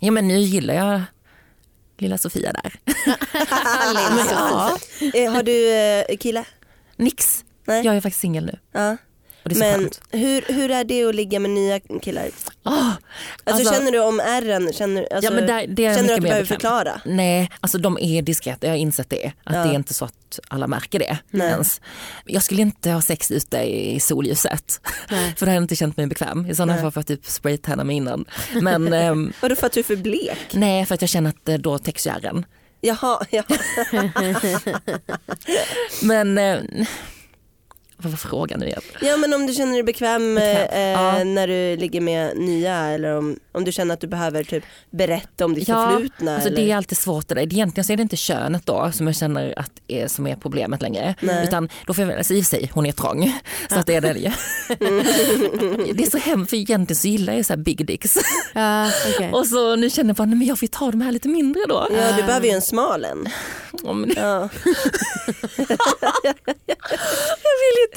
ja, 0.00 0.10
men 0.10 0.28
nu 0.28 0.38
gillar 0.38 0.74
jag 0.74 1.02
lilla 1.98 2.18
Sofia 2.18 2.52
där. 2.52 2.74
men, 4.14 4.26
ja, 4.30 4.78
Eh, 5.14 5.32
Har 5.32 5.42
du 5.42 5.72
eh, 5.74 6.16
kille? 6.16 6.44
nix. 6.96 7.44
Nej. 7.66 7.84
Jag 7.84 7.96
är 7.96 8.00
faktiskt 8.00 8.20
singel 8.20 8.44
nu 8.46 8.58
Ja. 8.72 8.96
Men 9.44 9.90
hur, 10.10 10.42
hur 10.52 10.70
är 10.70 10.84
det 10.84 11.04
att 11.04 11.14
ligga 11.14 11.40
med 11.40 11.50
nya 11.50 11.80
killar? 11.80 12.28
Åh, 12.64 12.88
Alltså, 12.88 12.98
Alltså- 13.44 13.74
känner 13.74 13.92
du 13.92 14.00
om 14.00 14.20
ärren? 14.20 14.72
Känner, 14.72 15.08
alltså, 15.14 15.30
Ja, 15.32 15.36
men 15.36 15.46
där- 15.46 15.66
det 15.68 15.84
är 15.86 15.94
känner 15.94 16.08
du 16.08 16.14
att 16.14 16.20
du 16.20 16.22
behöver 16.28 16.44
förklara? 16.46 17.00
Nej, 17.04 17.50
alltså 17.60 17.78
de 17.78 17.98
är 18.00 18.22
diskreta, 18.22 18.66
jag 18.66 18.72
har 18.74 18.78
insett 18.78 19.10
det. 19.10 19.32
Att 19.44 19.54
Ja. 19.56 19.64
det 19.64 19.70
är 19.70 19.74
inte 19.74 19.94
så 19.94 20.04
att 20.04 20.40
alla 20.48 20.66
märker 20.66 20.98
det 20.98 21.18
Nej. 21.30 21.48
ens. 21.50 21.80
Jag 22.24 22.42
skulle 22.42 22.62
inte 22.62 22.90
ha 22.90 23.00
sex 23.02 23.30
ute 23.30 23.56
i 23.58 24.00
solljuset. 24.00 24.80
För 25.08 25.16
då 25.38 25.46
hade 25.46 25.54
jag 25.54 25.62
inte 25.64 25.76
känt 25.76 25.96
mig 25.96 26.06
bekväm. 26.06 26.46
I 26.50 26.54
sådana 26.54 26.80
fall 26.80 26.90
får 26.92 27.00
jag 27.00 27.06
typ 27.06 27.26
spraytanna 27.26 27.84
mig 27.84 27.96
innan. 27.96 28.24
Men 28.60 28.92
ehm, 28.92 29.32
Vadå 29.40 29.54
för 29.56 29.66
att 29.66 29.72
du 29.72 29.80
är 29.80 29.84
för 29.84 29.96
blek? 29.96 30.38
nej, 30.52 30.86
för 30.86 30.94
att 30.94 31.00
jag 31.02 31.08
känner 31.10 31.30
att 31.30 31.48
eh, 31.48 31.54
då 31.58 31.78
täcks 31.78 32.06
ju 32.06 32.10
ärren. 32.10 32.46
Jaha, 32.80 33.24
ja. 33.30 33.42
Men 36.02 36.38
eh, 36.38 36.58
vad 38.04 38.10
var 38.12 38.16
frågan 38.18 38.60
nu 38.60 38.66
igen? 38.66 38.80
ja 39.00 39.16
men 39.16 39.34
om 39.34 39.46
du 39.46 39.52
känner 39.54 39.72
dig 39.72 39.82
bekväm, 39.82 40.34
Bekväm, 40.34 40.68
eh, 40.72 40.80
ja. 40.80 41.24
när 41.24 41.46
du 41.48 41.76
ligger 41.76 42.00
med 42.00 42.36
nya 42.36 42.74
eller 42.76 43.16
om, 43.16 43.36
om 43.52 43.64
du 43.64 43.72
känner 43.72 43.94
att 43.94 44.00
du 44.00 44.06
behöver 44.06 44.44
typ 44.44 44.64
berätta 44.90 45.44
om 45.44 45.54
ditt 45.54 45.68
Ja, 45.68 45.90
förflutna. 45.90 46.34
Alltså 46.34 46.48
eller? 46.48 46.56
det 46.62 46.70
är 46.70 46.76
alltid 46.76 46.98
svårt 46.98 47.28
det 47.28 47.34
där. 47.34 47.42
Egentligen 47.42 47.84
så 47.84 47.92
är 47.92 47.96
det 47.96 48.02
inte 48.02 48.16
könet 48.16 48.66
då 48.66 48.90
som 48.92 49.06
jag 49.06 49.16
känner 49.16 49.58
att 49.58 49.70
är, 49.88 50.08
som 50.08 50.26
är 50.26 50.36
problemet 50.36 50.82
längre. 50.82 51.14
Nej. 51.20 51.44
Utan 51.44 51.68
då 51.86 51.94
får 51.94 52.02
jag, 52.02 52.08
väl- 52.08 52.18
alltså 52.18 52.34
i 52.34 52.40
och 52.40 52.44
för 52.44 52.56
sig, 52.56 52.70
hon 52.74 52.86
är 52.86 52.92
trång. 52.92 53.40
Så 53.70 53.78
att 53.78 53.86
det 53.86 53.94
är 53.94 54.00
det. 54.00 54.12
det 55.94 56.04
är 56.06 56.10
så 56.10 56.18
hemskt 56.18 56.50
för 56.50 56.56
egentligen 56.56 56.96
så 56.96 57.08
gillar 57.08 57.32
jag 57.34 57.46
så 57.46 57.52
här 57.52 57.60
big 57.60 57.86
dicks. 57.86 58.18
Ja, 58.54 58.90
okej. 59.14 59.30
Och 59.32 59.46
så 59.46 59.76
nu 59.76 59.90
känner 59.90 60.08
jag 60.08 60.16
bara, 60.16 60.24
nej 60.24 60.38
men 60.38 60.46
jag 60.48 60.58
får 60.58 60.66
ta 60.66 60.90
de 60.90 61.00
här 61.00 61.12
lite 61.12 61.28
mindre 61.28 61.62
då. 61.68 61.88
Ja 61.90 62.12
du 62.16 62.22
behöver 62.22 62.46
ju 62.46 62.52
en 62.52 62.62
smal 62.62 63.04
en. 63.04 63.28
Ja, 63.82 63.94
Ja. 64.16 64.48
jag 67.46 67.56
vill. 67.64 67.93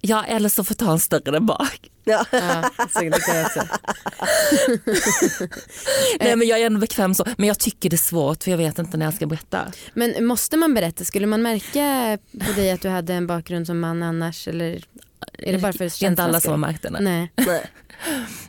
Ja, 0.00 0.24
eller 0.24 0.48
så 0.48 0.64
får 0.64 0.76
jag 0.78 0.86
ta 0.86 0.92
en 0.92 0.98
större 1.00 1.30
där 1.30 1.40
bak. 1.40 1.90
Ja. 2.04 2.24
Nej 6.20 6.36
men 6.36 6.48
jag 6.48 6.60
är 6.60 6.66
ändå 6.66 6.80
bekväm 6.80 7.14
så. 7.14 7.26
Men 7.36 7.48
jag 7.48 7.58
tycker 7.58 7.90
det 7.90 7.96
är 7.96 7.98
svårt 7.98 8.44
för 8.44 8.50
jag 8.50 8.58
vet 8.58 8.78
inte 8.78 8.96
när 8.96 9.06
jag 9.06 9.14
ska 9.14 9.26
berätta. 9.26 9.72
Men 9.94 10.26
måste 10.26 10.56
man 10.56 10.74
berätta, 10.74 11.04
skulle 11.04 11.26
man 11.26 11.42
märka 11.42 12.18
på 12.46 12.52
dig 12.52 12.70
att 12.70 12.82
du 12.82 12.88
hade 12.88 13.14
en 13.14 13.26
bakgrund 13.26 13.66
som 13.66 13.80
man 13.80 14.02
annars 14.02 14.48
eller 14.48 14.84
är 15.38 15.52
det 15.52 15.58
bara 15.58 15.72
för 15.72 15.84
Det 15.84 16.02
är 16.02 16.10
inte 16.10 16.22
alla 16.22 16.40
som 16.40 16.50
har 16.50 16.58
märkt 16.58 16.82
det. 16.82 16.90
nej. 17.00 17.32
Nej. 17.36 17.66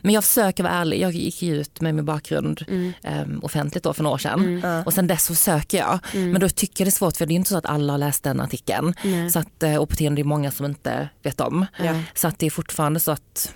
Men 0.02 0.14
jag 0.14 0.24
försöker 0.24 0.62
vara 0.62 0.72
ärlig. 0.72 1.00
Jag 1.00 1.12
gick 1.12 1.42
ju 1.42 1.56
ut 1.56 1.80
med 1.80 1.94
min 1.94 2.04
bakgrund 2.04 2.64
Mm. 2.68 2.92
eh, 3.02 3.24
offentligt 3.42 3.84
då 3.84 3.92
för 3.92 4.02
några 4.02 4.14
år 4.14 4.18
sedan. 4.18 4.60
Ja. 4.62 4.84
Och 4.84 4.92
sen 4.94 5.06
dess 5.06 5.24
så 5.24 5.34
söker 5.34 5.78
jag. 5.78 5.98
Mm. 6.14 6.30
Men 6.30 6.40
då 6.40 6.48
tycker 6.48 6.80
jag 6.84 6.86
det 6.86 6.88
är 6.88 6.92
svårt 6.98 7.16
för 7.16 7.26
det 7.26 7.34
är 7.34 7.36
inte 7.36 7.48
så 7.50 7.56
att 7.58 7.66
alla 7.66 7.92
har 7.92 7.98
läst 7.98 8.22
den 8.24 8.40
artikeln. 8.40 8.94
Nej. 9.04 9.30
Så 9.30 9.38
att, 9.38 9.62
eh, 9.62 9.76
och 9.76 9.88
på 9.88 9.94
det 9.98 10.06
är 10.06 10.24
många 10.24 10.50
som 10.50 10.66
inte 10.66 11.08
vet 11.22 11.40
om. 11.40 11.66
Ja. 11.78 12.00
Så 12.14 12.28
att 12.28 12.38
det 12.38 12.46
är 12.46 12.50
fortfarande 12.50 13.00
så 13.00 13.10
att 13.12 13.54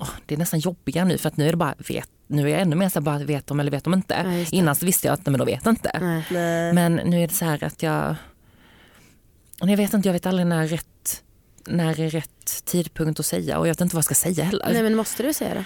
åh, 0.00 0.08
det 0.26 0.34
är 0.34 0.38
nästan 0.38 0.60
jobbigare 0.60 1.04
nu 1.04 1.18
för 1.18 1.28
att 1.28 1.36
nu 1.36 1.46
är 1.46 1.50
det 1.50 1.56
bara 1.56 1.74
vet. 1.88 2.08
Nu 2.26 2.42
är 2.44 2.48
jag 2.48 2.60
ännu 2.60 2.76
mer 2.76 2.88
så 2.88 3.00
bara 3.00 3.18
vet 3.18 3.46
de 3.46 3.60
eller 3.60 3.70
vet 3.70 3.84
de 3.84 3.94
inte. 3.94 4.14
Ja. 4.14 4.56
Innan 4.58 4.74
så 4.76 4.86
visste 4.86 5.06
jag 5.06 5.14
att 5.14 5.26
nej, 5.26 5.30
men 5.30 5.38
de 5.38 5.44
vet 5.46 5.66
inte. 5.66 6.22
Nej. 6.30 6.72
Men 6.72 6.94
nu 6.94 7.22
är 7.22 7.28
det 7.28 7.34
så 7.34 7.44
här 7.44 7.64
att 7.64 7.82
jag, 7.82 8.14
och 9.60 9.70
jag 9.70 9.76
vet 9.76 9.94
inte, 9.94 10.08
jag 10.08 10.12
vet 10.12 10.26
aldrig 10.26 10.46
när 10.46 10.66
rätt, 10.66 11.22
när 11.66 12.00
är 12.00 12.10
rätt 12.10 12.64
tidpunkt 12.64 13.20
att 13.20 13.26
säga 13.26 13.58
och 13.58 13.66
jag 13.66 13.70
vet 13.74 13.80
inte 13.80 13.96
vad 13.96 13.98
jag 13.98 14.04
ska 14.04 14.14
säga 14.14 14.44
heller. 14.44 14.70
Nej 14.72 14.82
men 14.82 14.94
måste 14.94 15.22
du 15.22 15.32
säga 15.32 15.54
det? 15.54 15.64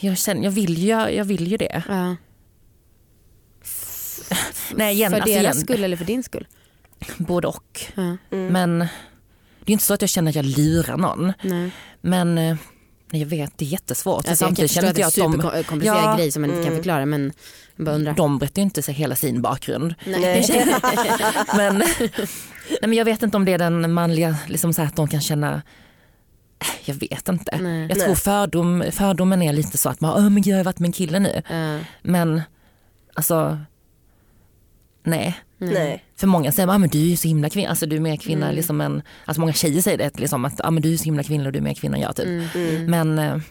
Jag, 0.00 0.18
känner, 0.18 0.44
jag, 0.44 0.50
vill 0.50 0.78
ju, 0.78 0.88
jag 0.88 1.24
vill 1.24 1.46
ju 1.46 1.56
det. 1.56 1.82
Ja. 1.88 2.16
Nej, 4.74 4.94
igen, 4.94 5.10
för 5.10 5.20
alltså 5.20 5.34
deras 5.34 5.56
igen, 5.56 5.66
skull 5.66 5.84
eller 5.84 5.96
för 5.96 6.04
din 6.04 6.22
skull? 6.22 6.46
både 7.16 7.46
och. 7.46 7.80
Ja. 7.94 8.16
Mm. 8.30 8.52
Men 8.52 8.78
det 8.78 9.70
är 9.70 9.72
inte 9.72 9.84
så 9.84 9.94
att 9.94 10.00
jag 10.00 10.10
känner 10.10 10.30
att 10.30 10.36
jag 10.36 10.44
lurar 10.44 10.96
någon. 10.96 11.32
Nej. 11.42 11.70
Men 12.00 12.38
eh, 12.38 12.44
nej, 12.44 12.56
jag 13.10 13.26
vet, 13.26 13.52
det 13.58 13.64
är 13.64 13.68
jättesvårt. 13.68 14.16
Alltså, 14.16 14.30
kan 14.30 14.36
samtidigt 14.36 14.70
känner 14.70 14.92
det 14.94 15.00
är 15.00 15.02
jag 15.02 15.18
en 15.18 15.24
att 15.26 15.32
de, 15.32 15.42
superkomplicerad 15.42 16.04
Ja. 16.04 16.16
grej 16.16 16.32
som 16.32 16.42
man 16.42 16.50
inte 16.50 16.62
kan 16.62 16.66
Mm. 16.72 16.78
förklara 16.78 17.06
men 17.06 17.32
bara 17.76 17.94
undrar. 17.94 18.14
de 18.14 18.38
berättar 18.38 18.62
ju 18.62 18.64
inte 18.64 18.82
sig 18.82 18.94
hela 18.94 19.16
sin 19.16 19.42
bakgrund. 19.42 19.94
Nej. 20.06 20.46
Men, 21.56 21.78
nej, 21.78 22.80
men 22.80 22.92
jag 22.92 23.04
vet 23.04 23.22
inte 23.22 23.36
om 23.36 23.44
det 23.44 23.52
är 23.52 23.58
den 23.58 23.92
manliga, 23.92 24.36
liksom 24.46 24.72
så 24.72 24.82
här 24.82 24.88
att 24.88 24.96
de 24.96 25.08
kan 25.08 25.20
känna 25.20 25.54
äh, 26.58 26.66
jag 26.84 26.94
vet 26.94 27.28
inte. 27.28 27.58
Nej. 27.62 27.86
Jag 27.88 28.00
tror 28.00 28.14
fördom, 28.14 28.84
fördomen 28.92 29.42
är 29.42 29.52
lite 29.52 29.78
så 29.78 29.88
att 29.88 30.00
man, 30.00 30.34
men 30.34 30.42
jag 30.42 30.56
har 30.56 30.64
varit 30.64 30.78
med 30.78 30.88
en 30.88 30.92
kille 30.92 31.18
nu. 31.18 31.42
Ja. 31.50 31.78
Men 32.02 32.42
alltså, 33.14 33.58
nej. 35.06 35.34
Nej. 35.58 36.04
För 36.16 36.26
många 36.26 36.52
säger 36.52 36.68
ah, 36.68 36.78
men 36.78 36.88
du 36.88 36.98
är 36.98 37.02
ju 37.06 37.16
så 37.16 37.28
himla 37.28 37.50
kvinna, 37.50 37.68
alltså 37.70 37.86
du 37.86 37.96
är 37.96 38.00
mer 38.00 38.16
kvinna 38.16 38.46
Mm. 38.46 38.56
liksom 38.56 38.80
än, 38.80 39.02
alltså 39.24 39.40
många 39.40 39.52
tjejer 39.52 39.82
säger 39.82 39.98
det 39.98 40.18
liksom 40.20 40.44
att 40.44 40.60
ah, 40.64 40.70
men 40.70 40.82
du 40.82 40.92
är 40.92 40.96
så 40.96 41.04
himla 41.04 41.22
kvinna 41.22 41.46
och 41.46 41.52
du 41.52 41.58
är 41.58 41.62
mer 41.62 41.74
kvinna 41.74 41.96
än 41.96 42.02
jag 42.02 42.16
typ. 42.16 42.26
Mm. 42.26 42.46
Mm. 42.54 42.90
Men 42.90 43.18
eh, 43.18 43.42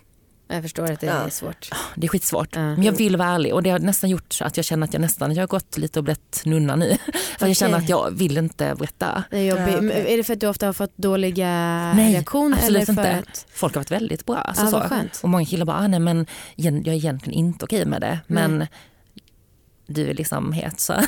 Jag 0.48 0.62
förstår 0.63 0.91
att 0.91 1.00
det 1.00 1.08
Ja. 1.08 1.13
är 1.13 1.30
svårt. 1.30 1.70
det 1.96 2.08
är 2.08 2.10
skitsvårt. 2.10 2.56
Ja. 2.56 2.62
Men 2.62 2.84
jag 2.84 2.91
vill 2.94 3.18
vara 3.18 3.30
ärlig 3.30 3.54
och 3.54 3.63
det 3.63 3.70
har 3.70 3.80
nästan 3.80 4.10
gjort 4.10 4.34
så 4.34 4.44
att 4.46 4.58
jag 4.58 4.65
känner 4.65 4.88
att 4.88 4.94
jag 4.94 5.00
nästan, 5.02 5.34
jag 5.36 5.41
har 5.41 5.48
gått 5.48 5.78
lite 5.78 6.00
och 6.00 6.04
blivit 6.04 6.41
nunna 6.46 6.76
nu. 6.76 6.98
För 7.39 7.48
jag 7.48 7.56
känner 7.56 7.78
att 7.78 7.89
jag 7.89 8.12
vill 8.12 8.38
inte 8.38 8.76
berätta. 8.80 9.24
Det 9.32 9.38
är, 9.38 9.44
jobbigt. 9.44 9.94
Ja, 9.96 10.00
Är 10.10 10.18
det 10.18 10.24
för 10.24 10.34
att 10.34 10.39
du 10.39 10.48
ofta 10.48 10.65
har 10.65 10.74
fått 10.74 10.98
dåliga 10.98 11.48
Nej, 11.96 12.13
reaktioner? 12.13 12.58
absolut 12.58 12.76
eller 12.76 12.86
för 12.86 12.91
inte. 13.18 13.30
Att... 13.32 13.46
Folk 13.54 13.74
har 13.76 13.80
varit 13.82 13.91
väldigt 13.91 14.26
bra. 14.26 14.38
Alltså 14.38 14.63
Ja, 14.65 14.70
så. 14.72 14.80
vad 14.80 14.89
skönt. 14.89 15.20
Och 15.24 15.30
många 15.30 15.46
killar 15.46 15.65
bara, 15.65 15.78
ah, 15.78 15.88
nej 15.88 16.00
men 16.00 16.26
jag 16.56 16.88
är 16.88 16.91
egentligen 16.91 17.39
inte 17.39 17.65
okej 17.65 17.86
med 17.86 18.02
det. 18.02 18.20
Men 18.28 18.68
du 19.88 20.10
är 20.10 20.13
liksom 20.13 20.52
het 20.54 20.80
så. 20.80 20.93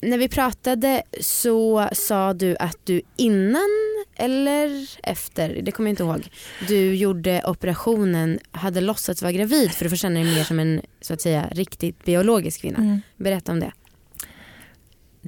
När 0.00 0.18
vi 0.18 0.28
pratade 0.28 1.02
så 1.20 1.88
sa 1.92 2.32
du 2.32 2.56
att 2.56 2.78
du 2.84 3.02
innan 3.16 3.68
eller 4.16 4.88
efter, 5.02 5.62
det 5.62 5.72
kommer 5.72 5.88
jag 5.88 5.92
inte 5.92 6.02
ihåg, 6.02 6.28
du 6.68 6.94
gjorde 6.94 7.42
operationen, 7.46 8.38
hade 8.50 8.80
låtsats 8.80 9.22
vara 9.22 9.32
gravid 9.32 9.70
för 9.70 9.84
att 9.84 9.92
få 9.92 9.96
känna 9.96 10.20
dig 10.20 10.34
mer 10.34 10.44
som 10.44 10.58
en 10.58 10.80
så 11.00 11.14
att 11.14 11.20
säga 11.20 11.48
riktigt 11.50 12.04
biologisk 12.04 12.60
kvinna. 12.60 12.78
Mm. 12.78 13.00
Berätta 13.16 13.52
om 13.52 13.60
det. 13.60 13.72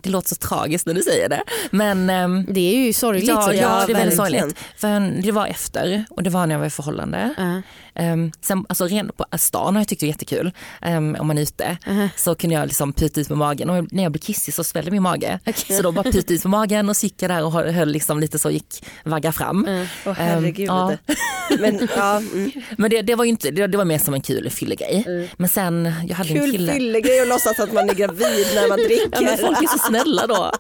Det 0.03 0.11
låter 0.11 0.29
så 0.29 0.35
tragiskt 0.35 0.87
när 0.87 0.95
du 0.95 1.03
säger 1.03 1.29
det. 1.29 1.43
Men 1.71 2.11
ehm, 2.11 2.47
Det 2.49 2.61
är 2.61 2.87
ju 2.87 2.93
sorgligt. 2.93 3.29
Ja, 3.29 3.55
ja, 3.55 3.85
det 3.87 3.93
är 3.93 3.97
väldigt 3.97 4.17
sorgligt. 4.17 4.59
För 4.77 5.23
det 5.23 5.33
var 5.33 5.47
efter 5.47 6.05
och 6.11 6.23
det 6.23 6.31
var 6.31 6.47
när 6.47 6.55
jag 6.55 6.61
var 6.61 6.67
i 6.67 6.71
förhållande. 6.71 7.35
Ja. 7.37 7.63
Um, 8.01 8.33
sen, 8.41 8.65
alltså, 8.69 8.87
ren, 8.87 9.11
på 9.17 9.25
stan 9.39 9.75
har 9.75 9.81
jag 9.81 9.89
tyckt 9.89 10.01
det 10.01 10.07
var 10.07 10.13
jättekul 10.13 10.53
um, 10.87 11.17
om 11.21 11.27
man 11.27 11.39
är 11.39 11.43
ute. 11.43 11.77
Uh-huh. 11.87 12.09
Så 12.17 12.35
kunde 12.35 12.57
jag 12.57 12.67
liksom 12.67 12.93
pyta 12.93 13.21
ut 13.21 13.29
med 13.29 13.39
magen 13.39 13.71
och 13.71 13.93
när 13.93 14.03
jag 14.03 14.13
blev 14.13 14.21
kissig 14.21 14.55
så 14.55 14.65
svällde 14.65 14.91
min 14.91 15.03
mage. 15.03 15.39
Så 15.69 15.83
då 15.83 15.93
bara 15.93 16.13
pyta 16.13 16.35
ut 16.35 16.45
med 16.45 16.51
magen 16.51 16.89
och 16.89 16.97
så 16.97 17.07
gick 17.07 17.23
jag 17.23 17.31
där 17.31 17.45
och 17.45 17.53
höll, 17.53 17.89
liksom 17.89 18.21
lite 18.21 18.39
så 18.39 18.51
gick 18.51 18.85
vagga 19.05 19.33
fram. 19.33 19.67
Mm. 19.67 19.87
Åh 20.07 20.13
herregud. 20.13 20.69
ja. 20.69 20.93
Men 21.59 21.89
ja, 21.97 22.17
mm. 22.17 22.51
Men 22.77 22.91
det, 22.91 23.03
det 23.03 23.15
var 23.15 23.25
inte, 23.25 23.51
det, 23.51 23.67
det 23.67 23.79
var 23.79 23.85
mer 23.85 23.99
som 23.99 24.15
en 24.15 24.21
kul 24.21 24.51
fyllegrej. 24.51 25.29
Men 25.37 25.49
sen, 25.49 25.93
jag 26.09 26.17
hade 26.17 26.31
en 26.31 26.41
Kul 26.41 26.51
kille. 26.53 26.73
fyllegrej 26.73 27.21
att 27.21 27.29
låtsas 27.29 27.59
att 27.59 27.73
man 27.73 27.91
är 27.91 27.95
gravid 27.95 28.47
när 28.55 28.69
man 28.69 28.79
dricker. 28.79 29.09
Ja, 29.13 29.21
men 29.21 29.39
folk 29.39 29.63
är 29.63 29.67
så 29.67 29.79
snälla 29.89 30.27
då. 30.27 30.53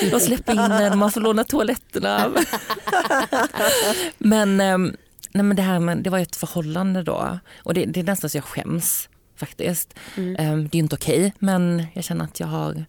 De 0.10 0.20
släpper 0.20 0.52
in 0.52 0.58
en, 0.58 0.98
man 0.98 1.10
får 1.12 1.20
låna 1.20 1.44
toaletterna. 1.44 2.30
Men, 4.18 4.60
ehm, 4.60 4.96
nej 5.32 5.42
men 5.44 5.56
det 5.56 5.62
här 5.62 5.80
med, 5.80 5.98
det 5.98 6.10
var 6.10 6.18
ett 6.18 6.36
förhållande 6.36 7.02
då 7.02 7.38
och 7.62 7.74
det, 7.74 7.84
det 7.86 8.00
är 8.00 8.04
nästan 8.04 8.30
så 8.30 8.36
jag 8.36 8.44
skäms 8.44 9.08
faktiskt. 9.36 9.94
Mm. 10.16 10.36
Ehm, 10.38 10.68
Det 10.68 10.78
är 10.78 10.80
inte 10.80 10.94
okej 10.96 11.32
men 11.38 11.86
jag 11.94 12.04
känner 12.04 12.24
att 12.24 12.40
jag 12.40 12.46
har 12.46 12.84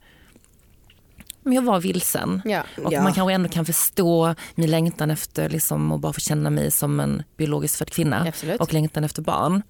men 1.44 1.54
jag 1.54 1.62
var 1.62 1.80
vilsen. 1.80 2.42
Ja. 2.46 2.64
Och 2.84 2.94
Ja. 2.94 3.04
man 3.04 3.14
kanske 3.14 3.34
ändå 3.34 3.50
kan 3.50 3.66
förstå 3.66 4.36
min 4.56 4.72
längtan 4.72 5.12
efter 5.12 5.50
liksom, 5.50 5.92
att 5.92 6.00
bara 6.02 6.14
få 6.14 6.20
känna 6.20 6.50
mig 6.50 6.72
som 6.72 7.00
en 7.00 7.24
biologiskt 7.38 7.78
född 7.78 7.90
kvinna 7.92 8.26
Absolut. 8.28 8.62
och 8.62 8.74
längtan 8.74 9.04
efter 9.04 9.22
barn. 9.22 9.62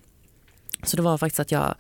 Så 0.83 0.97
det 0.97 1.03
var 1.03 1.17
faktiskt 1.17 1.39
att 1.39 1.51
jag 1.51 1.75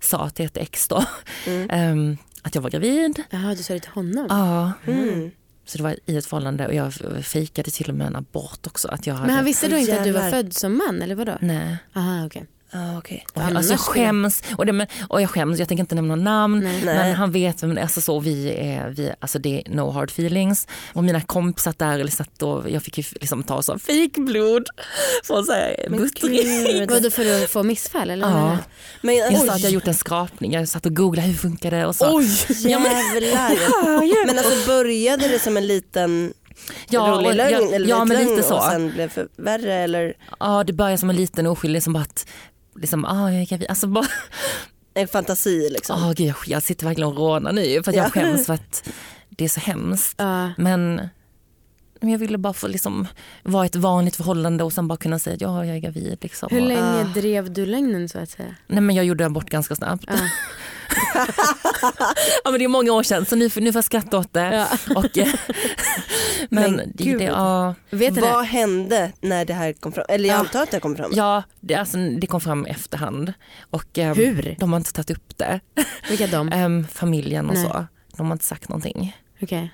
sa 0.00 0.30
till 0.30 0.46
ett 0.46 0.56
ex 0.56 0.88
då 0.88 1.04
Mm. 1.46 1.70
ehm, 1.70 2.16
att 2.44 2.54
jag 2.54 2.62
var 2.62 2.70
gravid. 2.70 3.22
Jaha, 3.30 3.54
du 3.54 3.62
sa 3.62 3.74
det 3.74 3.80
till 3.80 3.90
honom? 3.90 4.26
Ja, 4.28 4.72
Mm. 4.86 5.30
så 5.66 5.78
det 5.78 5.84
var 5.84 5.96
i 6.06 6.16
ett 6.16 6.26
förhållande 6.26 6.66
och 6.66 6.74
jag 6.74 6.92
fejkade 7.22 7.70
till 7.70 7.88
och 7.90 7.94
med 7.96 8.06
en 8.06 8.16
abort 8.16 8.66
också. 8.66 8.88
Att 8.88 9.06
jag 9.06 9.14
hade... 9.14 9.26
Men 9.26 9.36
han 9.36 9.44
visste 9.44 9.68
då 9.68 9.76
inte 9.76 9.98
att 9.98 10.04
du 10.04 10.10
var 10.12 10.30
född 10.30 10.52
som 10.54 10.78
man 10.78 11.02
eller 11.02 11.14
vadå? 11.14 11.38
Nej. 11.40 11.76
Aha, 11.94 12.26
okej. 12.26 12.46
Ah, 12.76 12.98
okej. 12.98 13.26
Och 13.32 13.42
alltså 13.42 13.72
jag 13.72 13.80
skäms, 13.80 14.42
och, 14.56 14.66
det, 14.66 14.72
men, 14.72 14.86
och 15.08 15.22
jag 15.22 15.30
skäms, 15.30 15.58
jag 15.58 15.68
tänker 15.68 15.82
inte 15.82 15.94
nämna 15.94 16.16
namn 16.16 16.60
Nej. 16.60 16.84
Men 16.84 17.14
han 17.14 17.32
vet 17.32 17.62
vem. 17.62 17.78
Alltså 17.78 18.00
så, 18.00 18.20
vi 18.20 18.50
är, 18.50 18.88
vi, 18.88 19.12
alltså 19.20 19.38
det 19.38 19.62
är 19.66 19.70
no 19.70 19.90
hard 19.90 20.10
feelings. 20.10 20.66
Och 20.92 21.04
mina 21.04 21.20
kompisar 21.20 21.74
där, 21.78 21.98
eller 21.98 22.10
satt 22.10 22.42
och, 22.42 22.70
jag 22.70 22.82
fick 22.82 22.98
ju 22.98 23.04
liksom 23.20 23.42
ta 23.42 23.62
så 23.62 23.78
fejkblod 23.78 24.66
från 25.24 25.44
så 25.44 25.52
här 25.52 25.86
buttring. 25.90 26.86
Vadå 26.88 27.10
för 27.10 27.44
att 27.44 27.50
få 27.50 27.62
missfall 27.62 28.10
eller? 28.10 28.28
Ja? 28.28 28.58
Men 29.00 29.16
jag 29.16 29.36
sa 29.36 29.42
oj, 29.42 29.48
att 29.48 29.60
jag 29.60 29.72
gjort 29.72 29.88
en 29.88 29.94
skrapning, 29.94 30.52
jag 30.52 30.68
satt 30.68 30.86
och 30.86 30.96
googlade 30.96 31.28
hur 31.28 31.34
funkar 31.34 31.70
det 31.70 31.86
och 31.86 31.96
så. 31.96 32.22
jävlar. 32.48 34.26
Men 34.26 34.38
alltså 34.38 34.66
började 34.66 35.28
det 35.28 35.38
som 35.38 35.56
en 35.56 35.66
liten 35.66 36.32
Ja, 36.88 37.00
rolig 37.00 37.34
lögn 37.34 37.52
ja, 37.52 37.74
eller 37.74 37.88
ja, 37.88 38.04
men 38.04 38.18
lite 38.26 38.42
så. 38.42 38.56
och 38.56 38.62
sen 38.62 38.90
blev 38.90 39.12
det 39.14 39.26
värre 39.36 39.74
eller 39.74 40.14
Ja 40.40 40.64
det 40.64 40.72
började 40.72 40.98
som 40.98 41.10
en 41.10 41.16
liten 41.16 41.46
oskyldig 41.46 41.82
som 41.82 41.92
bara 41.92 42.02
att 42.02 42.26
liksom, 42.76 43.04
ah, 43.04 43.30
jag 43.30 43.40
är 43.42 43.46
gravid. 43.46 43.68
Alltså 43.68 43.86
bara, 43.86 44.06
en 44.94 45.08
fantasi 45.08 45.68
liksom? 45.70 46.04
ah, 46.04 46.12
gud, 46.12 46.26
jag, 46.28 46.36
jag 46.46 46.62
sitter 46.62 46.86
verkligen 46.86 47.08
och 47.10 47.16
rånar 47.16 47.52
nu 47.52 47.82
för 47.82 47.90
att 47.90 47.96
jag 47.96 48.06
Ja. 48.06 48.10
skäms 48.10 48.46
för 48.46 48.54
att 48.54 48.88
det 49.28 49.44
är 49.44 49.48
så 49.48 49.60
hemskt. 49.60 50.14
Ja. 50.18 50.50
Men 50.56 51.08
men 52.00 52.10
jag 52.12 52.18
ville 52.18 52.38
bara 52.38 52.52
få 52.52 52.68
liksom, 52.68 53.06
vara 53.42 53.64
i 53.64 53.66
ett 53.66 53.76
vanligt 53.76 54.16
förhållande 54.16 54.64
och 54.64 54.72
sen 54.72 54.88
bara 54.88 54.96
kunna 54.96 55.18
säga 55.18 55.34
att 55.34 55.40
ja, 55.40 55.66
jag 55.66 55.76
är 55.76 55.80
gravid. 55.80 56.18
Liksom. 56.20 56.48
Hur 56.52 56.60
länge 56.60 57.00
Ah. 57.00 57.04
drev 57.14 57.52
du 57.52 57.66
lögnen 57.66 58.08
så 58.08 58.18
att 58.18 58.30
säga? 58.30 58.54
Nej, 58.66 58.80
men 58.80 58.96
jag 58.96 59.04
gjorde 59.04 59.26
abort 59.26 59.50
ganska 59.50 59.76
snabbt. 59.76 60.04
Ja. 60.08 60.14
ja, 62.44 62.50
men 62.50 62.58
det 62.58 62.64
är 62.64 62.68
många 62.68 62.92
år 62.92 63.02
sedan 63.02 63.26
så 63.26 63.36
nu, 63.36 63.50
får- 63.50 63.60
nu 63.60 63.72
får 63.72 63.78
jag 63.78 63.84
skratta 63.84 64.18
åt 64.18 64.32
det. 64.32 64.54
Ja. 64.54 64.94
Och, 64.96 65.18
eh, 65.18 65.28
men 66.50 66.76
Men 66.76 66.92
gud. 66.94 67.18
det, 67.18 67.24
ja, 67.24 67.74
Vet 67.90 68.18
Vad 68.18 68.40
det? 68.42 68.46
hände 68.46 69.12
när 69.20 69.44
det 69.44 69.54
här 69.54 69.72
kom 69.72 69.92
fram? 69.92 70.04
Eller 70.08 70.28
jag 70.28 70.34
Ja. 70.36 70.40
antar 70.40 70.62
att 70.62 70.70
det 70.70 70.80
kom 70.80 70.96
fram. 70.96 71.10
ja 71.14 71.42
det, 71.60 71.74
alltså, 71.74 71.96
det 71.98 72.26
kom 72.26 72.40
fram 72.40 72.66
i 72.66 72.70
efterhand. 72.70 73.32
Och, 73.70 73.98
eh, 73.98 74.14
Hur? 74.14 74.56
De 74.58 74.72
har 74.72 74.76
inte 74.80 74.92
tagit 74.92 75.10
upp 75.10 75.38
det. 75.38 75.60
Vilka 76.08 76.26
de? 76.26 76.52
Ehm, 76.52 76.86
familjen 76.86 77.48
och 77.48 77.54
Nej. 77.54 77.64
så. 77.64 77.86
De 78.16 78.26
har 78.26 78.32
inte 78.32 78.44
sagt 78.44 78.68
någonting. 78.68 79.16
Okej. 79.42 79.72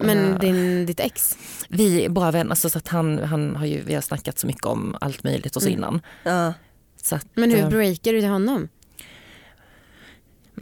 Men 0.00 0.28
Ja. 0.32 0.38
din, 0.38 0.86
ditt 0.86 1.00
ex? 1.00 1.38
Vi 1.68 2.04
är 2.04 2.08
bra 2.08 2.30
vänner 2.30 2.54
så 2.54 2.78
att 2.78 2.88
han, 2.88 3.18
han 3.18 3.56
har 3.56 3.66
ju, 3.66 3.80
vi 3.82 3.94
har 3.94 4.00
snackat 4.02 4.38
så 4.38 4.46
mycket 4.46 4.64
om 4.66 4.96
allt 5.00 5.24
möjligt 5.24 5.56
och 5.56 5.62
så 5.62 5.68
Mm. 5.68 5.78
innan. 5.78 6.00
Ja. 6.22 6.30
Men 6.32 6.54
Så 7.02 7.14
att, 7.14 7.24
eh, 7.36 7.44
hur 7.44 7.70
breakar 7.70 8.12
du 8.12 8.20
till 8.20 8.28
honom? 8.28 8.68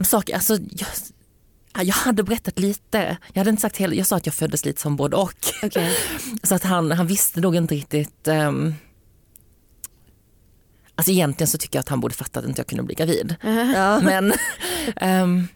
Saker, 0.03 0.33
alltså, 0.33 0.53
jag, 0.53 0.87
ja, 1.75 1.83
jag 1.83 1.93
hade 1.95 2.23
berättat 2.23 2.59
lite. 2.59 3.17
Jag 3.33 3.39
hade 3.39 3.49
inte 3.49 3.61
sagt 3.61 3.77
hela, 3.77 3.93
jag 3.93 4.07
sa 4.07 4.15
att 4.17 4.25
jag 4.25 4.35
föddes 4.35 4.65
lite 4.65 4.81
som 4.81 4.95
både 4.95 5.15
och. 5.15 5.33
Okej. 5.63 5.91
Så 6.43 6.55
att 6.55 6.63
han, 6.63 6.91
han 6.91 7.07
visste 7.07 7.41
nog 7.41 7.55
inte 7.55 7.75
riktigt. 7.75 8.27
Um, 8.27 8.75
alltså 10.95 11.11
egentligen 11.11 11.47
så 11.47 11.57
tycker 11.57 11.77
jag 11.77 11.81
att 11.81 11.89
han 11.89 11.99
borde 11.99 12.15
fatta 12.15 12.39
att 12.39 12.45
inte 12.45 12.59
jag 12.59 12.67
kunde 12.67 12.83
bli 12.83 12.95
gravid. 12.95 13.35
Ja. 13.75 13.99
Men, 14.03 14.33
ehm, 14.95 15.47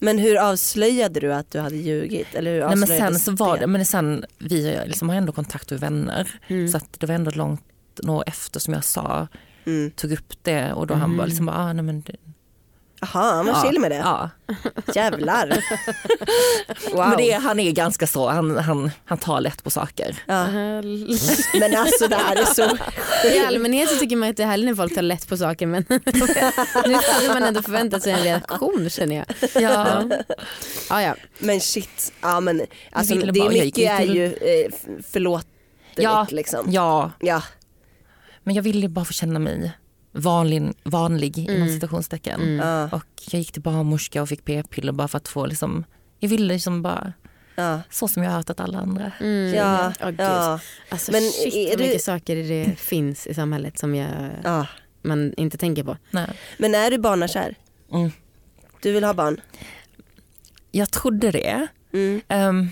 Men 0.00 0.18
hur 0.18 0.36
avslöjade 0.36 1.20
du 1.20 1.34
att 1.34 1.50
du 1.50 1.58
hade 1.60 1.76
ljugit? 1.76 2.34
Eller 2.34 2.52
hur 2.54 2.60
nej, 2.60 2.76
men 2.76 2.88
sen 2.88 3.18
så 3.18 3.32
var 3.32 3.58
det, 3.58 3.66
men 3.66 3.86
sen, 3.86 4.24
vi 4.38 4.78
liksom 4.86 5.08
har 5.08 5.16
ändå 5.16 5.32
kontakt 5.32 5.70
med 5.70 5.80
vänner. 5.80 6.40
Mm. 6.48 6.68
Så 6.68 6.76
att 6.76 7.00
det 7.00 7.06
var 7.06 7.14
ändå 7.14 7.30
långt 7.30 7.64
några 8.02 8.22
efter 8.22 8.60
som 8.60 8.74
jag 8.74 8.84
sa, 8.84 9.28
Mm. 9.66 9.90
tog 9.90 10.12
upp 10.12 10.32
det 10.42 10.72
och 10.72 10.86
då 10.86 10.94
han 10.94 11.16
bara 11.16 11.26
liksom 11.26 11.48
ah, 11.48 11.72
nej 11.72 11.82
men 11.84 12.00
det, 12.00 12.16
Jaha, 13.00 13.34
han 13.34 13.46
var 13.46 13.52
ja, 13.52 13.62
chill 13.62 13.80
med 13.80 13.90
det? 13.90 13.96
Ja. 13.96 14.30
Jävlar. 14.94 15.48
wow. 16.94 17.08
Men 17.08 17.16
det, 17.16 17.32
han 17.32 17.60
är 17.60 17.72
ganska 17.72 18.06
så, 18.06 18.28
han, 18.28 18.56
han, 18.56 18.90
han 19.04 19.18
tar 19.18 19.40
lätt 19.40 19.64
på 19.64 19.70
saker. 19.70 20.16
ja. 20.26 20.46
Men 21.60 21.76
alltså 21.76 22.08
det 22.08 22.16
här 22.16 22.36
är 22.36 22.44
så... 22.44 22.76
I 23.28 23.38
allmänhet 23.46 23.88
så 23.90 23.96
tycker 23.96 24.16
man 24.16 24.30
att 24.30 24.36
det 24.36 24.42
är 24.42 24.46
härligt 24.46 24.66
när 24.66 24.74
folk 24.74 24.94
tar 24.94 25.02
lätt 25.02 25.28
på 25.28 25.36
saker 25.36 25.66
men 25.66 25.84
nu 25.88 26.94
hade 26.94 27.28
man 27.28 27.42
ändå 27.42 27.62
förväntat 27.62 28.02
sig 28.02 28.12
en 28.12 28.22
reaktion 28.22 28.90
känner 28.90 29.16
jag. 29.16 29.26
Ja. 29.62 30.02
Ja, 30.90 31.02
ja. 31.02 31.14
Men 31.38 31.60
shit. 31.60 32.12
Ja, 32.20 32.40
men, 32.40 32.62
alltså, 32.92 33.14
det 33.14 33.40
är 33.40 33.48
mycket 33.48 34.00
är 34.00 34.04
ju 34.14 34.26
eh, 34.26 34.72
förlåtligt 35.12 35.50
Ja. 35.96 36.26
liksom. 36.30 36.72
ja, 36.72 37.10
Ja. 37.20 37.42
men 38.42 38.54
jag 38.54 38.62
ville 38.62 38.88
bara 38.88 39.04
få 39.04 39.12
känna 39.12 39.38
mig 39.38 39.72
vanlig, 40.12 40.72
vanlig 40.82 41.38
inom 41.38 41.56
Mm. 41.56 41.68
citationstecken. 41.74 42.40
Mm. 42.40 42.88
Och 42.92 43.04
jag 43.30 43.38
gick 43.38 43.52
till 43.52 43.62
barnmorska 43.62 44.22
och 44.22 44.28
fick 44.28 44.44
p-piller 44.44 44.92
bara 44.92 45.08
för 45.08 45.16
att 45.18 45.28
få 45.28 45.46
liksom, 45.46 45.84
jag 46.18 46.28
ville 46.28 46.52
liksom 46.54 46.82
bara, 46.82 47.12
Ja. 47.54 47.80
så 47.90 48.08
som 48.08 48.22
jag 48.22 48.30
har 48.30 48.36
hört 48.36 48.50
att 48.50 48.60
alla 48.60 48.78
andra. 48.78 49.12
Mm. 49.20 49.54
Ja. 49.54 49.92
Åh, 50.00 50.06
gud. 50.10 50.20
Ja. 50.20 50.60
Alltså, 50.88 51.12
Men 51.12 51.22
shit 51.22 51.54
är 51.54 51.68
vad 51.68 51.78
du- 51.78 51.84
mycket 51.84 52.02
saker 52.02 52.36
det 52.36 52.78
finns 52.78 53.26
i 53.26 53.34
samhället 53.34 53.78
som 53.78 53.94
jag, 53.94 54.10
ja. 54.44 54.66
man 55.02 55.34
inte 55.36 55.56
tänker 55.58 55.84
på. 55.84 55.96
Nej. 56.10 56.26
Men 56.58 56.74
är 56.74 56.90
du 56.90 56.98
barnakär? 56.98 57.54
Mm. 57.92 58.10
Du 58.82 58.92
vill 58.92 59.04
ha 59.04 59.14
barn? 59.14 59.40
Jag 60.70 60.90
trodde 60.90 61.30
det. 61.30 61.66
Mm. 61.92 62.68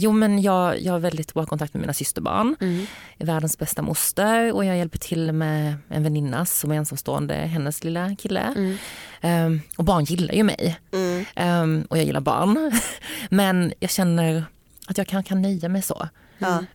Jo 0.00 0.12
men 0.12 0.42
jag, 0.42 0.80
jag 0.80 0.92
har 0.92 1.00
väldigt 1.00 1.34
bra 1.34 1.46
kontakt 1.46 1.74
med 1.74 1.80
mina 1.80 1.92
systerbarn. 1.92 2.56
Mm. 2.60 2.86
är 3.18 3.26
världens 3.26 3.58
bästa 3.58 3.82
moster 3.82 4.52
och 4.52 4.64
jag 4.64 4.76
hjälper 4.76 4.98
till 4.98 5.32
med 5.32 5.74
en 5.88 6.02
väninna 6.02 6.46
som 6.46 6.70
är 6.70 6.76
ensamstående, 6.76 7.34
hennes 7.34 7.84
lilla 7.84 8.16
kille. 8.16 8.40
Mm. 8.40 8.76
Ehm, 9.20 9.60
och 9.76 9.84
barn 9.84 10.04
gillar 10.04 10.34
ju 10.34 10.42
mig 10.42 10.78
Mm. 10.92 11.24
Ehm, 11.34 11.86
och 11.90 11.98
jag 11.98 12.04
gillar 12.04 12.20
barn. 12.20 12.72
Men 13.30 13.72
jag 13.80 13.90
känner 13.90 14.44
att 14.86 14.98
jag 14.98 15.06
kan, 15.06 15.24
kan 15.24 15.42
nöja 15.42 15.68
mig 15.68 15.82
så. 15.82 16.08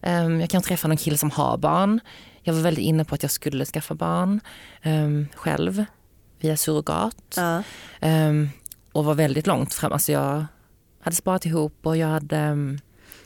Ehm, 0.01 0.41
jag 0.41 0.49
kan 0.49 0.61
träffa 0.61 0.87
någon 0.87 0.97
kille 0.97 1.17
som 1.17 1.31
har 1.31 1.57
barn. 1.57 1.99
Jag 2.41 2.53
var 2.53 2.61
väldigt 2.61 2.85
inne 2.85 3.05
på 3.05 3.15
att 3.15 3.23
jag 3.23 3.31
skulle 3.31 3.65
skaffa 3.65 3.95
barn 3.95 4.39
um, 4.85 5.27
själv 5.35 5.85
via 6.39 6.57
surrogat. 6.57 7.37
Och 8.91 9.05
var 9.05 9.13
väldigt 9.13 9.47
långt 9.47 9.73
fram. 9.73 9.91
Alltså 9.91 10.11
jag 10.11 10.45
hade 11.03 11.15
sparat 11.15 11.45
ihop 11.45 11.77
och 11.83 11.97
jag 11.97 12.07
hade 12.07 12.37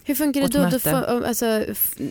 Hur 0.08 0.16
funkar 0.16 0.42
det 0.42 0.48
då? 0.48 0.60
möte. 0.62 0.80
får, 0.80 1.24
alltså, 1.26 1.64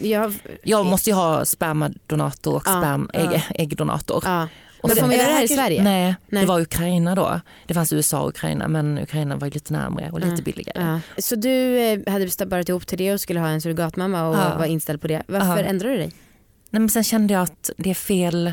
jag, 0.02 0.35
Jag 0.62 0.87
måste 0.87 1.11
ju 1.11 1.16
ha 1.16 1.44
spermadonator 1.44 2.54
och 2.56 2.62
Ja, 2.66 2.80
sperm, 2.80 3.11
ja. 3.12 3.20
ägg, 3.20 3.44
äggdonator. 3.54 4.22
ja. 4.26 4.48
Och 4.80 4.88
Men 4.88 4.96
får 4.96 5.06
man 5.06 5.16
göra 5.16 5.26
det 5.26 5.32
här 5.32 5.44
i 5.44 5.48
Sverige? 5.48 5.82
Nej, 5.82 6.14
Nej. 6.28 6.42
det 6.42 6.48
var 6.48 6.61
Ukraina 6.61 7.14
då. 7.14 7.40
Det 7.66 7.74
fanns 7.74 7.92
USA 7.92 8.20
och 8.20 8.28
Ukraina 8.28 8.68
men 8.68 8.98
Ukraina 8.98 9.37
var 9.37 9.46
ju 9.46 9.52
lite 9.52 9.72
närmare 9.72 10.11
och 10.11 10.20
lite 10.20 10.32
Ja. 10.37 10.42
billigare. 10.44 10.82
Ja. 11.16 11.22
Så 11.22 11.37
du 11.37 11.78
eh, 11.78 12.12
hade 12.12 12.30
sparat 12.30 12.68
ihop 12.68 12.87
till 12.87 12.98
det 12.98 13.12
och 13.12 13.20
skulle 13.20 13.40
ha 13.40 13.48
en 13.48 13.61
surrogatmamma 13.61 14.28
och 14.28 14.37
Ja. 14.37 14.59
var 14.59 14.64
inställd 14.66 15.00
på 15.00 15.06
det. 15.09 15.22
Varför 15.28 15.46
Ja. 15.62 15.64
ändrade 15.64 15.94
du 15.94 15.98
dig? 15.98 16.12
Nej, 16.70 16.80
men 16.80 16.88
sen 16.88 17.04
kände 17.04 17.35
jag 17.35 17.42
att 17.42 17.70
det 17.76 17.90
är 17.90 17.94
fel 17.94 18.52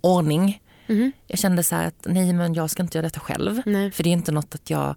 ordning. 0.00 0.60
Mhm. 0.86 1.12
Jag 1.26 1.38
kände 1.38 1.62
så 1.62 1.74
här 1.74 1.86
att 1.86 2.06
nej 2.06 2.32
men 2.32 2.54
jag 2.54 2.70
ska 2.70 2.82
inte 2.82 2.98
göra 2.98 3.06
detta 3.06 3.20
själv. 3.20 3.62
Nej. 3.66 3.90
För 3.90 4.02
det 4.02 4.08
är 4.10 4.12
inte 4.12 4.32
något 4.32 4.54
att 4.54 4.70
jag 4.70 4.94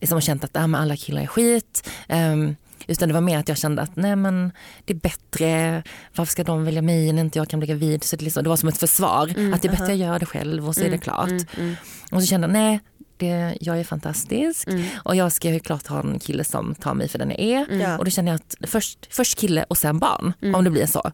liksom 0.00 0.16
har 0.16 0.20
känt 0.20 0.44
att 0.44 0.56
ah, 0.56 0.76
alla 0.78 0.96
killar 0.96 1.22
är 1.22 1.26
skit. 1.26 1.88
Ehm, 2.08 2.56
utan 2.86 3.08
det 3.08 3.14
var 3.14 3.20
mer 3.20 3.38
att 3.38 3.48
jag 3.48 3.58
kände 3.58 3.82
att 3.82 3.96
nej 3.96 4.16
men 4.16 4.52
det 4.84 4.92
är 4.92 4.98
bättre, 4.98 5.82
varför 6.16 6.30
ska 6.32 6.44
de 6.44 6.64
välja 6.64 6.82
mig 6.82 7.12
när 7.12 7.22
inte 7.22 7.38
jag 7.38 7.48
kan 7.48 7.60
bli 7.60 7.66
gravid? 7.68 8.04
Så 8.04 8.16
det, 8.16 8.24
liksom, 8.24 8.42
det 8.42 8.48
var 8.48 8.56
som 8.56 8.68
ett 8.68 8.78
försvar, 8.78 9.28
Mm, 9.36 9.54
att 9.54 9.62
det 9.62 9.68
är 9.68 9.70
bättre 9.70 9.84
att 9.84 9.90
jag 9.90 9.98
gör 9.98 10.18
det 10.18 10.26
själv 10.26 10.68
och 10.68 10.74
så 10.74 10.80
är 10.80 10.90
det 10.90 10.98
klart. 10.98 11.28
Mm, 11.28 11.44
mm, 11.56 11.74
Och 12.10 12.20
så 12.22 12.26
kände 12.26 12.46
jag 12.46 12.52
nej, 12.52 12.80
det, 13.16 13.56
jag 13.60 13.80
är 13.80 13.84
fantastisk 13.84 14.68
mm. 14.68 14.84
och 15.04 15.16
jag 15.16 15.32
ska 15.32 15.50
ju 15.50 15.60
klart 15.60 15.86
ha 15.86 16.00
en 16.00 16.18
kille 16.18 16.44
som 16.44 16.74
tar 16.74 16.94
mig 16.94 17.08
för 17.08 17.18
den 17.18 17.30
jag 17.30 17.40
är. 17.40 17.66
Och 17.98 18.04
då 18.04 18.10
känner 18.10 18.32
jag 18.32 18.36
att 18.36 18.70
först, 18.70 19.06
först 19.14 19.38
kille 19.38 19.64
och 19.68 19.78
sen 19.78 19.98
barn, 19.98 20.32
Mm. 20.42 20.54
om 20.54 20.64
det 20.64 20.70
blir 20.70 20.86
så. 20.86 21.10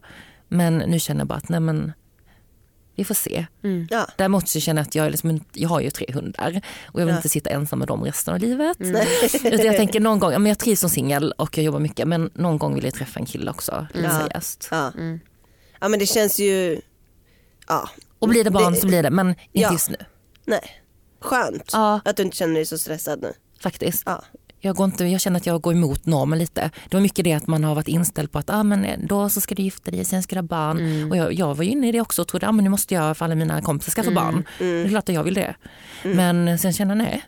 Men 0.47 0.77
nu 0.77 0.99
känner 0.99 1.21
jag 1.21 1.27
bara 1.27 1.37
att 1.37 1.49
nej 1.49 1.59
men 1.59 1.93
vi 2.95 3.03
får 3.03 3.15
se. 3.15 3.45
Mm. 3.63 3.87
Ja. 3.91 4.07
Däremot 4.17 4.47
så 4.49 4.59
känner 4.59 4.81
jag 4.81 4.87
att 4.87 4.95
jag, 4.95 5.05
är 5.05 5.09
liksom, 5.09 5.39
jag 5.53 5.69
har 5.69 5.81
ju 5.81 5.89
tre 5.91 6.05
hundar 6.13 6.61
och 6.87 6.99
jag 7.01 7.05
vill 7.05 7.11
Ja. 7.11 7.17
inte 7.17 7.29
sitta 7.29 7.49
ensam 7.49 7.79
med 7.79 7.87
dem 7.87 8.03
resten 8.03 8.33
av 8.33 8.39
livet. 8.39 8.79
Mm. 8.79 9.07
Utan 9.43 9.65
jag 9.65 9.77
tänker 9.77 9.99
någon 9.99 10.19
gång, 10.19 10.31
ja, 10.31 10.39
men 10.39 10.49
jag 10.49 10.59
trivs 10.59 10.79
som 10.79 10.89
singel 10.89 11.31
och 11.31 11.57
jag 11.57 11.63
jobbar 11.65 11.79
mycket 11.79 12.07
men 12.07 12.29
någon 12.33 12.57
gång 12.57 12.75
vill 12.75 12.83
jag 12.83 12.93
träffa 12.93 13.19
en 13.19 13.25
kille 13.25 13.51
också. 13.51 13.87
Ja. 13.93 14.09
seriöst. 14.19 14.67
Ja. 14.71 14.91
Mm. 14.97 15.19
ja 15.81 15.87
men 15.87 15.99
det 15.99 16.05
känns 16.05 16.39
ju, 16.39 16.81
ja 17.67 17.89
Och 18.19 18.29
blir 18.29 18.43
det 18.43 18.51
barn 18.51 18.73
Det- 18.73 18.79
så 18.79 18.87
blir 18.87 19.03
det 19.03 19.09
men 19.09 19.29
inte 19.29 19.41
Ja. 19.51 19.71
just 19.73 19.89
nu. 19.89 19.97
nej. 20.45 20.79
Skönt 21.19 21.69
Ja 21.73 22.01
att 22.05 22.17
du 22.17 22.23
inte 22.23 22.37
känner 22.37 22.53
dig 22.55 22.65
så 22.65 22.77
stressad 22.77 23.21
nu. 23.21 23.33
faktiskt. 23.59 24.03
Ja. 24.05 24.23
Jag, 24.65 24.75
går 24.75 24.85
inte, 24.85 25.05
jag 25.05 25.21
känner 25.21 25.37
att 25.39 25.45
jag 25.45 25.61
går 25.61 25.73
emot 25.73 26.05
normen 26.05 26.39
lite. 26.39 26.71
Det 26.89 26.95
var 26.97 27.01
mycket 27.01 27.25
det 27.25 27.33
att 27.33 27.47
man 27.47 27.63
har 27.63 27.75
varit 27.75 27.87
inställd 27.87 28.31
på 28.31 28.39
att 28.39 28.49
ah, 28.49 28.63
men 28.63 28.87
då 29.07 29.29
så 29.29 29.41
ska 29.41 29.55
du 29.55 29.61
gifta 29.63 29.91
dig, 29.91 30.05
sen 30.05 30.23
ska 30.23 30.35
du 30.35 30.39
ha 30.39 30.43
barn. 30.47 30.77
Mm. 30.79 31.11
Och 31.11 31.17
jag, 31.17 31.33
jag 31.33 31.55
var 31.55 31.63
inne 31.63 31.89
i 31.89 31.91
det 31.91 32.01
också 32.01 32.21
och 32.21 32.27
trodde 32.27 32.45
att 32.45 32.49
ah, 32.49 32.51
men 32.51 32.63
nu 32.63 32.69
måste 32.69 32.93
jag 32.93 33.17
för 33.17 33.25
alla 33.25 33.35
mina 33.35 33.61
kompisar 33.61 33.91
skaffa 33.91 34.11
barn. 34.11 34.43
Det 34.59 34.65
är 34.65 34.75
Mm. 34.77 34.89
klart 34.89 35.09
att 35.09 35.15
jag 35.15 35.23
vill 35.23 35.33
det. 35.33 35.55
Mm. 36.03 36.17
Men 36.17 36.59
sen 36.59 36.73
känner 36.73 36.95
jag 36.95 37.03
nej. 37.03 37.23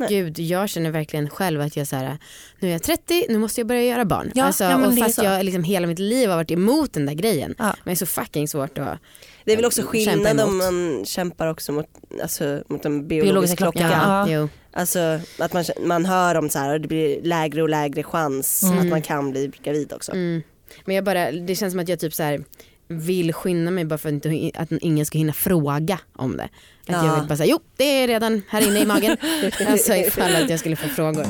Nej. 0.00 0.08
Gud, 0.08 0.38
jag 0.38 0.68
känner 0.68 0.90
verkligen 0.90 1.30
själv 1.30 1.60
att 1.60 1.76
jag 1.76 1.86
så 1.86 1.96
här, 1.96 2.18
nu 2.58 2.68
är 2.68 2.72
jag 2.72 2.82
30, 2.82 3.26
nu 3.28 3.38
måste 3.38 3.60
jag 3.60 3.68
börja 3.68 3.82
göra 3.84 4.04
barn. 4.04 4.32
Ja, 4.34 4.44
alltså, 4.44 4.64
ja, 4.64 4.86
och 4.86 4.98
fast 4.98 5.22
jag 5.22 5.44
liksom 5.44 5.64
hela 5.64 5.86
mitt 5.86 5.98
liv 5.98 6.28
har 6.28 6.36
varit 6.36 6.50
emot 6.50 6.92
den 6.92 7.06
där 7.06 7.14
grejen. 7.14 7.54
Ja. 7.58 7.64
Men 7.64 7.74
det 7.84 7.90
är 7.90 7.94
så 7.94 8.06
fucking 8.06 8.48
svårt 8.48 8.78
att 8.78 8.98
Det 9.44 9.52
är 9.52 9.56
väl 9.56 9.64
också 9.64 9.80
Kämpa 9.80 9.90
skillnad 9.92 10.40
om 10.40 10.58
man 10.58 11.04
kämpar 11.04 11.46
också 11.46 11.72
mot, 11.72 11.86
alltså, 12.22 12.62
mot 12.68 12.84
en 12.84 13.08
biologisk, 13.08 13.32
Biologiska 13.32 13.56
klocka. 13.56 13.78
klockan. 13.78 14.00
Ja. 14.10 14.28
Jo. 14.28 14.48
Alltså 14.72 15.20
att 15.38 15.52
man, 15.52 15.64
man 15.84 16.04
hör 16.06 16.34
om 16.34 16.50
så 16.50 16.58
här 16.58 16.72
och 16.74 16.80
det 16.80 16.88
blir 16.88 17.22
lägre 17.22 17.62
och 17.62 17.68
lägre 17.68 18.02
chans 18.02 18.62
Mm. 18.62 18.78
att 18.78 18.86
man 18.86 19.02
kan 19.02 19.30
bli 19.30 19.52
gravid 19.62 19.92
också. 19.92 20.12
Mm. 20.12 20.42
Men 20.84 20.94
jag 20.96 21.04
bara, 21.04 21.32
det 21.32 21.54
känns 21.54 21.72
som 21.72 21.80
att 21.80 21.88
jag 21.88 21.98
typ 21.98 22.14
så 22.14 22.22
här 22.22 22.44
vill 22.90 23.32
skynda 23.32 23.70
mig 23.70 23.84
bara 23.84 23.98
för 23.98 24.08
att, 24.16 24.24
inte, 24.26 24.58
att 24.60 24.72
ingen 24.72 25.06
ska 25.06 25.18
hinna 25.18 25.32
fråga 25.32 26.00
om 26.12 26.36
det. 26.36 26.42
Att 26.44 26.50
Ja. 26.86 27.06
jag 27.06 27.20
vill 27.20 27.28
bara 27.28 27.36
säga 27.36 27.50
jo 27.50 27.60
det 27.76 27.84
är 27.84 28.06
redan 28.08 28.42
här 28.48 28.68
inne 28.68 28.80
i 28.80 28.86
magen. 28.86 29.16
alltså 29.68 29.94
ifall 29.94 30.36
att 30.36 30.50
jag 30.50 30.60
skulle 30.60 30.76
få 30.76 30.88
frågor. 30.88 31.26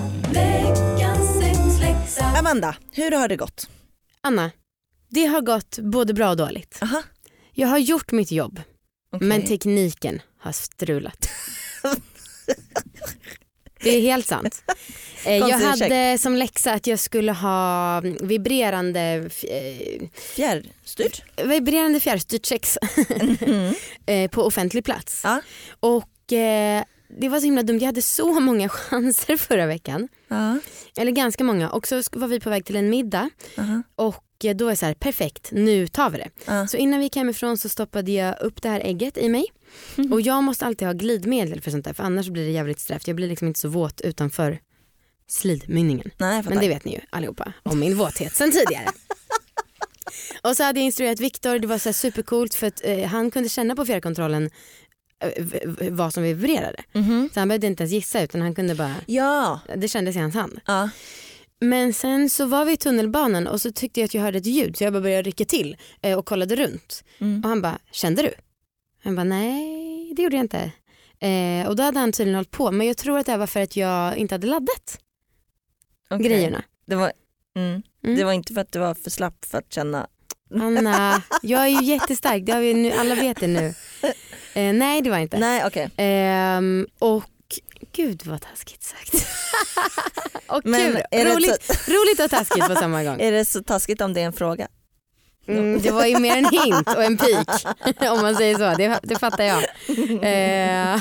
Amanda, 2.39 2.77
hur 2.93 3.11
har 3.11 3.29
det 3.29 3.37
gått? 3.37 3.69
Anna, 4.21 4.51
det 5.09 5.25
har 5.27 5.41
gått 5.41 5.79
både 5.79 6.15
bra 6.15 6.31
och 6.31 6.37
dåligt. 6.37 6.79
Aha. 6.83 7.03
Jag 7.53 7.69
har 7.69 7.79
gjort 7.79 8.13
mitt 8.13 8.31
jobb 8.33 8.61
okej. 9.13 9.29
men 9.29 9.47
tekniken 9.47 10.23
har 10.39 10.53
strulat. 10.53 11.29
Det 13.83 13.91
är 13.97 14.01
helt 14.01 14.27
sant. 14.27 14.63
Eh, 15.27 15.37
Jag 15.37 15.59
hade 15.59 16.19
som 16.19 16.37
läxa 16.37 16.73
att 16.73 16.87
jag 16.87 16.99
skulle 16.99 17.33
ha 17.33 18.01
vibrerande, 18.21 19.01
eh, 19.01 20.09
Fjärrstyrt? 20.37 21.23
vibrerande 21.45 22.01
fjärrstyrt 22.01 22.47
sex 22.47 22.79
eh, 24.07 24.31
på 24.31 24.43
offentlig 24.43 24.85
plats. 24.85 25.21
Ja. 25.25 25.41
Och 25.81 26.09
det 27.21 27.29
var 27.29 27.39
så 27.41 27.45
himla 27.45 27.63
dumt, 27.63 27.79
jag 27.79 27.87
hade 27.87 28.03
så 28.03 28.41
många 28.41 28.69
chanser 28.69 29.37
förra 29.37 29.67
veckan. 29.67 30.09
Ja. 30.29 30.59
Eller 30.97 31.13
ganska 31.13 31.45
många 31.45 31.71
och 31.71 31.87
så 31.87 32.03
var 32.13 32.29
vi 32.29 32.41
på 32.41 32.51
väg 32.51 32.65
till 32.65 32.77
en 32.77 32.91
middag 32.91 33.31
Aha. 33.59 33.83
och 33.97 34.15
eh, 34.15 34.21
då 34.43 34.67
är 34.67 34.71
det 34.71 34.77
så 34.77 34.87
här 34.87 34.95
perfekt 34.95 35.49
nu 35.53 35.87
tar 35.89 36.11
vi 36.11 36.19
det. 36.19 36.29
Ja. 36.45 36.67
Så 36.67 36.77
innan 36.77 36.99
vi 36.99 37.05
gick 37.05 37.17
hemifrån 37.17 37.59
så 37.59 37.69
stoppade 37.69 38.11
jag 38.13 38.41
upp 38.41 38.63
det 38.63 38.69
här 38.69 38.81
ägget 38.81 39.19
i 39.19 39.29
mig. 39.29 39.45
Och 40.13 40.21
jag 40.21 40.43
måste 40.45 40.67
alltid 40.67 40.89
ha 40.89 40.93
glidmedel 40.93 41.61
för 41.61 41.71
sånt 41.71 41.85
där 41.85 41.93
för 41.93 42.03
annars 42.05 42.29
blir 42.29 42.45
det 42.45 42.51
jävligt 42.51 42.81
strävt. 42.81 43.07
Jag 43.07 43.17
blir 43.17 43.29
liksom 43.29 43.49
inte 43.49 43.61
så 43.61 43.69
våt 43.69 44.01
utanför 44.01 44.59
slidmynningen. 45.29 46.11
Nej. 46.19 46.43
Men 46.49 46.59
det 46.59 46.69
vet 46.69 46.85
ni 46.85 46.93
ju 46.93 47.01
allihopa 47.11 47.53
om 47.63 47.81
min 47.81 47.97
våthet 47.97 48.35
sen 48.37 48.53
tidigare. 48.53 48.87
och 50.43 50.57
så 50.57 50.63
hade 50.65 50.81
jag 50.81 50.85
instruerat 50.87 51.21
Viktor, 51.21 51.59
det 51.59 51.67
var 51.67 51.79
så 51.79 51.93
supercoolt 51.93 52.55
för 52.55 52.67
att 52.67 52.81
eh, 52.85 53.05
han 53.07 53.31
kunde 53.31 53.49
känna 53.49 53.77
på 53.77 53.85
fjärrkontrollen 53.87 54.51
eh, 55.25 55.45
vad 55.91 56.15
som 56.15 56.23
vibrerade. 56.23 56.83
Mhm. 56.93 57.31
Så 57.35 57.41
han 57.41 57.49
behövde 57.49 57.67
inte 57.67 57.83
ens 57.83 57.93
gissa 57.93 58.23
utan 58.23 58.41
han 58.41 58.55
kunde 58.55 58.75
bara, 58.75 58.95
Ja. 59.07 59.61
det 59.77 59.89
kändes 59.89 60.17
i 60.17 60.19
hans 60.19 60.35
hand. 60.35 60.61
ja. 60.67 60.91
Men 61.61 61.93
sen 61.93 62.31
så 62.31 62.47
var 62.47 62.65
vi 62.65 62.73
i 62.73 62.77
tunnelbanan 62.77 63.47
och 63.47 63.61
så 63.61 63.73
tyckte 63.73 64.01
jag 64.01 64.05
att 64.05 64.15
jag 64.15 64.23
hörde 64.23 64.39
ett 64.39 64.47
ljud 64.47 64.77
så 64.77 64.85
jag 64.85 64.93
bara 64.93 65.01
började 65.03 65.23
rycka 65.23 65.45
till 65.45 65.77
eh, 66.03 66.19
och 66.19 66.27
kollade 66.27 66.57
runt. 66.57 67.05
Mm. 67.19 67.43
Och 67.45 67.49
han 67.49 67.63
bara, 67.63 67.79
kände 67.93 68.23
du? 68.23 68.35
Han 69.03 69.17
bara, 69.17 69.25
nej 69.25 70.15
det 70.17 70.23
gjorde 70.23 70.37
jag 70.37 70.45
inte. 70.45 70.73
Eh, 71.19 71.69
och 71.69 71.77
då 71.77 71.83
hade 71.83 71.99
han 71.99 72.13
tydligen 72.13 72.35
hållit 72.35 72.51
på 72.51 72.71
men 72.71 72.87
jag 72.87 72.97
tror 72.97 73.19
att 73.19 73.27
det 73.27 73.37
var 73.37 73.47
för 73.47 73.61
att 73.61 73.77
jag 73.77 74.17
inte 74.17 74.35
hade 74.35 74.47
laddat 74.47 75.01
Okej. 76.11 76.27
grejerna. 76.29 76.63
Det 76.87 76.95
var, 76.95 77.13
mm. 77.57 77.83
Mm. 78.05 78.17
det 78.17 78.25
var 78.25 78.33
inte 78.33 78.55
för 78.55 78.61
att 78.61 78.73
du 78.73 78.79
var 78.79 78.95
för 78.95 79.11
slapp 79.11 79.45
för 79.45 79.59
att 79.59 79.73
känna. 79.73 80.07
Anna, 80.55 81.23
jag 81.43 81.63
är 81.63 81.69
ju 81.69 81.83
jättestark, 81.83 82.47
det 82.47 82.53
har 82.53 82.61
vi 82.61 82.75
nu, 82.75 82.93
alla 82.93 83.15
vet 83.15 83.41
det 83.41 83.47
nu. 83.47 83.75
Eh, 84.55 84.73
nej 84.73 85.03
det 85.03 85.11
var 85.11 85.19
inte. 85.19 85.39
Nej 85.39 85.67
okej. 85.67 85.91
Ehm, 85.97 86.87
och 86.99 87.25
gud 87.93 88.27
vad 88.27 88.41
taskigt 88.41 88.83
sagt. 88.83 89.15
och 90.47 90.61
Men 90.65 90.93
kul, 90.93 91.03
är 91.11 91.25
det 91.25 91.35
roligt, 91.35 91.89
roligt 91.89 92.21
och 92.21 92.31
taskigt 92.31 92.67
på 92.67 92.75
samma 92.75 93.05
gång. 93.05 93.21
Är 93.21 93.33
det 93.33 93.45
så 93.45 93.63
taskigt 93.63 94.01
om 94.01 94.15
det 94.15 94.21
är 94.21 94.25
en 94.25 94.33
fråga? 94.33 94.69
Mm, 95.49 95.83
det 95.83 95.91
var 95.91 96.07
ju 96.07 96.19
mer 96.19 96.37
en 96.37 96.45
hint 96.45 96.89
och 96.97 97.05
en 97.05 97.17
pik 97.17 97.49
om 98.11 98.21
man 98.23 98.35
säger 98.35 98.55
så, 98.55 98.77
det, 98.79 99.01
det 99.03 99.19
fattar 99.19 99.45
jag. 99.45 99.65
Eh, 100.23 100.95
eh, 100.95 100.99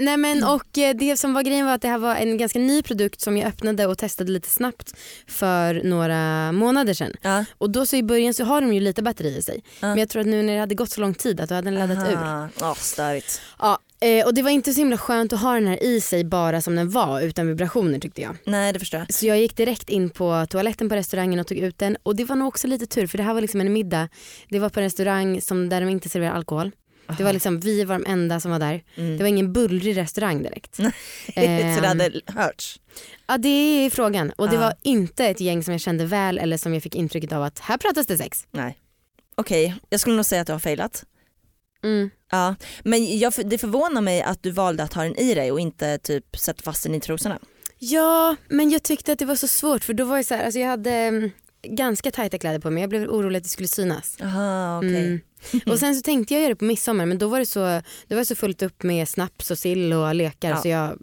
nej 0.00 0.16
men 0.16 0.44
och 0.44 0.78
eh, 0.78 0.94
det 0.94 1.16
som 1.16 1.34
var 1.34 1.42
grejen 1.42 1.66
var 1.66 1.74
att 1.74 1.82
det 1.82 1.88
här 1.88 1.98
var 1.98 2.16
en 2.16 2.38
ganska 2.38 2.58
ny 2.58 2.82
produkt 2.82 3.20
som 3.20 3.36
jag 3.36 3.48
öppnade 3.48 3.86
och 3.86 3.98
testade 3.98 4.32
lite 4.32 4.48
snabbt 4.48 4.94
för 5.26 5.84
några 5.84 6.52
månader 6.52 6.94
sedan. 6.94 7.12
Ja. 7.22 7.44
Och 7.58 7.70
då 7.70 7.86
så 7.86 7.96
i 7.96 8.02
början 8.02 8.34
så 8.34 8.44
har 8.44 8.60
de 8.60 8.72
ju 8.72 8.80
lite 8.80 9.02
batteri 9.02 9.36
i 9.36 9.42
sig. 9.42 9.62
Ja. 9.80 9.88
Men 9.88 9.98
jag 9.98 10.08
tror 10.08 10.20
att 10.20 10.26
nu 10.26 10.42
när 10.42 10.54
det 10.54 10.60
hade 10.60 10.74
gått 10.74 10.90
så 10.90 11.00
lång 11.00 11.14
tid 11.14 11.40
att 11.40 11.48
då 11.48 11.54
hade 11.54 11.70
den 11.70 11.88
laddat 11.88 12.08
ur. 12.08 12.16
Aha. 12.16 12.48
Ja, 12.60 12.74
störigt. 12.74 13.40
Ja, 13.58 13.78
eh, 14.02 14.26
och 14.26 14.34
det 14.34 14.42
var 14.42 14.50
inte 14.50 14.72
så 14.72 14.80
himla 14.80 14.98
skönt 14.98 15.32
att 15.32 15.40
ha 15.40 15.54
den 15.54 15.66
här 15.66 15.82
i 15.82 16.00
sig 16.00 16.24
bara 16.24 16.60
som 16.62 16.76
den 16.76 16.90
var 16.90 17.20
utan 17.20 17.46
vibrationer 17.48 17.98
tyckte 17.98 18.20
jag. 18.22 18.36
Nej 18.46 18.72
det 18.72 18.78
förstår 18.78 19.00
jag. 19.00 19.14
Så 19.14 19.26
jag 19.26 19.38
gick 19.38 19.56
direkt 19.56 19.88
in 19.88 20.10
på 20.10 20.46
toaletten 20.50 20.88
på 20.88 20.94
restaurangen 20.94 21.40
och 21.40 21.46
tog 21.46 21.58
ut 21.58 21.78
den 21.78 21.96
och 22.02 22.16
det 22.16 22.24
var 22.24 22.36
nog 22.36 22.48
också 22.48 22.66
lite 22.66 22.86
tur 22.86 23.06
för 23.06 23.18
det 23.18 23.24
här 23.24 23.34
var 23.34 23.40
liksom 23.40 23.60
en 23.60 23.72
middag. 23.72 24.08
Det 24.48 24.58
var 24.58 24.68
på 24.68 24.80
en 24.80 24.84
restaurang 24.84 25.40
som, 25.40 25.68
där 25.68 25.80
de 25.80 25.88
inte 25.90 26.08
serverar 26.08 26.32
alkohol. 26.34 26.70
Det 27.18 27.24
var 27.24 27.32
liksom, 27.32 27.60
vi 27.60 27.84
var 27.84 27.98
de 27.98 28.10
enda 28.10 28.40
som 28.40 28.50
var 28.50 28.58
där. 28.58 28.82
Mm. 28.96 29.16
Det 29.16 29.22
var 29.24 29.28
ingen 29.28 29.52
bullrig 29.52 29.96
restaurang 29.96 30.42
direkt. 30.42 30.74
så 30.76 30.82
Ehm, 31.34 31.80
det 31.82 31.88
hade 31.88 32.20
hörts? 32.26 32.80
Ja 33.26 33.38
det 33.38 33.48
är 33.48 33.90
frågan 33.90 34.30
och 34.30 34.48
det 34.48 34.54
Ja. 34.54 34.60
var 34.60 34.74
inte 34.82 35.26
ett 35.26 35.40
gäng 35.40 35.64
som 35.64 35.72
jag 35.72 35.80
kände 35.80 36.04
väl 36.04 36.38
eller 36.38 36.56
som 36.56 36.74
jag 36.74 36.82
fick 36.82 36.94
intrycket 36.94 37.32
av 37.32 37.42
att 37.42 37.58
här 37.58 37.76
pratas 37.78 38.06
det 38.06 38.18
sex. 38.18 38.46
Nej. 38.50 38.78
Okej, 39.34 39.74
jag 39.88 40.00
skulle 40.00 40.16
nog 40.16 40.24
säga 40.24 40.40
att 40.40 40.46
du 40.46 40.52
har 40.52 40.60
failat. 40.60 41.04
Mm. 41.82 42.10
Ja, 42.30 42.54
men 42.84 43.18
jag, 43.18 43.32
det 43.44 43.58
förvånar 43.58 44.00
mig 44.00 44.22
att 44.22 44.42
du 44.42 44.50
valde 44.50 44.82
att 44.82 44.92
ha 44.92 45.02
den 45.02 45.16
i 45.16 45.34
dig 45.34 45.52
och 45.52 45.60
inte 45.60 45.98
typ 45.98 46.36
sätta 46.36 46.62
fast 46.62 46.82
den 46.82 46.94
i 46.94 47.00
trosorna. 47.00 47.38
Ja 47.78 48.36
men 48.48 48.70
jag 48.70 48.82
tyckte 48.82 49.12
att 49.12 49.18
det 49.18 49.24
var 49.24 49.36
så 49.36 49.48
svårt 49.48 49.84
för 49.84 49.94
då 49.94 50.04
var 50.04 50.16
det 50.16 50.24
så 50.24 50.34
här, 50.34 50.44
alltså 50.44 50.60
jag 50.60 50.68
hade 50.68 50.90
mm, 50.92 51.30
ganska 51.62 52.10
tajta 52.10 52.38
kläder 52.38 52.58
på 52.58 52.70
mig. 52.70 52.80
Jag 52.80 52.90
blev 52.90 53.08
orolig 53.08 53.36
att 53.36 53.42
det 53.42 53.48
skulle 53.48 53.68
synas. 53.68 54.16
Jaha 54.18 54.78
okej. 54.78 55.06
Mm. 55.06 55.20
Och 55.66 55.78
sen 55.78 55.94
så 55.94 56.02
tänkte 56.02 56.34
jag 56.34 56.40
göra 56.40 56.48
det 56.52 56.56
på 56.56 56.64
midsommar 56.64 57.06
men 57.06 57.18
då 57.18 57.28
var 57.28 57.38
det 57.38 57.46
så, 57.46 57.82
det 58.06 58.14
var 58.14 58.24
så 58.24 58.34
fullt 58.34 58.62
upp 58.62 58.82
med 58.82 59.08
snaps 59.08 59.50
och 59.50 59.58
sill 59.58 59.92
och 59.92 60.14
lekar 60.14 60.50
Ja. 60.50 60.56
så 60.62 60.68
jag 60.68 60.98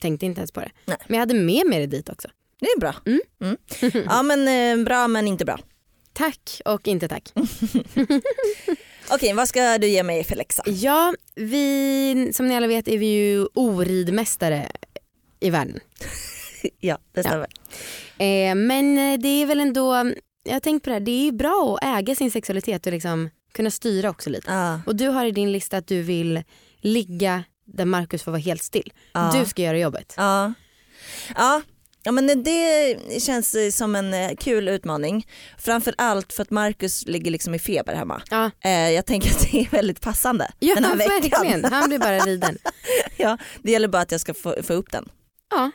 tänkte 0.00 0.26
inte 0.26 0.40
ens 0.40 0.52
på 0.52 0.60
det. 0.60 0.70
Nej. 0.84 0.96
Men 1.06 1.14
jag 1.14 1.20
hade 1.20 1.34
med 1.34 1.66
mig 1.66 1.80
det 1.80 1.86
dit 1.96 2.08
också. 2.08 2.28
Det 2.60 2.66
är 2.66 2.80
bra. 2.80 2.94
Mm. 3.06 3.20
Mm. 3.40 3.56
Ja 4.08 4.22
men 4.22 4.48
eh, 4.80 4.84
bra 4.84 5.08
men 5.08 5.26
inte 5.28 5.44
bra. 5.44 5.58
Tack 6.12 6.60
och 6.64 6.88
inte 6.88 7.08
tack. 7.08 7.32
Okej 9.10 9.32
vad 9.32 9.48
ska 9.48 9.78
du 9.78 9.88
ge 9.88 10.02
mig 10.02 10.24
för 10.24 10.36
läxa? 10.36 10.62
Ja, 10.66 11.14
vi, 11.34 12.32
som 12.34 12.48
ni 12.48 12.56
alla 12.56 12.66
vet 12.66 12.88
är 12.88 12.98
vi 12.98 13.06
ju 13.06 13.46
oridmästare 13.54 14.68
i 15.40 15.50
världen. 15.50 15.80
Ja 16.80 16.98
det 17.12 17.22
stämmer. 17.22 17.46
Eh, 18.18 18.54
men 18.54 18.98
eh, 18.98 19.18
det 19.18 19.28
är 19.28 19.46
väl 19.46 19.60
ändå, 19.60 20.12
jag 20.44 20.52
har 20.52 20.60
tänkt 20.60 20.84
på 20.84 20.90
det 20.90 20.94
här, 20.94 21.00
det 21.00 21.10
är 21.10 21.24
ju 21.24 21.32
bra 21.32 21.78
att 21.80 21.98
äga 21.98 22.14
sin 22.14 22.30
sexualitet 22.30 22.86
och 22.86 22.92
liksom 22.92 23.30
kunna 23.52 23.70
styra 23.70 24.10
också 24.10 24.30
lite. 24.30 24.52
Ja. 24.52 24.80
Och 24.86 24.96
du 24.96 25.08
har 25.08 25.24
i 25.24 25.30
din 25.30 25.52
lista 25.52 25.76
att 25.76 25.86
du 25.86 26.02
vill 26.02 26.42
ligga 26.80 27.44
där 27.64 27.84
Markus 27.84 28.22
får 28.22 28.30
vara 28.32 28.40
helt 28.40 28.62
still. 28.62 28.92
Ja. 29.12 29.34
Du 29.34 29.46
ska 29.46 29.62
göra 29.62 29.78
jobbet. 29.78 30.14
Ja. 30.16 30.52
Ja. 31.36 31.62
Ja 32.02 32.12
men 32.12 32.42
det 32.44 32.96
känns 33.22 33.54
eh, 33.54 33.70
som 33.70 33.94
en 33.96 34.14
eh, 34.14 34.30
kul 34.38 34.68
utmaning. 34.68 35.26
Framför 35.58 35.94
allt 35.98 36.32
för 36.32 36.42
att 36.42 36.50
Marcus 36.50 37.06
ligger 37.06 37.30
liksom 37.30 37.54
i 37.54 37.58
feber 37.58 37.94
hemma. 37.94 38.22
Ja, 38.30 38.50
Eh, 38.64 38.90
jag 38.90 39.06
tänker 39.06 39.30
att 39.30 39.40
det 39.52 39.60
är 39.60 39.70
väldigt 39.70 40.00
passande 40.00 40.50
ja 40.58 40.74
den 40.74 40.84
här 40.84 40.96
veckan. 40.96 41.20
verkligen. 41.30 41.64
Han 41.64 41.88
blir 41.88 41.98
bara 41.98 42.18
riden. 42.18 42.58
Ja, 43.16 43.38
det 43.62 43.70
gäller 43.72 43.88
bara 43.88 44.02
att 44.02 44.12
jag 44.12 44.20
ska 44.20 44.34
få, 44.34 44.54
få 44.62 44.72
upp 44.72 44.92
den. 44.92 45.08
Ja, 45.50 45.70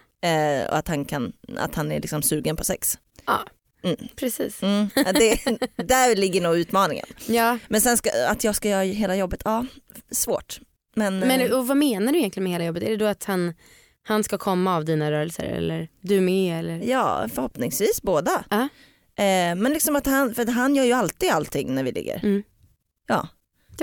och 0.69 0.77
att 0.77 0.87
han, 0.87 1.05
kan, 1.05 1.33
att 1.57 1.75
han 1.75 1.91
är 1.91 1.99
liksom 2.01 2.21
sugen 2.21 2.55
på 2.55 2.63
sex. 2.63 2.97
ja. 3.25 3.39
Mm. 3.83 3.97
precis. 4.15 4.63
Mm. 4.63 4.89
Ja, 4.95 5.13
Det, 5.13 5.39
där 5.83 6.15
ligger 6.15 6.41
nog 6.41 6.57
utmaningen. 6.57 7.05
Ja. 7.27 7.57
Men 7.67 7.81
sen 7.81 7.97
ska, 7.97 8.09
att 8.27 8.43
jag 8.43 8.55
ska 8.55 8.69
göra 8.69 8.81
hela 8.83 9.15
jobbet, 9.15 9.41
ja 9.45 9.65
svårt. 10.11 10.59
Men, 10.95 11.19
Men 11.19 11.53
och 11.53 11.67
vad 11.67 11.77
menar 11.77 12.11
du 12.13 12.19
egentligen 12.19 12.43
med 12.43 12.53
hela 12.53 12.65
jobbet? 12.65 12.83
Är 12.83 12.89
det 12.89 12.97
då 12.97 13.05
att 13.05 13.23
han, 13.23 13.53
han 14.07 14.23
ska 14.23 14.37
komma 14.37 14.75
av 14.75 14.85
dina 14.85 15.11
rörelser 15.11 15.43
eller 15.43 15.87
du 16.01 16.21
med? 16.21 16.59
Eller? 16.59 16.89
ja 16.89 17.27
förhoppningsvis 17.33 18.01
båda. 18.01 18.43
Ja. 18.49 18.61
Eh, 19.23 19.55
men 19.55 19.73
liksom 19.73 19.95
att 19.95 20.05
han, 20.05 20.33
för 20.35 20.41
att 20.41 20.53
han 20.53 20.75
gör 20.75 20.83
ju 20.83 20.93
alltid 20.93 21.29
allting 21.29 21.75
när 21.75 21.83
vi 21.83 21.91
ligger. 21.91 22.19
Mm. 22.23 22.43
Ja, 23.07 23.27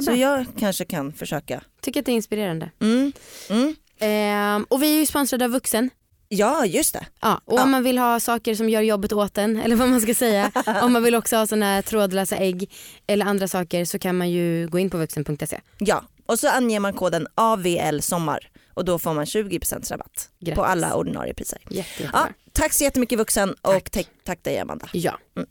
så 0.05 0.13
jag 0.13 0.47
kanske 0.59 0.85
kan 0.85 1.13
försöka. 1.13 1.63
Tycker 1.81 2.01
att 2.01 2.07
det 2.07 2.13
är 2.13 2.17
inspirerande. 2.17 2.71
Mm. 2.81 3.13
Mm. 3.51 3.75
Ehm, 3.99 4.67
och 4.69 4.83
vi 4.83 4.95
är 4.95 4.99
ju 5.01 5.07
sponsrade 5.07 5.45
av 5.45 5.51
Vuxen. 5.51 5.91
Ja 6.29 6.67
just 6.67 6.95
det. 6.95 7.07
Ja, 7.21 7.41
och 7.45 7.59
Ja. 7.59 7.63
om 7.63 7.71
man 7.71 7.83
vill 7.83 7.99
ha 7.99 8.21
saker 8.21 8.55
som 8.55 8.69
gör 8.69 8.81
jobbet 8.81 9.13
åt 9.13 9.39
en 9.39 9.57
eller 9.57 9.77
vad 9.77 9.89
man 9.89 10.01
ska 10.01 10.15
säga. 10.15 10.51
om 10.83 10.93
man 10.93 11.03
vill 11.03 11.15
också 11.15 11.37
ha 11.37 11.47
såna 11.47 11.67
här 11.67 11.83
trådlösa 11.83 12.37
ägg 12.37 12.71
eller 13.07 13.27
andra 13.27 13.49
saker 13.49 13.85
så 13.85 13.99
kan 13.99 14.17
man 14.17 14.31
ju 14.31 14.69
gå 14.69 14.79
in 14.79 14.91
på 14.91 14.99
vuxen.se. 14.99 15.61
Ja, 15.79 16.05
och 16.27 16.39
så 16.39 16.49
anger 16.49 16.81
man 16.81 16.93
koden 16.93 17.27
AVL 17.35 18.01
sommar 18.01 18.51
och 18.75 18.85
då 18.85 18.99
får 18.99 19.15
man 19.15 19.25
20% 19.25 19.91
rabatt 19.91 20.31
Grattis. 20.41 20.55
på 20.57 20.65
alla 20.65 20.95
ordinarie 20.95 21.35
priser. 21.35 21.59
Jätte. 21.71 22.11
Ja, 22.13 22.29
tack 22.53 22.73
så 22.73 22.85
jättemycket 22.85 23.19
vuxen 23.19 23.51
och 23.51 23.73
Tack. 23.73 23.91
tack, 23.91 24.07
tack 24.25 24.45
dig 24.45 24.59
Amanda. 24.59 24.89
Ja. 24.93 25.19
Mm. 25.37 25.49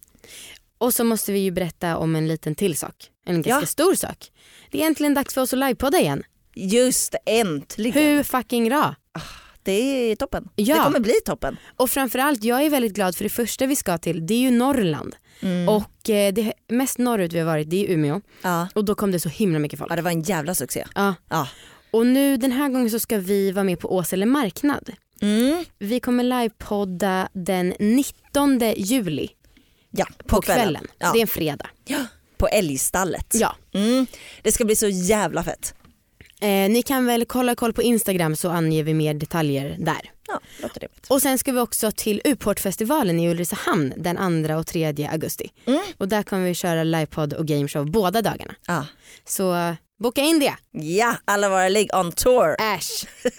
Och 0.78 0.94
så 0.94 1.04
måste 1.04 1.32
vi 1.32 1.40
ju 1.40 1.52
berätta 1.52 1.98
om 1.98 2.16
en 2.16 2.28
liten 2.28 2.56
till 2.56 2.78
sak. 2.78 2.96
En 3.26 3.36
ganska 3.42 3.62
Ja. 3.62 3.66
stor 3.66 3.96
sak. 3.96 4.32
Det 4.72 4.82
är 4.84 4.88
äntligen 4.88 5.14
dags 5.14 5.34
för 5.34 5.42
oss 5.42 5.54
att 5.54 5.60
livepodda 5.60 6.00
igen. 6.00 6.24
Just 6.56 7.16
äntligen. 7.26 8.04
Hur 8.04 8.24
fucking 8.24 8.70
bra. 8.70 8.96
Det 9.64 9.72
är 10.12 10.16
toppen. 10.16 10.50
Ja. 10.56 10.76
Det 10.78 10.84
kommer 10.84 11.00
bli 11.00 11.14
toppen. 11.26 11.58
Och 11.76 11.90
framförallt, 11.90 12.44
jag 12.44 12.62
är 12.66 12.70
väldigt 12.70 12.94
glad 12.94 13.16
för 13.16 13.24
det 13.24 13.30
första 13.30 13.66
vi 13.66 13.76
ska 13.76 13.98
till 13.98 14.26
det 14.28 14.34
är 14.34 14.38
ju 14.40 14.52
Norrland. 14.52 15.16
Mm. 15.42 15.70
Och 15.70 16.10
eh, 16.10 16.34
det 16.34 16.54
mest 16.68 16.98
norrut 16.98 17.34
vi 17.34 17.40
har 17.40 17.46
varit 17.46 17.70
det 17.70 17.86
är 17.86 17.90
Umeå. 17.94 18.22
Ja. 18.42 18.68
Och 18.76 18.86
då 18.86 18.96
kom 18.96 19.12
det 19.12 19.20
så 19.20 19.30
himla 19.30 19.60
mycket 19.60 19.80
folk. 19.80 19.92
ja, 19.92 19.96
det 19.96 20.02
var 20.02 20.12
en 20.12 20.22
jävla 20.22 20.56
succé. 20.56 20.86
Ja. 20.96 21.16
Ja. 21.30 21.48
Och 21.93 22.08
nu 22.08 22.38
den 22.38 22.51
här 22.51 22.69
gången 22.69 22.89
så 22.89 22.99
ska 22.99 23.17
vi 23.17 23.51
vara 23.51 23.63
med 23.63 23.79
på 23.79 23.95
Åsele 23.95 24.25
marknad. 24.25 24.89
Mm. 25.21 25.65
Vi 25.79 25.99
kommer 25.99 26.23
livepodda 26.23 27.29
den 27.34 27.73
19 27.79 28.60
juli 28.77 29.29
Ja, 29.91 30.06
på, 30.27 30.41
kvällen. 30.41 30.88
Ja. 30.97 31.12
Det 31.13 31.19
är 31.19 31.21
en 31.21 31.27
fredag. 31.27 31.69
ja. 31.86 32.06
på 32.38 32.47
älgstallet. 32.47 33.27
Ja. 33.34 33.56
Mm. 33.73 34.08
Det 34.41 34.51
ska 34.51 34.65
bli 34.65 34.75
så 34.75 34.88
jävla 34.88 35.43
fett. 35.43 35.75
Eh, 36.41 36.47
ni 36.69 36.82
kan 36.86 37.06
väl 37.06 37.25
kolla 37.25 37.56
koll 37.56 37.73
på 37.73 37.82
Instagram 37.82 38.36
så 38.36 38.49
anger 38.49 38.84
vi 38.84 38.93
mer 38.93 39.13
detaljer 39.13 39.75
där. 39.79 40.12
Ja, 40.27 40.39
låter 40.62 40.79
det. 40.79 40.88
Och 41.08 41.21
sen 41.21 41.38
ska 41.38 41.51
vi 41.51 41.60
också 41.60 41.91
till 41.91 42.21
Uportfestivalen 42.25 43.19
i 43.19 43.29
Ulricehamn 43.29 43.93
den 43.97 44.45
2 44.47 44.53
och 44.56 44.67
3 44.67 45.08
augusti. 45.12 45.51
Mm. 45.65 45.82
Och 45.97 46.08
där 46.08 46.23
kommer 46.23 46.43
vi 46.45 46.53
köra 46.53 46.84
livepodd 46.84 47.34
och 47.34 47.47
gameshow 47.47 47.91
båda 47.91 48.21
dagarna. 48.21 48.56
Ja. 48.67 48.86
Så 49.25 49.75
boka 49.99 50.21
in 50.21 50.39
det. 50.39 50.56
ja, 50.71 51.15
alla 51.25 51.49
våra 51.49 51.69
ligg 51.69 51.89
on 51.95 52.12
tour. 52.12 52.56
Äsch. 52.62 53.06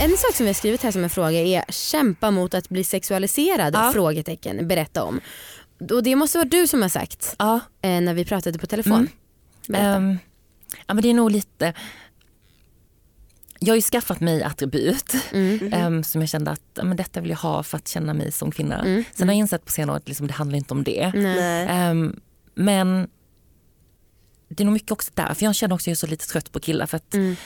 En 0.00 0.16
sak 0.16 0.34
som 0.34 0.44
vi 0.44 0.48
har 0.50 0.54
skrivit 0.54 0.82
här 0.82 0.90
som 0.90 1.04
en 1.04 1.10
fråga 1.10 1.30
är 1.40 1.64
kämpa 1.68 2.30
mot 2.30 2.54
att 2.54 2.68
bli 2.68 2.84
sexualiserad? 2.84 3.74
Ja. 3.74 3.90
Frågetecken, 3.92 4.68
berätta 4.68 5.02
om. 5.04 5.20
Och 5.90 6.02
det 6.02 6.16
måste 6.16 6.38
vara 6.38 6.48
du 6.48 6.66
som 6.66 6.82
har 6.82 6.88
sagt 6.88 7.34
Ja. 7.38 7.60
eh, 7.82 8.00
när 8.00 8.14
vi 8.14 8.24
pratade 8.24 8.58
på 8.58 8.66
telefon. 8.66 8.92
Mm. 8.92 9.08
Berätta. 9.68 9.86
Ehm, 9.88 10.18
ja 10.86 10.94
men 10.94 11.02
det 11.02 11.10
är 11.10 11.14
nog 11.14 11.30
lite, 11.30 11.72
jag 13.64 13.72
har 13.72 13.76
ju 13.76 13.82
skaffat 13.82 14.20
mig 14.20 14.42
attribut 14.42 15.14
Mm. 15.32 15.72
ehm, 15.72 16.04
som 16.04 16.20
jag 16.20 16.28
kände 16.30 16.50
att 16.50 16.60
ja, 16.74 16.84
men 16.84 16.96
detta 16.96 17.20
vill 17.20 17.30
jag 17.30 17.36
ha 17.38 17.62
för 17.62 17.76
att 17.78 17.88
känna 17.88 18.14
mig 18.14 18.32
som 18.32 18.50
kvinna. 18.50 18.80
Mm. 18.82 19.04
Sen 19.14 19.28
har 19.28 19.34
jag 19.34 19.38
insett 19.38 19.64
på 19.64 19.70
senare 19.72 19.94
år 19.94 19.96
att 19.96 20.08
liksom, 20.08 20.26
det 20.26 20.32
handlar 20.32 20.56
inte 20.56 20.74
om 20.74 20.84
det. 20.84 21.12
Nej. 21.14 21.66
Ehm, 21.70 22.20
men 22.54 23.08
det 24.48 24.62
är 24.62 24.64
nog 24.64 24.72
mycket 24.72 24.90
också 24.92 25.10
där, 25.14 25.34
för 25.34 25.44
jag 25.44 25.54
känner 25.54 25.74
också 25.74 25.82
att 25.82 25.86
jag 25.86 25.92
är 25.92 25.96
så 25.96 26.06
lite 26.06 26.26
trött 26.26 26.52
på 26.52 26.60
killar 26.60 26.86
för 26.86 26.96
att 26.96 27.14
Mm. 27.14 27.36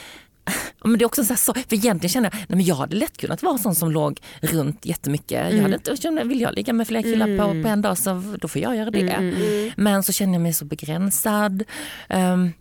Men 0.83 0.97
det 0.97 1.03
är 1.03 1.05
också 1.05 1.23
så 1.23 1.33
här, 1.33 1.37
så, 1.37 1.53
för 1.53 1.73
egentligen 1.73 2.09
känner 2.09 2.29
jag, 2.31 2.39
nej 2.39 2.45
men 2.57 2.63
jag 2.65 2.75
hade 2.75 2.95
lätt 2.95 3.17
kunnat 3.17 3.43
vara 3.43 3.57
sån 3.57 3.75
som 3.75 3.91
låg 3.91 4.19
runt 4.41 4.85
jättemycket. 4.85 5.31
Jag 5.31 5.49
Mm. 5.51 5.61
hade 5.61 5.75
inte, 5.75 5.91
jag 5.91 5.99
kände, 6.01 6.23
vill 6.23 6.41
jag 6.41 6.55
ligga 6.55 6.73
med 6.73 6.87
fler 6.87 7.01
killar 7.01 7.37
på, 7.37 7.63
på 7.63 7.67
en 7.69 7.81
dag 7.81 7.97
så 7.97 8.23
då 8.41 8.47
får 8.47 8.61
jag 8.61 8.75
göra 8.75 8.91
det. 8.91 8.99
Mm, 8.99 9.29
mm, 9.29 9.41
Mm. 9.43 9.71
Men 9.77 10.03
så 10.03 10.11
känner 10.13 10.33
jag 10.33 10.41
mig 10.41 10.53
så 10.53 10.65
begränsad. 10.65 11.63
Ehm, 12.09 12.51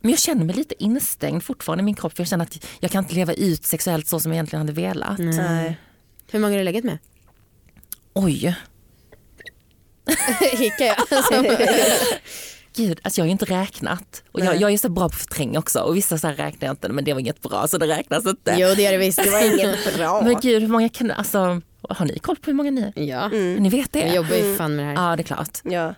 men 0.00 0.10
jag 0.10 0.20
känner 0.20 0.44
mig 0.44 0.56
lite 0.56 0.82
instängd 0.84 1.42
fortfarande 1.42 1.82
i 1.82 1.84
min 1.84 1.94
kropp 1.94 2.12
för 2.16 2.20
jag 2.22 2.28
känner 2.28 2.44
att 2.44 2.64
jag 2.80 2.90
kan 2.90 3.04
inte 3.04 3.14
leva 3.14 3.32
ut 3.34 3.64
sexuellt 3.64 4.06
så 4.06 4.20
som 4.20 4.32
jag 4.32 4.36
egentligen 4.36 4.60
hade 4.66 4.72
velat. 4.80 5.18
Nej. 5.18 5.78
Hur 6.30 6.38
många 6.38 6.52
har 6.52 6.58
du 6.58 6.64
legat 6.64 6.84
med? 6.84 6.98
Oj, 8.14 8.56
Hickar 10.52 10.84
jag? 10.86 10.96
Gud, 12.76 13.00
alltså 13.02 13.20
jag 13.20 13.24
har 13.24 13.26
ju 13.28 13.32
inte 13.32 13.44
räknat. 13.44 14.22
Och 14.32 14.40
jag, 14.40 14.56
jag 14.60 14.72
är 14.72 14.78
så 14.78 14.88
bra 14.88 15.00
på 15.08 15.14
att 15.14 15.20
förtränga 15.20 15.58
också 15.58 15.80
och 15.80 15.96
vissa 15.96 16.18
så 16.18 16.26
här 16.26 16.34
räknar 16.34 16.68
jag 16.68 16.72
inte 16.72 16.88
men 16.88 17.04
det 17.04 17.12
var 17.12 17.20
inget 17.20 17.40
bra 17.42 17.68
så 17.68 17.78
det 17.78 17.86
räknas 17.86 18.26
inte. 18.26 18.54
jo 18.58 18.74
det 18.74 18.82
gör 18.82 18.92
det 18.92 18.98
visst. 18.98 19.24
Det 19.24 19.30
var 19.30 19.54
inget 19.54 19.94
bra. 19.96 20.22
Men 20.22 20.40
gud, 20.40 20.62
hur 20.62 20.68
många 20.68 20.88
kan, 20.88 21.10
alltså, 21.10 21.38
har 21.88 22.04
ni 22.06 22.18
koll 22.18 22.36
på 22.36 22.46
hur 22.46 22.54
många 22.54 22.70
ni 22.70 22.80
är? 22.96 23.02
Ja, 23.02 23.24
Mm. 23.24 23.54
Ni 23.62 23.68
vet 23.68 23.92
det? 23.92 23.98
jag 24.00 24.14
jobbar 24.14 24.36
ju 24.36 24.56
fan 24.56 24.76
med 24.76 24.84
det 24.84 25.00
här. 25.00 25.10
Ja, 25.10 25.16
det 25.16 25.22
är 25.22 25.24
klart. 25.24 25.58
Ja. 25.64 25.94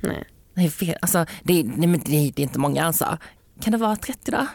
Nej. 0.00 0.24
Nej, 0.60 0.72
vet, 0.80 0.96
alltså, 1.00 1.26
det, 1.42 1.62
nej, 1.64 1.88
men 1.88 2.00
det, 2.04 2.10
det 2.10 2.42
är 2.42 2.46
inte 2.46 2.58
många 2.58 2.84
alltså. 2.84 3.18
Kan 3.62 3.72
det 3.72 3.78
vara 3.78 3.96
30 3.96 4.30
då? 4.30 4.46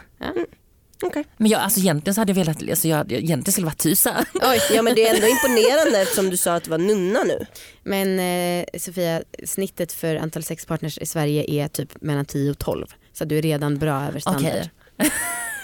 Okej. 1.02 1.24
Men 1.36 1.50
jag, 1.50 1.60
alltså, 1.60 1.80
egentligen 1.80 2.14
så 2.14 2.20
hade 2.20 2.30
jag 2.30 2.34
velat, 2.34 2.70
alltså, 2.70 2.88
jag, 2.88 3.12
egentligen 3.12 3.52
skulle 3.52 3.64
det 3.64 3.68
vara 3.68 3.74
tusen. 3.74 4.24
Oj, 4.34 4.60
ja 4.74 4.82
men 4.82 4.94
det 4.94 5.08
är 5.08 5.14
ändå 5.14 5.26
imponerande 5.26 6.02
eftersom 6.02 6.30
du 6.30 6.36
sa 6.36 6.54
att 6.54 6.64
du 6.64 6.70
var 6.70 6.78
nunna 6.78 7.22
nu. 7.22 7.46
Men 7.82 8.18
eh, 8.18 8.78
Sofia, 8.78 9.22
snittet 9.44 9.92
för 9.92 10.16
antal 10.16 10.42
sexpartners 10.42 10.98
i 10.98 11.06
Sverige 11.06 11.44
är 11.50 11.68
typ 11.68 12.02
mellan 12.02 12.24
10 12.24 12.50
och 12.50 12.58
12. 12.58 12.86
Så 13.12 13.24
du 13.24 13.38
är 13.38 13.42
redan 13.42 13.78
bra 13.78 14.02
över 14.04 14.20
standard. 14.20 14.68
Okej. 14.98 15.10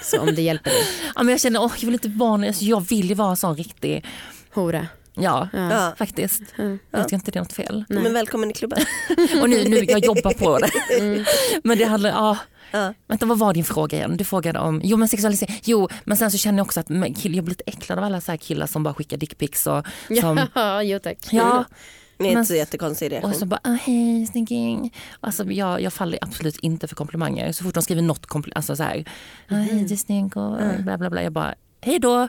Så 0.03 0.19
om 0.19 0.35
det 0.35 0.41
hjälper 0.41 0.69
dig. 0.69 0.83
Ja, 1.15 1.23
men 1.23 1.31
jag 1.31 1.41
känner, 1.41 1.61
åh, 1.61 1.71
jag 1.77 1.85
vill 1.85 1.93
inte 1.93 2.09
vara, 2.09 2.47
alltså, 2.47 2.65
jag 2.65 2.81
vill 2.81 3.09
ju 3.09 3.15
vara 3.15 3.29
en 3.29 3.37
sån 3.37 3.55
riktig, 3.55 4.05
Hora. 4.53 4.87
Ja, 5.13 5.47
Ja. 5.53 5.71
Ja. 5.73 5.93
faktiskt. 5.97 6.41
Mm. 6.57 6.79
Jag 6.91 7.03
tycker 7.03 7.15
inte 7.15 7.31
det 7.31 7.39
är 7.39 7.41
något 7.41 7.53
fel. 7.53 7.85
Nej. 7.89 8.03
Men 8.03 8.13
välkommen 8.13 8.51
i 8.51 8.53
klubben. 8.53 8.79
Och 9.41 9.49
nu, 9.49 9.63
nu 9.69 9.83
jag 9.87 10.05
jobbar 10.05 10.33
på 10.33 10.59
det. 10.59 10.99
Mm. 10.99 11.25
Men 11.63 11.77
det 11.77 11.85
handlar, 11.85 12.09
ja. 12.09 12.37
Ja. 12.71 12.93
Vänta 13.07 13.25
vad 13.25 13.39
var 13.39 13.53
din 13.53 13.63
fråga 13.63 13.97
igen? 13.97 14.17
Du 14.17 14.23
frågade 14.23 14.59
om, 14.59 14.81
jo 14.83 14.97
men 14.97 15.07
sexualisering, 15.07 15.59
jo 15.63 15.87
men 16.05 16.17
sen 16.17 16.31
så 16.31 16.37
känner 16.37 16.59
jag 16.59 16.65
också 16.65 16.79
att 16.79 16.87
kill, 17.17 17.35
jag 17.35 17.45
blir 17.45 17.49
lite 17.51 17.63
äcklad 17.65 17.97
av 17.99 18.05
alla 18.05 18.21
så 18.21 18.31
här 18.31 18.37
killar 18.37 18.67
som 18.67 18.83
bara 18.83 18.93
skickar 18.93 19.17
dickpics 19.17 19.67
och 19.67 19.85
som, 20.21 20.47
Ja, 20.55 20.81
jo 20.83 20.99
tack. 20.99 21.17
ja, 21.31 21.65
Det 22.17 22.23
är 22.23 22.29
Men- 22.29 22.31
inte 22.31 22.45
så 22.45 22.55
jättekonstig 22.55 23.11
reaktion. 23.11 23.31
och 23.31 23.37
så 23.37 23.45
bara 23.45 23.59
ah, 23.63 23.77
hej 23.81 24.25
snygging. 24.27 24.93
Alltså, 25.19 25.43
jag, 25.51 25.81
jag 25.81 25.93
faller 25.93 26.19
absolut 26.21 26.57
inte 26.59 26.87
för 26.87 26.95
komplimanger. 26.95 27.51
Så 27.51 27.63
fort 27.63 27.73
de 27.73 27.83
skriver 27.83 28.01
något 28.01 28.25
alltså 28.55 28.75
så 28.75 28.83
här, 28.83 29.05
ah, 29.49 29.55
hej 29.55 29.85
du 29.87 29.93
är 29.93 29.97
snygg 29.97 30.37
och 30.37 30.57
bla 30.83 30.97
bla 30.97 31.09
bla. 31.09 31.23
Jag 31.23 31.33
bara 31.33 31.55
hej 31.83 31.99
då. 31.99 32.27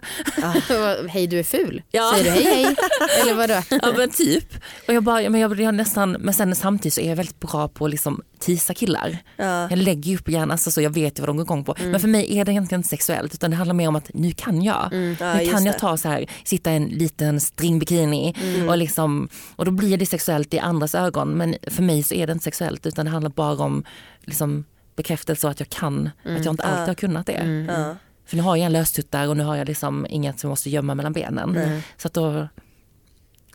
hej 1.09 1.27
du 1.27 1.39
är 1.39 1.43
ful. 1.43 1.83
Ja. 1.91 2.13
Säger 2.15 2.25
du 2.25 2.31
hej 2.31 2.45
hej? 2.45 2.77
Eller 3.23 3.35
vadå? 3.35 3.63
Ja 3.71 3.93
men 3.97 4.11
typ. 4.11 4.55
Och 4.89 4.95
jag 4.95 5.03
bara, 5.03 5.31
men 5.31 5.41
jag, 5.41 5.61
jag 5.61 5.75
nästan, 5.75 6.13
men 6.13 6.35
sen 6.35 6.55
samtidigt 6.55 6.95
så 6.95 7.01
är 7.01 7.09
jag 7.09 7.17
väldigt 7.17 7.41
bra 7.41 7.69
på 7.69 7.85
att 7.85 7.91
liksom 7.91 8.23
tisa 8.39 8.75
killar. 8.75 9.19
Ja. 9.37 9.71
Jag 9.71 9.79
lägger 9.79 10.11
ju 10.11 10.17
upp 10.17 10.29
gärna 10.29 10.55
alltså, 10.55 10.71
så 10.71 10.81
jag 10.81 10.91
vet 10.91 11.19
ju 11.19 11.21
vad 11.21 11.29
de 11.29 11.37
går 11.37 11.45
igång 11.45 11.65
på. 11.65 11.75
Men 11.79 12.01
för 12.01 12.09
mig 12.09 12.39
är 12.39 12.45
det 12.45 12.53
egentligen 12.53 12.79
inte 12.79 12.89
sexuellt 12.89 13.35
utan 13.35 13.51
det 13.51 13.57
handlar 13.57 13.75
mer 13.75 13.89
om 13.89 13.97
att 13.97 14.11
nu 14.15 14.33
kan 14.33 14.63
jag. 14.63 14.89
Ja, 15.21 15.35
nu 15.35 15.51
kan 15.51 15.67
jag 15.67 15.79
ta 15.79 15.97
så 15.97 16.09
här, 16.09 16.27
sitta 16.45 16.73
i 16.73 16.77
en 16.77 16.85
liten 16.85 17.41
stringbikini 17.41 18.35
och, 18.69 18.79
liksom, 18.79 19.29
och 19.57 19.65
då 19.65 19.71
blir 19.71 19.97
det 19.97 20.07
sexuellt 20.07 20.55
i 20.55 20.59
andras 20.59 20.95
ögon. 20.95 21.29
Men 21.29 21.57
för 21.67 21.83
mig 21.83 22.03
så 22.03 22.15
är 22.15 22.27
det 22.27 22.33
inte 22.33 22.45
sexuellt 22.45 22.87
utan 22.87 23.05
det 23.05 23.11
handlar 23.11 23.31
bara 23.31 23.65
om 23.65 23.85
liksom, 24.21 24.65
bekräftelse 24.97 25.47
och 25.47 25.51
att 25.51 25.61
jag 25.61 25.69
kan, 25.69 26.11
att 26.25 26.45
jag 26.45 26.53
inte 26.53 26.63
alltid 26.63 26.87
har 26.87 26.95
kunnat 26.95 27.27
det. 27.27 27.97
För 28.27 28.37
nu 28.37 28.43
har 28.43 28.57
jag 28.57 28.67
en 28.67 28.73
löstuttar 28.73 29.29
och 29.29 29.37
nu 29.37 29.43
har 29.43 29.57
jag 29.57 29.69
liksom 29.69 30.07
inget 30.11 30.41
som 30.41 30.49
jag 30.49 30.53
måste 30.53 30.71
gömma 30.71 30.95
mellan 30.95 31.13
benen. 31.13 31.83
Så 31.97 32.09
att 32.09 32.15
då 32.15 32.49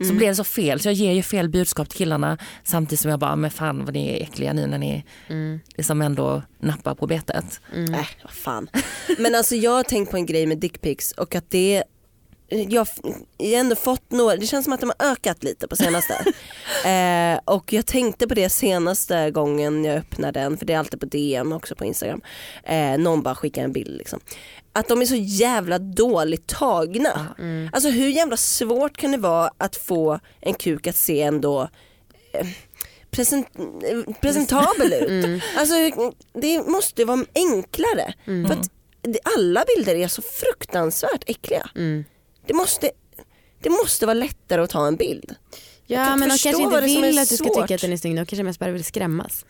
så 0.08 0.14
blev 0.14 0.30
det 0.30 0.36
så 0.36 0.44
fel, 0.44 0.80
så 0.80 0.88
jag 0.88 0.94
ger 0.94 1.12
ju 1.12 1.24
fel 1.24 1.50
budskap 1.50 1.90
till 1.90 1.98
killarna 1.98 2.38
samtidigt 2.64 3.00
som 3.00 3.12
jag 3.12 3.20
bara, 3.20 3.36
men 3.36 3.52
fan 3.52 3.86
vad 3.86 3.94
ni 3.94 4.10
är 4.10 4.24
äckliga 4.24 4.54
nu 4.54 4.68
när 4.68 4.78
ni 4.78 5.06
liksom 5.76 6.02
ändå 6.02 6.42
nappar 6.60 6.96
på 6.96 7.08
betet. 7.08 7.62
Äh, 7.76 8.08
vad 8.24 8.32
fan. 8.32 8.70
Men 9.18 9.36
alltså 9.36 9.56
jag 9.56 9.72
har 9.72 9.84
tänkt 9.84 10.12
på 10.12 10.18
en 10.18 10.26
grej 10.26 10.46
med 10.46 10.58
dickpics 10.58 11.12
och 11.12 11.36
att 11.36 11.50
det 11.50 11.84
jag 12.52 12.80
har 12.80 13.16
ändå 13.40 13.76
fått 13.76 14.12
några, 14.12 14.36
det 14.36 14.46
känns 14.46 14.64
som 14.64 14.74
att 14.74 14.80
de 14.80 14.92
har 14.98 15.12
ökat 15.12 15.44
lite 15.44 15.68
på 15.68 15.76
senaste. 15.76 16.14
eh, 16.90 17.40
och 17.46 17.74
jag 17.74 17.86
tänkte 17.86 18.28
på 18.28 18.34
det 18.34 18.50
senaste 18.50 19.32
gången 19.32 19.86
jag 19.86 19.96
öppnade 19.96 20.40
den, 20.40 20.58
för 20.58 20.66
det 20.66 20.74
är 20.74 20.78
alltid 20.78 21.00
på 21.00 21.06
DM 21.06 21.52
också 21.52 21.76
på 21.76 21.86
Instagram. 21.86 22.22
Eh, 22.64 22.98
någon 22.98 23.22
bara 23.22 23.36
skickar 23.36 23.64
en 23.64 23.74
bild 23.74 23.98
liksom. 23.98 24.20
Att 24.74 24.88
de 24.88 25.02
är 25.02 25.06
så 25.06 25.16
jävla 25.16 25.80
dåligt 25.80 26.48
tagna. 26.48 27.36
Alltså 27.74 27.90
hur 27.90 28.10
jävla 28.10 28.38
svårt 28.38 28.98
kan 28.98 29.12
det 29.12 29.18
vara 29.18 29.52
att 29.58 29.76
få 29.76 30.20
en 30.42 30.54
kuk 30.54 30.88
att 30.88 30.96
se 30.96 31.22
ändå 31.22 31.70
eh, 32.34 32.48
present, 33.12 33.48
eh, 33.84 34.14
presentabel 34.22 34.94
ut? 34.94 35.44
Alltså 35.58 35.74
det 36.34 36.68
måste 36.68 37.06
vara 37.06 37.26
enklare. 37.36 38.14
För 38.26 38.54
att 38.54 38.70
alla 39.38 39.66
bilder 39.76 39.96
är 39.96 40.08
så 40.08 40.22
fruktansvärt 40.22 41.24
äckliga. 41.28 41.70
Mm. 41.76 42.06
Det, 42.48 42.54
måste, 42.54 42.92
det 43.62 43.70
måste 43.70 44.06
vara 44.06 44.14
lättare 44.14 44.62
att 44.62 44.70
ta 44.70 44.88
en 44.88 44.96
bild. 44.96 45.36
Ja 45.92 46.16
men 46.16 46.30
de 46.30 46.38
kanske 46.38 46.62
inte 46.64 46.82
vill 46.82 47.20
att 47.20 47.30
du 47.30 47.38
ska 47.38 47.46
svårt. 47.46 47.62
tycka 47.62 47.76
att 47.76 47.82
den 47.82 47.94
är 47.94 47.98
snygg, 47.98 48.16
de 48.16 48.26
kanske 48.26 48.44
mest 48.44 48.60
bara 48.60 48.72
vill 48.72 48.84
skrämmas. 48.84 49.46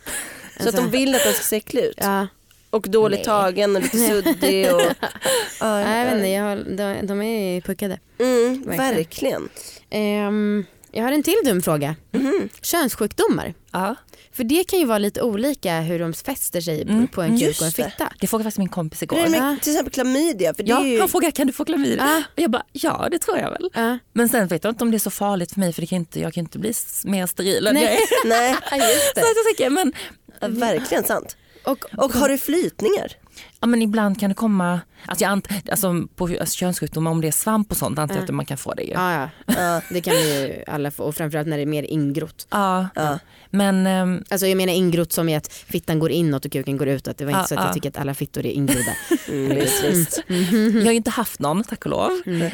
Så 0.59 0.69
att 0.69 0.75
de 0.75 0.89
vill 0.91 1.15
att 1.15 1.23
den 1.23 1.33
ska 1.33 1.43
se 1.43 1.55
äcklig 1.55 1.83
ut. 1.83 1.97
Ja. 1.97 2.27
Och 2.69 2.89
dåligt 2.89 3.17
Nej. 3.19 3.25
tagen 3.25 3.75
och 3.75 3.81
lite 3.81 3.97
suddig. 4.07 4.73
Och, 4.75 4.81
ja, 5.59 5.83
Nej, 5.83 5.99
jag 5.99 6.05
vet 6.05 6.15
inte, 6.15 6.27
jag 6.27 6.43
har, 6.43 6.55
de, 6.55 7.07
de 7.07 7.21
är 7.21 7.61
puckade. 7.61 7.99
Mm, 8.19 8.63
Verkligen. 8.65 8.95
verkligen. 8.95 9.49
Ehm, 9.89 10.65
jag 10.91 11.03
har 11.03 11.11
en 11.11 11.23
till 11.23 11.35
dum 11.45 11.61
fråga. 11.61 11.95
Mhm. 12.11 12.49
Könssjukdomar. 12.61 13.53
Ja. 13.71 13.95
För 14.31 14.43
det 14.43 14.63
kan 14.63 14.79
ju 14.79 14.85
vara 14.85 14.97
lite 14.97 15.21
olika 15.21 15.79
hur 15.81 15.99
de 15.99 16.13
fäster 16.13 16.61
sig 16.61 16.81
Mm, 16.81 17.07
på 17.07 17.21
en 17.21 17.39
kuk 17.39 17.55
och 17.61 17.65
en 17.65 17.71
det. 17.75 17.83
fitta. 17.91 18.13
Det 18.19 18.27
frågade 18.27 18.43
faktiskt 18.43 18.57
min 18.57 18.69
kompis 18.69 19.03
igår. 19.03 19.17
Det 19.17 19.23
Ja. 19.23 19.29
med 19.29 19.61
till 19.61 19.71
exempel 19.73 19.93
klamydia? 19.93 20.53
För 20.53 20.63
det 20.63 20.69
Ja, 20.69 20.79
är 20.81 20.85
ju, 20.87 20.99
han 20.99 21.09
frågade 21.09 21.31
kan 21.31 21.47
du 21.47 21.53
få 21.53 21.65
klamydia? 21.65 21.97
Ja. 22.05 22.17
Och 22.35 22.39
jag 22.43 22.51
bara 22.51 22.63
ja 22.71 23.07
det 23.11 23.19
tror 23.19 23.37
jag 23.37 23.51
väl. 23.51 23.69
Ja. 23.73 23.97
Men 24.13 24.29
sen 24.29 24.47
vet 24.47 24.63
jag 24.63 24.71
inte 24.71 24.83
om 24.83 24.91
det 24.91 24.97
är 24.97 24.99
så 24.99 25.09
farligt 25.09 25.53
för 25.53 25.59
mig 25.59 25.73
för 25.73 25.81
det 25.81 25.87
kan 25.87 25.95
inte, 25.97 26.19
jag 26.19 26.33
kan 26.33 26.41
inte 26.43 26.59
bli 26.59 26.73
mer 27.03 27.27
steril 27.27 27.67
än 27.67 27.73
Nej. 27.73 27.83
jag 27.83 27.93
är. 27.93 27.99
nej, 28.29 28.49
just 28.93 29.13
Så 29.15 29.19
att 29.19 29.35
jag 29.35 29.45
tänker, 29.45 29.69
men, 29.69 29.93
ja, 30.39 30.47
verkligen 30.47 31.03
sant. 31.03 31.37
Och, 31.71 31.85
Och 31.97 32.13
har 32.13 32.29
du 32.29 32.37
flytningar? 32.37 33.11
ja, 33.59 33.67
men 33.67 33.81
ibland 33.81 34.19
kan 34.19 34.29
det 34.29 34.35
komma, 34.35 34.79
alltså, 35.05 35.23
jag 35.23 35.31
ant, 35.31 35.47
alltså, 35.71 36.07
på 36.15 36.25
alltså, 36.25 36.55
könssjukdomar 36.55 37.11
om 37.11 37.21
det 37.21 37.27
är 37.27 37.31
svamp 37.31 37.71
och 37.71 37.77
sånt 37.77 37.99
antar 37.99 38.15
jag 38.15 38.23
att 38.23 38.29
man 38.29 38.45
kan 38.45 38.57
få 38.57 38.73
det 38.73 38.83
ju. 38.83 38.91
ja, 38.93 39.13
ja. 39.13 39.29
Ja. 39.57 39.81
det 39.89 40.01
kan 40.01 40.13
ju 40.13 40.63
alla 40.67 40.91
få 40.91 41.03
och 41.03 41.15
framförallt 41.15 41.47
när 41.47 41.57
det 41.57 41.63
är 41.63 41.67
mer 41.67 41.83
ingrott. 41.83 42.47
Ja, 42.49 42.87
Ja. 42.95 43.19
men 43.49 43.87
ehm, 43.87 44.23
Alltså 44.29 44.47
jag 44.47 44.57
menar 44.57 44.73
ingrott 44.73 45.13
som 45.13 45.29
i 45.29 45.35
att 45.35 45.47
fittan 45.53 45.99
går 45.99 46.11
inåt 46.11 46.45
och 46.45 46.51
kuken 46.51 46.77
går 46.77 46.87
utåt. 46.87 47.17
Det 47.17 47.25
var 47.25 47.31
inte 47.31 47.47
så 47.47 47.55
att 47.55 47.59
jag 47.61 47.69
ja. 47.69 47.73
tycker 47.73 47.89
att 47.89 47.97
alla 47.97 48.13
fittor 48.13 48.45
är 48.45 48.51
ingrodda. 48.51 48.93
Mm, 49.29 49.55
visst, 49.55 49.83
visst. 49.83 50.23
jag 50.27 50.83
har 50.85 50.91
ju 50.91 50.95
inte 50.97 51.09
haft 51.09 51.39
någon 51.39 51.63
tack 51.63 51.85
och 51.85 51.91
lov. 51.91 52.09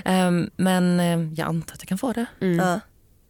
Ehm, 0.05 0.49
men 0.55 0.99
ehm, 0.99 1.33
jag 1.37 1.47
antar 1.47 1.73
att 1.73 1.81
jag 1.81 1.87
kan 1.89 1.97
få 1.97 2.13
det. 2.13 2.25
Ja. 2.39 2.79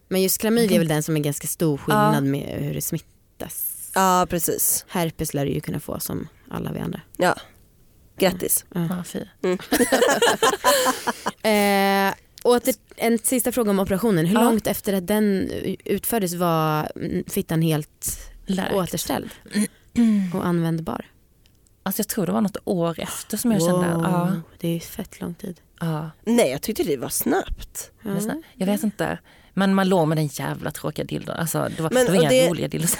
Men 0.09 0.21
just 0.21 0.37
klamydia 0.41 0.75
är 0.75 0.79
väl 0.79 0.87
den 0.87 1.03
som 1.03 1.15
är 1.17 1.19
ganska 1.19 1.47
stor 1.47 1.77
skillnad 1.77 2.23
med 2.23 2.63
hur 2.63 2.73
det 2.73 2.81
smittas. 2.81 3.71
Ja, 3.95 4.27
precis. 4.29 4.85
Herpes 4.87 5.33
lär 5.33 5.45
du 5.45 5.51
ju 5.51 5.61
kunna 5.61 5.79
få 5.79 5.99
som 5.99 6.27
alla 6.51 6.71
vi 6.71 6.79
andra. 6.79 7.01
Ja. 7.17 7.35
Grattis. 8.17 8.65
Ja, 8.73 9.03
fy. 9.03 9.19
Eh, 11.43 12.13
åter, 12.43 12.73
en 12.95 13.19
sista 13.19 13.51
fråga 13.51 13.71
om 13.71 13.79
operationen. 13.79 14.25
Hur 14.25 14.35
Ja. 14.35 14.43
långt 14.43 14.67
efter 14.67 14.93
att 14.93 15.07
den 15.07 15.51
utfördes 15.85 16.33
var 16.33 16.91
mm, 16.95 17.23
fittan 17.27 17.61
helt 17.61 18.19
Läkt. 18.45 18.73
återställd 18.73 19.29
och 20.33 20.45
användbar? 20.45 21.05
Alltså 21.83 21.99
jag 21.99 22.07
tror 22.07 22.25
det 22.25 22.31
var 22.31 22.41
något 22.41 22.57
år 22.65 22.99
efter 22.99 23.37
som 23.37 23.51
jag 23.51 23.61
kände, 23.61 23.85
ja, 23.87 24.31
Det 24.59 24.67
är 24.67 24.79
fett 24.79 25.21
lång 25.21 25.33
tid. 25.33 25.59
ja. 25.79 26.11
Nej 26.23 26.49
jag 26.51 26.61
tyckte 26.61 26.83
det 26.83 26.97
var 26.97 27.09
snabbt. 27.09 27.91
Ja. 28.01 28.41
Jag 28.53 28.65
vet 28.67 28.83
inte. 28.83 29.17
Men 29.57 29.75
man 29.75 29.89
låg 29.89 30.07
med 30.07 30.17
den 30.17 30.27
jävla 30.27 30.71
tråkiga 30.71 31.05
dildon. 31.05 31.35
Alltså, 31.35 31.69
det 31.77 31.83
var, 31.83 31.89
Men, 31.89 32.05
det 32.05 32.11
var 32.11 32.17
och 32.17 32.23
inga 32.23 32.29
det- 32.29 32.49
roliga 32.49 32.67
dildos 32.67 32.97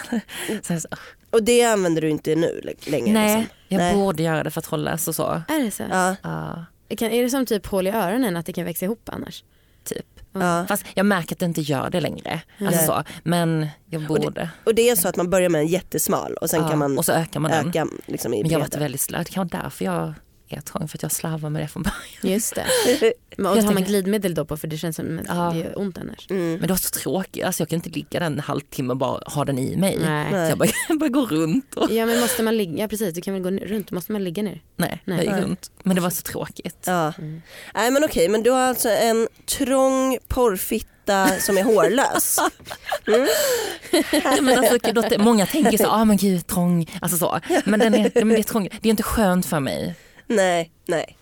så, 0.63 0.87
Och 1.31 1.43
det 1.43 1.63
använder 1.63 2.01
du 2.01 2.09
inte 2.09 2.35
nu 2.35 2.61
längre? 2.85 3.13
Nej, 3.13 3.37
Liksom. 3.37 3.55
jag 3.67 3.77
Nej. 3.77 3.93
borde 3.95 4.23
göra 4.23 4.43
det 4.43 4.51
för 4.51 4.59
att 4.59 4.65
hållas 4.65 5.07
och 5.07 5.15
så. 5.15 5.41
Är 5.47 5.63
det 5.63 5.71
så? 5.71 5.83
Ja, 5.91 6.15
Ja, 6.23 6.65
Kan, 6.97 7.11
är 7.11 7.23
det 7.23 7.29
som 7.29 7.45
typ 7.45 7.65
hål 7.67 7.87
i 7.87 7.89
öronen 7.89 8.37
att 8.37 8.45
det 8.45 8.53
kan 8.53 8.65
växa 8.65 8.85
ihop 8.85 9.09
annars? 9.13 9.43
typ. 9.83 10.05
ja. 10.33 10.65
Fast 10.67 10.85
jag 10.93 11.05
märker 11.05 11.35
att 11.35 11.39
det 11.39 11.45
inte 11.45 11.61
gör 11.61 11.89
det 11.89 12.01
längre. 12.01 12.41
Alltså 12.61 12.85
så. 12.85 13.03
Men 13.23 13.67
jag 13.89 14.07
borde. 14.07 14.49
Och 14.63 14.75
det 14.75 14.89
är 14.89 14.95
så 14.95 15.07
att 15.07 15.15
man 15.15 15.29
börjar 15.29 15.49
med 15.49 15.61
en 15.61 15.67
jättesmal 15.67 16.33
och 16.33 16.49
sen 16.49 16.61
Ja, 16.61 16.69
kan 16.69 16.79
man 16.79 16.97
och 16.97 17.05
så 17.05 17.11
ökar 17.11 17.39
man 17.39 17.51
den. 17.51 17.67
öka 17.69 17.87
liksom, 18.05 18.33
i 18.33 18.41
Men 18.41 18.51
jag 18.51 18.59
har 18.59 18.65
varit 18.65 18.77
väldigt 18.77 19.01
slö. 19.01 19.17
Det 19.17 19.31
kan 19.31 19.47
vara 19.51 19.63
därför 19.63 19.85
jag 19.85 20.13
är 20.49 20.61
trång. 20.61 20.87
För 20.87 20.97
att 20.97 21.03
jag 21.03 21.11
slarvar 21.11 21.49
med 21.49 21.61
det 21.61 21.67
från 21.67 21.83
början. 21.83 22.33
Just 22.33 22.55
det. 22.55 22.65
Men, 23.37 23.45
och 23.45 23.63
har 23.63 23.73
man 23.73 23.83
glidmedel 23.83 24.33
då 24.33 24.45
på 24.45 24.57
för 24.57 24.67
det 24.67 24.77
känns 24.77 24.95
som 24.95 25.19
att 25.19 25.25
Ja. 25.27 25.51
det 25.53 25.59
gör 25.59 25.79
ont 25.79 25.97
annars. 25.97 26.27
Mm. 26.29 26.51
Men 26.51 26.61
det 26.61 26.67
var 26.67 26.75
så 26.77 26.89
tråkigt. 26.89 27.43
Alltså 27.45 27.61
jag 27.61 27.69
kan 27.69 27.75
inte 27.77 27.89
ligga 27.89 28.19
där 28.19 28.25
en 28.25 28.39
halvtimme 28.39 28.91
och 28.91 28.97
bara 28.97 29.21
ha 29.25 29.45
den 29.45 29.59
i 29.59 29.75
mig. 29.75 29.97
Nej. 30.01 30.31
Så 30.31 30.37
jag 30.37 30.57
bara, 30.57 30.69
jag 30.89 30.99
bara 30.99 31.09
går 31.09 31.25
runt. 31.27 31.75
Och, 31.75 31.91
Ja 31.91 32.05
men 32.05 32.19
måste 32.19 32.43
man 32.43 32.57
ligga, 32.57 32.81
ja 32.81 32.87
precis 32.87 33.13
du 33.13 33.21
kan 33.21 33.33
väl 33.33 33.43
gå 33.43 33.49
runt, 33.65 33.91
måste 33.91 34.11
man 34.11 34.23
ligga 34.23 34.43
ner? 34.43 34.61
nej, 34.75 35.01
Nej. 35.05 35.25
jag 35.25 35.35
gick 35.35 35.45
runt. 35.45 35.71
Men 35.83 35.95
det 35.95 36.01
var 36.01 36.09
så 36.09 36.21
tråkigt. 36.21 36.83
Ja. 36.85 37.13
Mm. 37.17 37.41
Nej 37.73 37.91
men 37.91 38.03
okej, 38.03 38.29
men 38.29 38.43
du 38.43 38.49
har 38.51 38.61
alltså 38.61 38.89
en 38.89 39.27
trång 39.45 40.17
porrfitta 40.27 41.27
som 41.39 41.57
är 41.57 41.63
hårlös. 41.63 42.39
Nej, 44.11 44.41
men 44.41 44.59
alltså, 44.59 44.91
då, 44.91 45.23
många 45.23 45.45
tänker 45.45 45.77
så, 45.77 45.87
ah, 45.87 46.05
men 46.05 46.17
gud 46.17 46.47
trång, 46.47 46.99
alltså 47.01 47.17
så. 47.17 47.39
Men, 47.65 47.79
den 47.79 47.95
är, 47.95 48.11
men 48.15 48.29
det, 48.29 48.35
är 48.39 48.43
trång, 48.43 48.69
det 48.81 48.87
är 48.87 48.91
inte 48.91 49.03
skönt 49.03 49.45
för 49.45 49.59
mig. 49.59 49.95
Nej, 50.27 50.71
nej. 50.85 51.17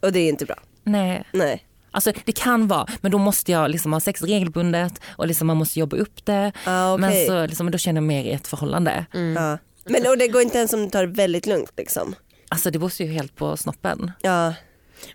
Och 0.00 0.12
det 0.12 0.20
är 0.20 0.28
inte 0.28 0.44
bra. 0.44 0.56
Nej. 0.82 1.24
Nej. 1.32 1.66
Alltså 1.90 2.12
det 2.24 2.32
kan 2.32 2.68
vara, 2.68 2.86
men 3.00 3.12
då 3.12 3.18
måste 3.18 3.52
jag 3.52 3.70
liksom 3.70 3.92
ha 3.92 4.00
sex 4.00 4.22
regelbundet 4.22 5.00
och 5.08 5.26
liksom 5.26 5.46
man 5.46 5.56
måste 5.56 5.78
jobba 5.78 5.96
upp 5.96 6.24
det. 6.24 6.52
Ah, 6.64 6.94
okej. 6.94 7.00
Men 7.00 7.26
så, 7.26 7.46
liksom, 7.46 7.70
då 7.70 7.78
känner 7.78 8.00
jag 8.00 8.06
mer 8.06 8.24
i 8.24 8.30
ett 8.30 8.46
förhållande. 8.46 9.06
Ja. 9.12 9.58
Men 9.84 10.06
och 10.06 10.18
det 10.18 10.28
går 10.28 10.42
inte 10.42 10.58
ens 10.58 10.72
om 10.72 10.84
du 10.84 10.90
tar 10.90 11.06
det 11.06 11.12
väldigt 11.12 11.46
lugnt 11.46 11.72
liksom. 11.76 12.14
Alltså 12.48 12.70
det 12.70 12.78
beror 12.78 12.92
ju 13.02 13.06
helt 13.06 13.36
på 13.36 13.56
snoppen. 13.56 14.12
Ja. 14.20 14.54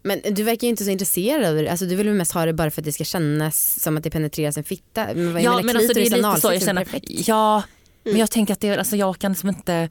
Men 0.04 0.22
du 0.32 0.44
verkar 0.44 0.68
ju 0.68 0.70
inte 0.70 0.84
så 0.84 0.89
intresserad 0.89 1.46
av 1.46 1.56
det, 1.56 1.70
alltså, 1.70 1.86
du 1.86 1.96
vill 1.96 2.08
väl 2.08 2.16
mest 2.16 2.32
ha 2.32 2.46
det 2.46 2.54
bara 2.54 2.72
för 2.72 2.82
att 2.82 2.86
det 2.86 2.92
ska 2.92 3.04
kännas 3.04 3.80
som 3.80 3.98
att 3.98 4.04
det 4.04 4.10
penetreras 4.10 4.58
en 4.58 4.64
fitta? 4.64 5.08
Men 5.16 5.34
vad 5.34 5.42
Ja 5.42 5.52
menar, 5.52 5.64
men 5.64 5.78
alltså 5.78 5.94
det 5.94 6.00
är 6.00 6.10
lite 6.10 6.42
så, 6.42 6.54
jag 6.54 6.62
känner, 6.62 6.88
ja 7.30 7.64
men 8.04 8.18
jag 8.18 8.32
tänker 8.32 8.54
att 8.54 8.60
det, 8.60 8.78
alltså, 8.78 8.96
jag 8.96 9.20
kan 9.20 9.32
liksom 9.32 9.50
inte 9.50 9.89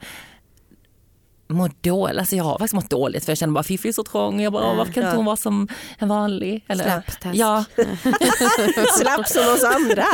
må 1.53 1.69
dåligt, 1.81 2.19
alltså 2.19 2.35
jag 2.35 2.43
har 2.43 2.53
faktiskt 2.53 2.73
mått 2.73 2.89
dåligt 2.89 3.25
för 3.25 3.31
jag 3.31 3.37
känner 3.37 3.53
bara 3.53 3.63
Fifi 3.63 3.87
är 3.89 3.93
så 3.93 4.03
trång 4.03 4.35
och 4.35 4.41
jag 4.41 4.53
bara, 4.53 4.73
varför 4.73 4.93
kan 4.93 5.03
inte 5.03 5.11
Ja. 5.13 5.15
hon 5.17 5.25
vara 5.25 5.35
som 5.35 5.67
en 5.99 6.07
vanlig? 6.07 6.65
Eller, 6.67 6.83
Slapptest. 6.83 7.35
Ja, 7.35 7.65
Slapp 8.99 9.27
som 9.27 9.53
oss 9.53 9.63
andra. 9.63 10.05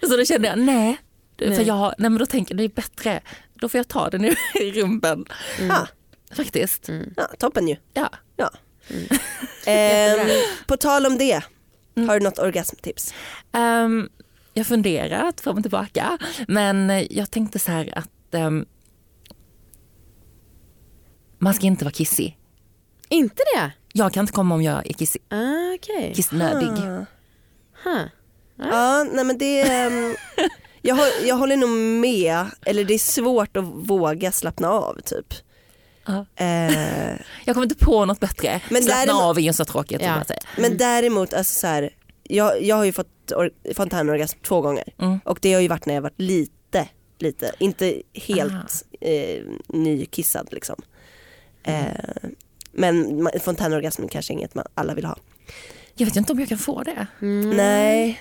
så 0.08 0.16
då 0.16 0.24
kände 0.24 0.48
jag 0.48 0.58
nej. 0.58 0.96
För 1.38 1.62
jag, 1.66 1.74
har- 1.74 1.94
nej 1.98 2.10
men 2.10 2.18
då 2.18 2.26
tänker 2.26 2.54
jag 2.54 2.58
det 2.58 2.64
är 2.64 2.68
bättre, 2.68 3.20
då 3.54 3.68
får 3.68 3.78
jag 3.78 3.88
ta 3.88 4.10
det 4.10 4.18
nu 4.18 4.34
i 4.54 4.72
rumpen. 4.82 5.24
Ja. 5.68 5.86
Faktiskt. 6.36 6.88
Ja, 7.16 7.28
toppen 7.38 7.68
ju. 7.68 7.76
Ja. 7.94 8.08
Ja. 8.36 8.50
Ehm, 9.66 10.28
på 10.66 10.76
tal 10.76 11.06
om 11.06 11.18
det, 11.18 11.40
har 12.06 12.18
du 12.18 12.24
något 12.24 12.38
orgasmtips? 12.38 13.14
Ehm, 13.52 14.08
jag 14.54 14.66
funderat 14.66 15.40
fram 15.40 15.56
och 15.56 15.62
tillbaka 15.62 16.18
men 16.48 17.06
jag 17.10 17.30
tänkte 17.30 17.58
så 17.58 17.70
här 17.72 17.98
att 17.98 18.34
ehm, 18.34 18.64
man 21.42 21.54
ska 21.54 21.66
inte 21.66 21.84
vara 21.84 21.92
kissig. 21.92 22.38
Inte 23.08 23.42
det? 23.54 23.72
Jag 23.92 24.12
kan 24.12 24.20
inte 24.20 24.32
komma 24.32 24.54
om 24.54 24.62
jag 24.62 24.86
är 24.86 24.92
kissig, 24.92 25.22
Ah, 25.30 25.74
Okej. 25.74 26.12
kissnödig. 26.16 26.68
Ah. 26.68 27.04
Huh. 27.84 28.02
Ja, 28.56 29.04
nej 29.12 29.24
men 29.24 29.38
det... 29.38 29.60
ehm, 29.62 30.14
jag, 30.82 30.96
hå- 30.96 31.24
jag 31.26 31.36
håller 31.36 31.56
nog 31.56 31.70
med, 32.00 32.46
eller 32.66 32.84
det 32.84 32.94
är 32.94 32.98
svårt 32.98 33.56
att 33.56 33.64
våga 33.64 34.32
slappna 34.32 34.68
av 34.70 35.00
typ. 35.04 35.34
Eh, 36.36 37.12
Jag 37.44 37.54
kommer 37.54 37.62
inte 37.62 37.84
på 37.84 38.04
något 38.04 38.20
bättre. 38.20 38.60
Men 38.70 38.82
Slappna 38.82 39.00
däremot- 39.04 39.22
av 39.22 39.38
är 39.38 39.42
ju 39.42 39.52
så 39.52 39.64
tråkigt. 39.64 40.02
Ja. 40.02 40.22
Men 40.58 40.76
däremot, 40.76 41.34
alltså 41.34 41.60
så 41.60 41.66
här, 41.66 41.90
jag, 42.22 42.62
jag 42.62 42.76
har 42.76 42.84
ju 42.84 42.92
fått 42.92 43.32
or- 43.32 43.74
fontänorgasm 43.74 44.38
två 44.42 44.60
gånger 44.60 44.84
Mm. 44.98 45.20
och 45.24 45.38
det 45.42 45.52
har 45.52 45.60
ju 45.60 45.68
varit 45.68 45.86
när 45.86 45.94
jag 45.94 46.02
varit 46.02 46.20
lite, 46.20 46.88
lite, 47.18 47.52
inte 47.58 48.02
helt 48.14 48.84
eh, 49.00 49.42
nykissad 49.68 50.48
liksom. 50.50 50.82
Eh, 51.64 52.30
men 52.72 53.22
ma- 53.28 53.38
fontänorgasm 53.40 54.08
kanske 54.08 54.32
är 54.32 54.34
inget 54.34 54.54
man 54.54 54.64
alla 54.74 54.94
vill 54.94 55.04
ha. 55.04 55.16
Jag 55.94 56.06
vet 56.06 56.16
inte 56.16 56.32
om 56.32 56.40
jag 56.40 56.48
kan 56.48 56.58
få 56.58 56.82
det. 56.82 57.06
Mm. 57.20 57.50
Nej, 57.50 58.20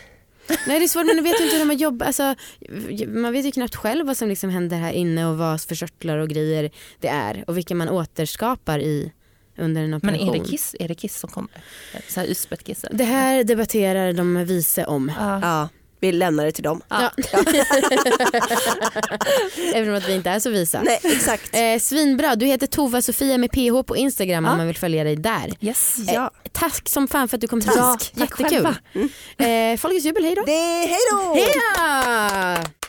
Nej 0.68 0.80
det 0.80 0.86
är 0.86 0.88
svårt 0.88 1.06
men 1.06 1.16
du 1.16 1.22
vet 1.22 1.40
ju 1.40 1.44
inte 1.46 1.58
hur 1.58 1.66
man 1.66 1.78
jobbar, 1.78 2.06
alltså, 2.06 2.36
man 3.08 3.32
vet 3.34 3.46
ju 3.46 3.52
knappt 3.52 3.76
själv 3.76 4.08
vad 4.08 4.18
som 4.18 4.30
liksom 4.30 4.50
händer 4.50 4.78
här 4.78 4.92
inne 4.92 5.26
och 5.28 5.38
vad 5.38 5.62
för 5.62 5.76
körtlar 5.76 6.18
och 6.18 6.30
grejer 6.30 6.72
det 7.00 7.08
är 7.08 7.44
och 7.48 7.58
vilka 7.58 7.76
man 7.76 7.90
återskapar 7.90 8.80
i 8.80 9.12
under 9.58 9.82
en 9.84 9.90
Men 9.90 9.98
operation. 9.98 10.36
är 10.36 10.40
det 10.40 10.46
kiss, 10.46 10.76
är 10.80 10.88
det 10.88 10.96
kiss 10.96 11.20
som 11.20 11.30
kommer? 11.30 11.52
Så 12.10 12.20
här 12.20 12.28
utspätt 12.28 12.64
kiss? 12.64 12.86
Det 12.92 13.04
här 13.04 13.44
debatterar 13.44 14.14
de 14.14 14.46
vise 14.46 14.86
om. 14.86 15.12
Ja. 15.20 15.40
ja, 15.42 15.70
vi 16.02 16.12
lämnar 16.12 16.46
det 16.46 16.52
till 16.52 16.64
dem. 16.64 16.82
Ja. 16.90 17.12
Även 19.74 19.90
om 19.90 19.96
att 19.96 20.10
vi 20.10 20.16
inte 20.16 20.30
är 20.30 20.40
så 20.40 20.50
visa. 20.50 20.82
Nej, 20.82 21.00
exakt. 21.04 21.56
Eh, 21.56 21.80
svinbra, 21.80 22.36
du 22.36 22.46
heter 22.46 22.68
Tova 22.68 23.02
Sofia 23.02 23.38
med 23.38 23.52
PH 23.52 23.84
på 23.88 23.98
Instagram 23.98 24.46
om 24.46 24.52
Ja. 24.52 24.58
man 24.58 24.68
vill 24.68 24.78
följa 24.78 25.04
dig 25.04 25.16
där. 25.16 25.52
Yes. 25.62 25.96
Ja. 26.08 26.32
Eh, 26.44 26.50
tack 26.52 26.90
som 26.90 27.08
fan 27.08 27.28
för 27.28 27.38
att 27.38 27.42
du 27.42 27.48
kom 27.48 27.62
Tack. 27.62 28.02
hit. 28.04 28.12
Tack 28.18 28.40
Jättekul. 28.40 28.76
själva. 29.38 29.72
Eh, 29.72 29.78
Folkets 29.78 30.06
jubel, 30.06 30.24
hej 30.24 30.36
då. 30.36 30.44
Det, 30.46 30.52
hej 30.88 31.00
då! 31.12 31.34
Hej 31.36 31.54
då! 32.66 32.81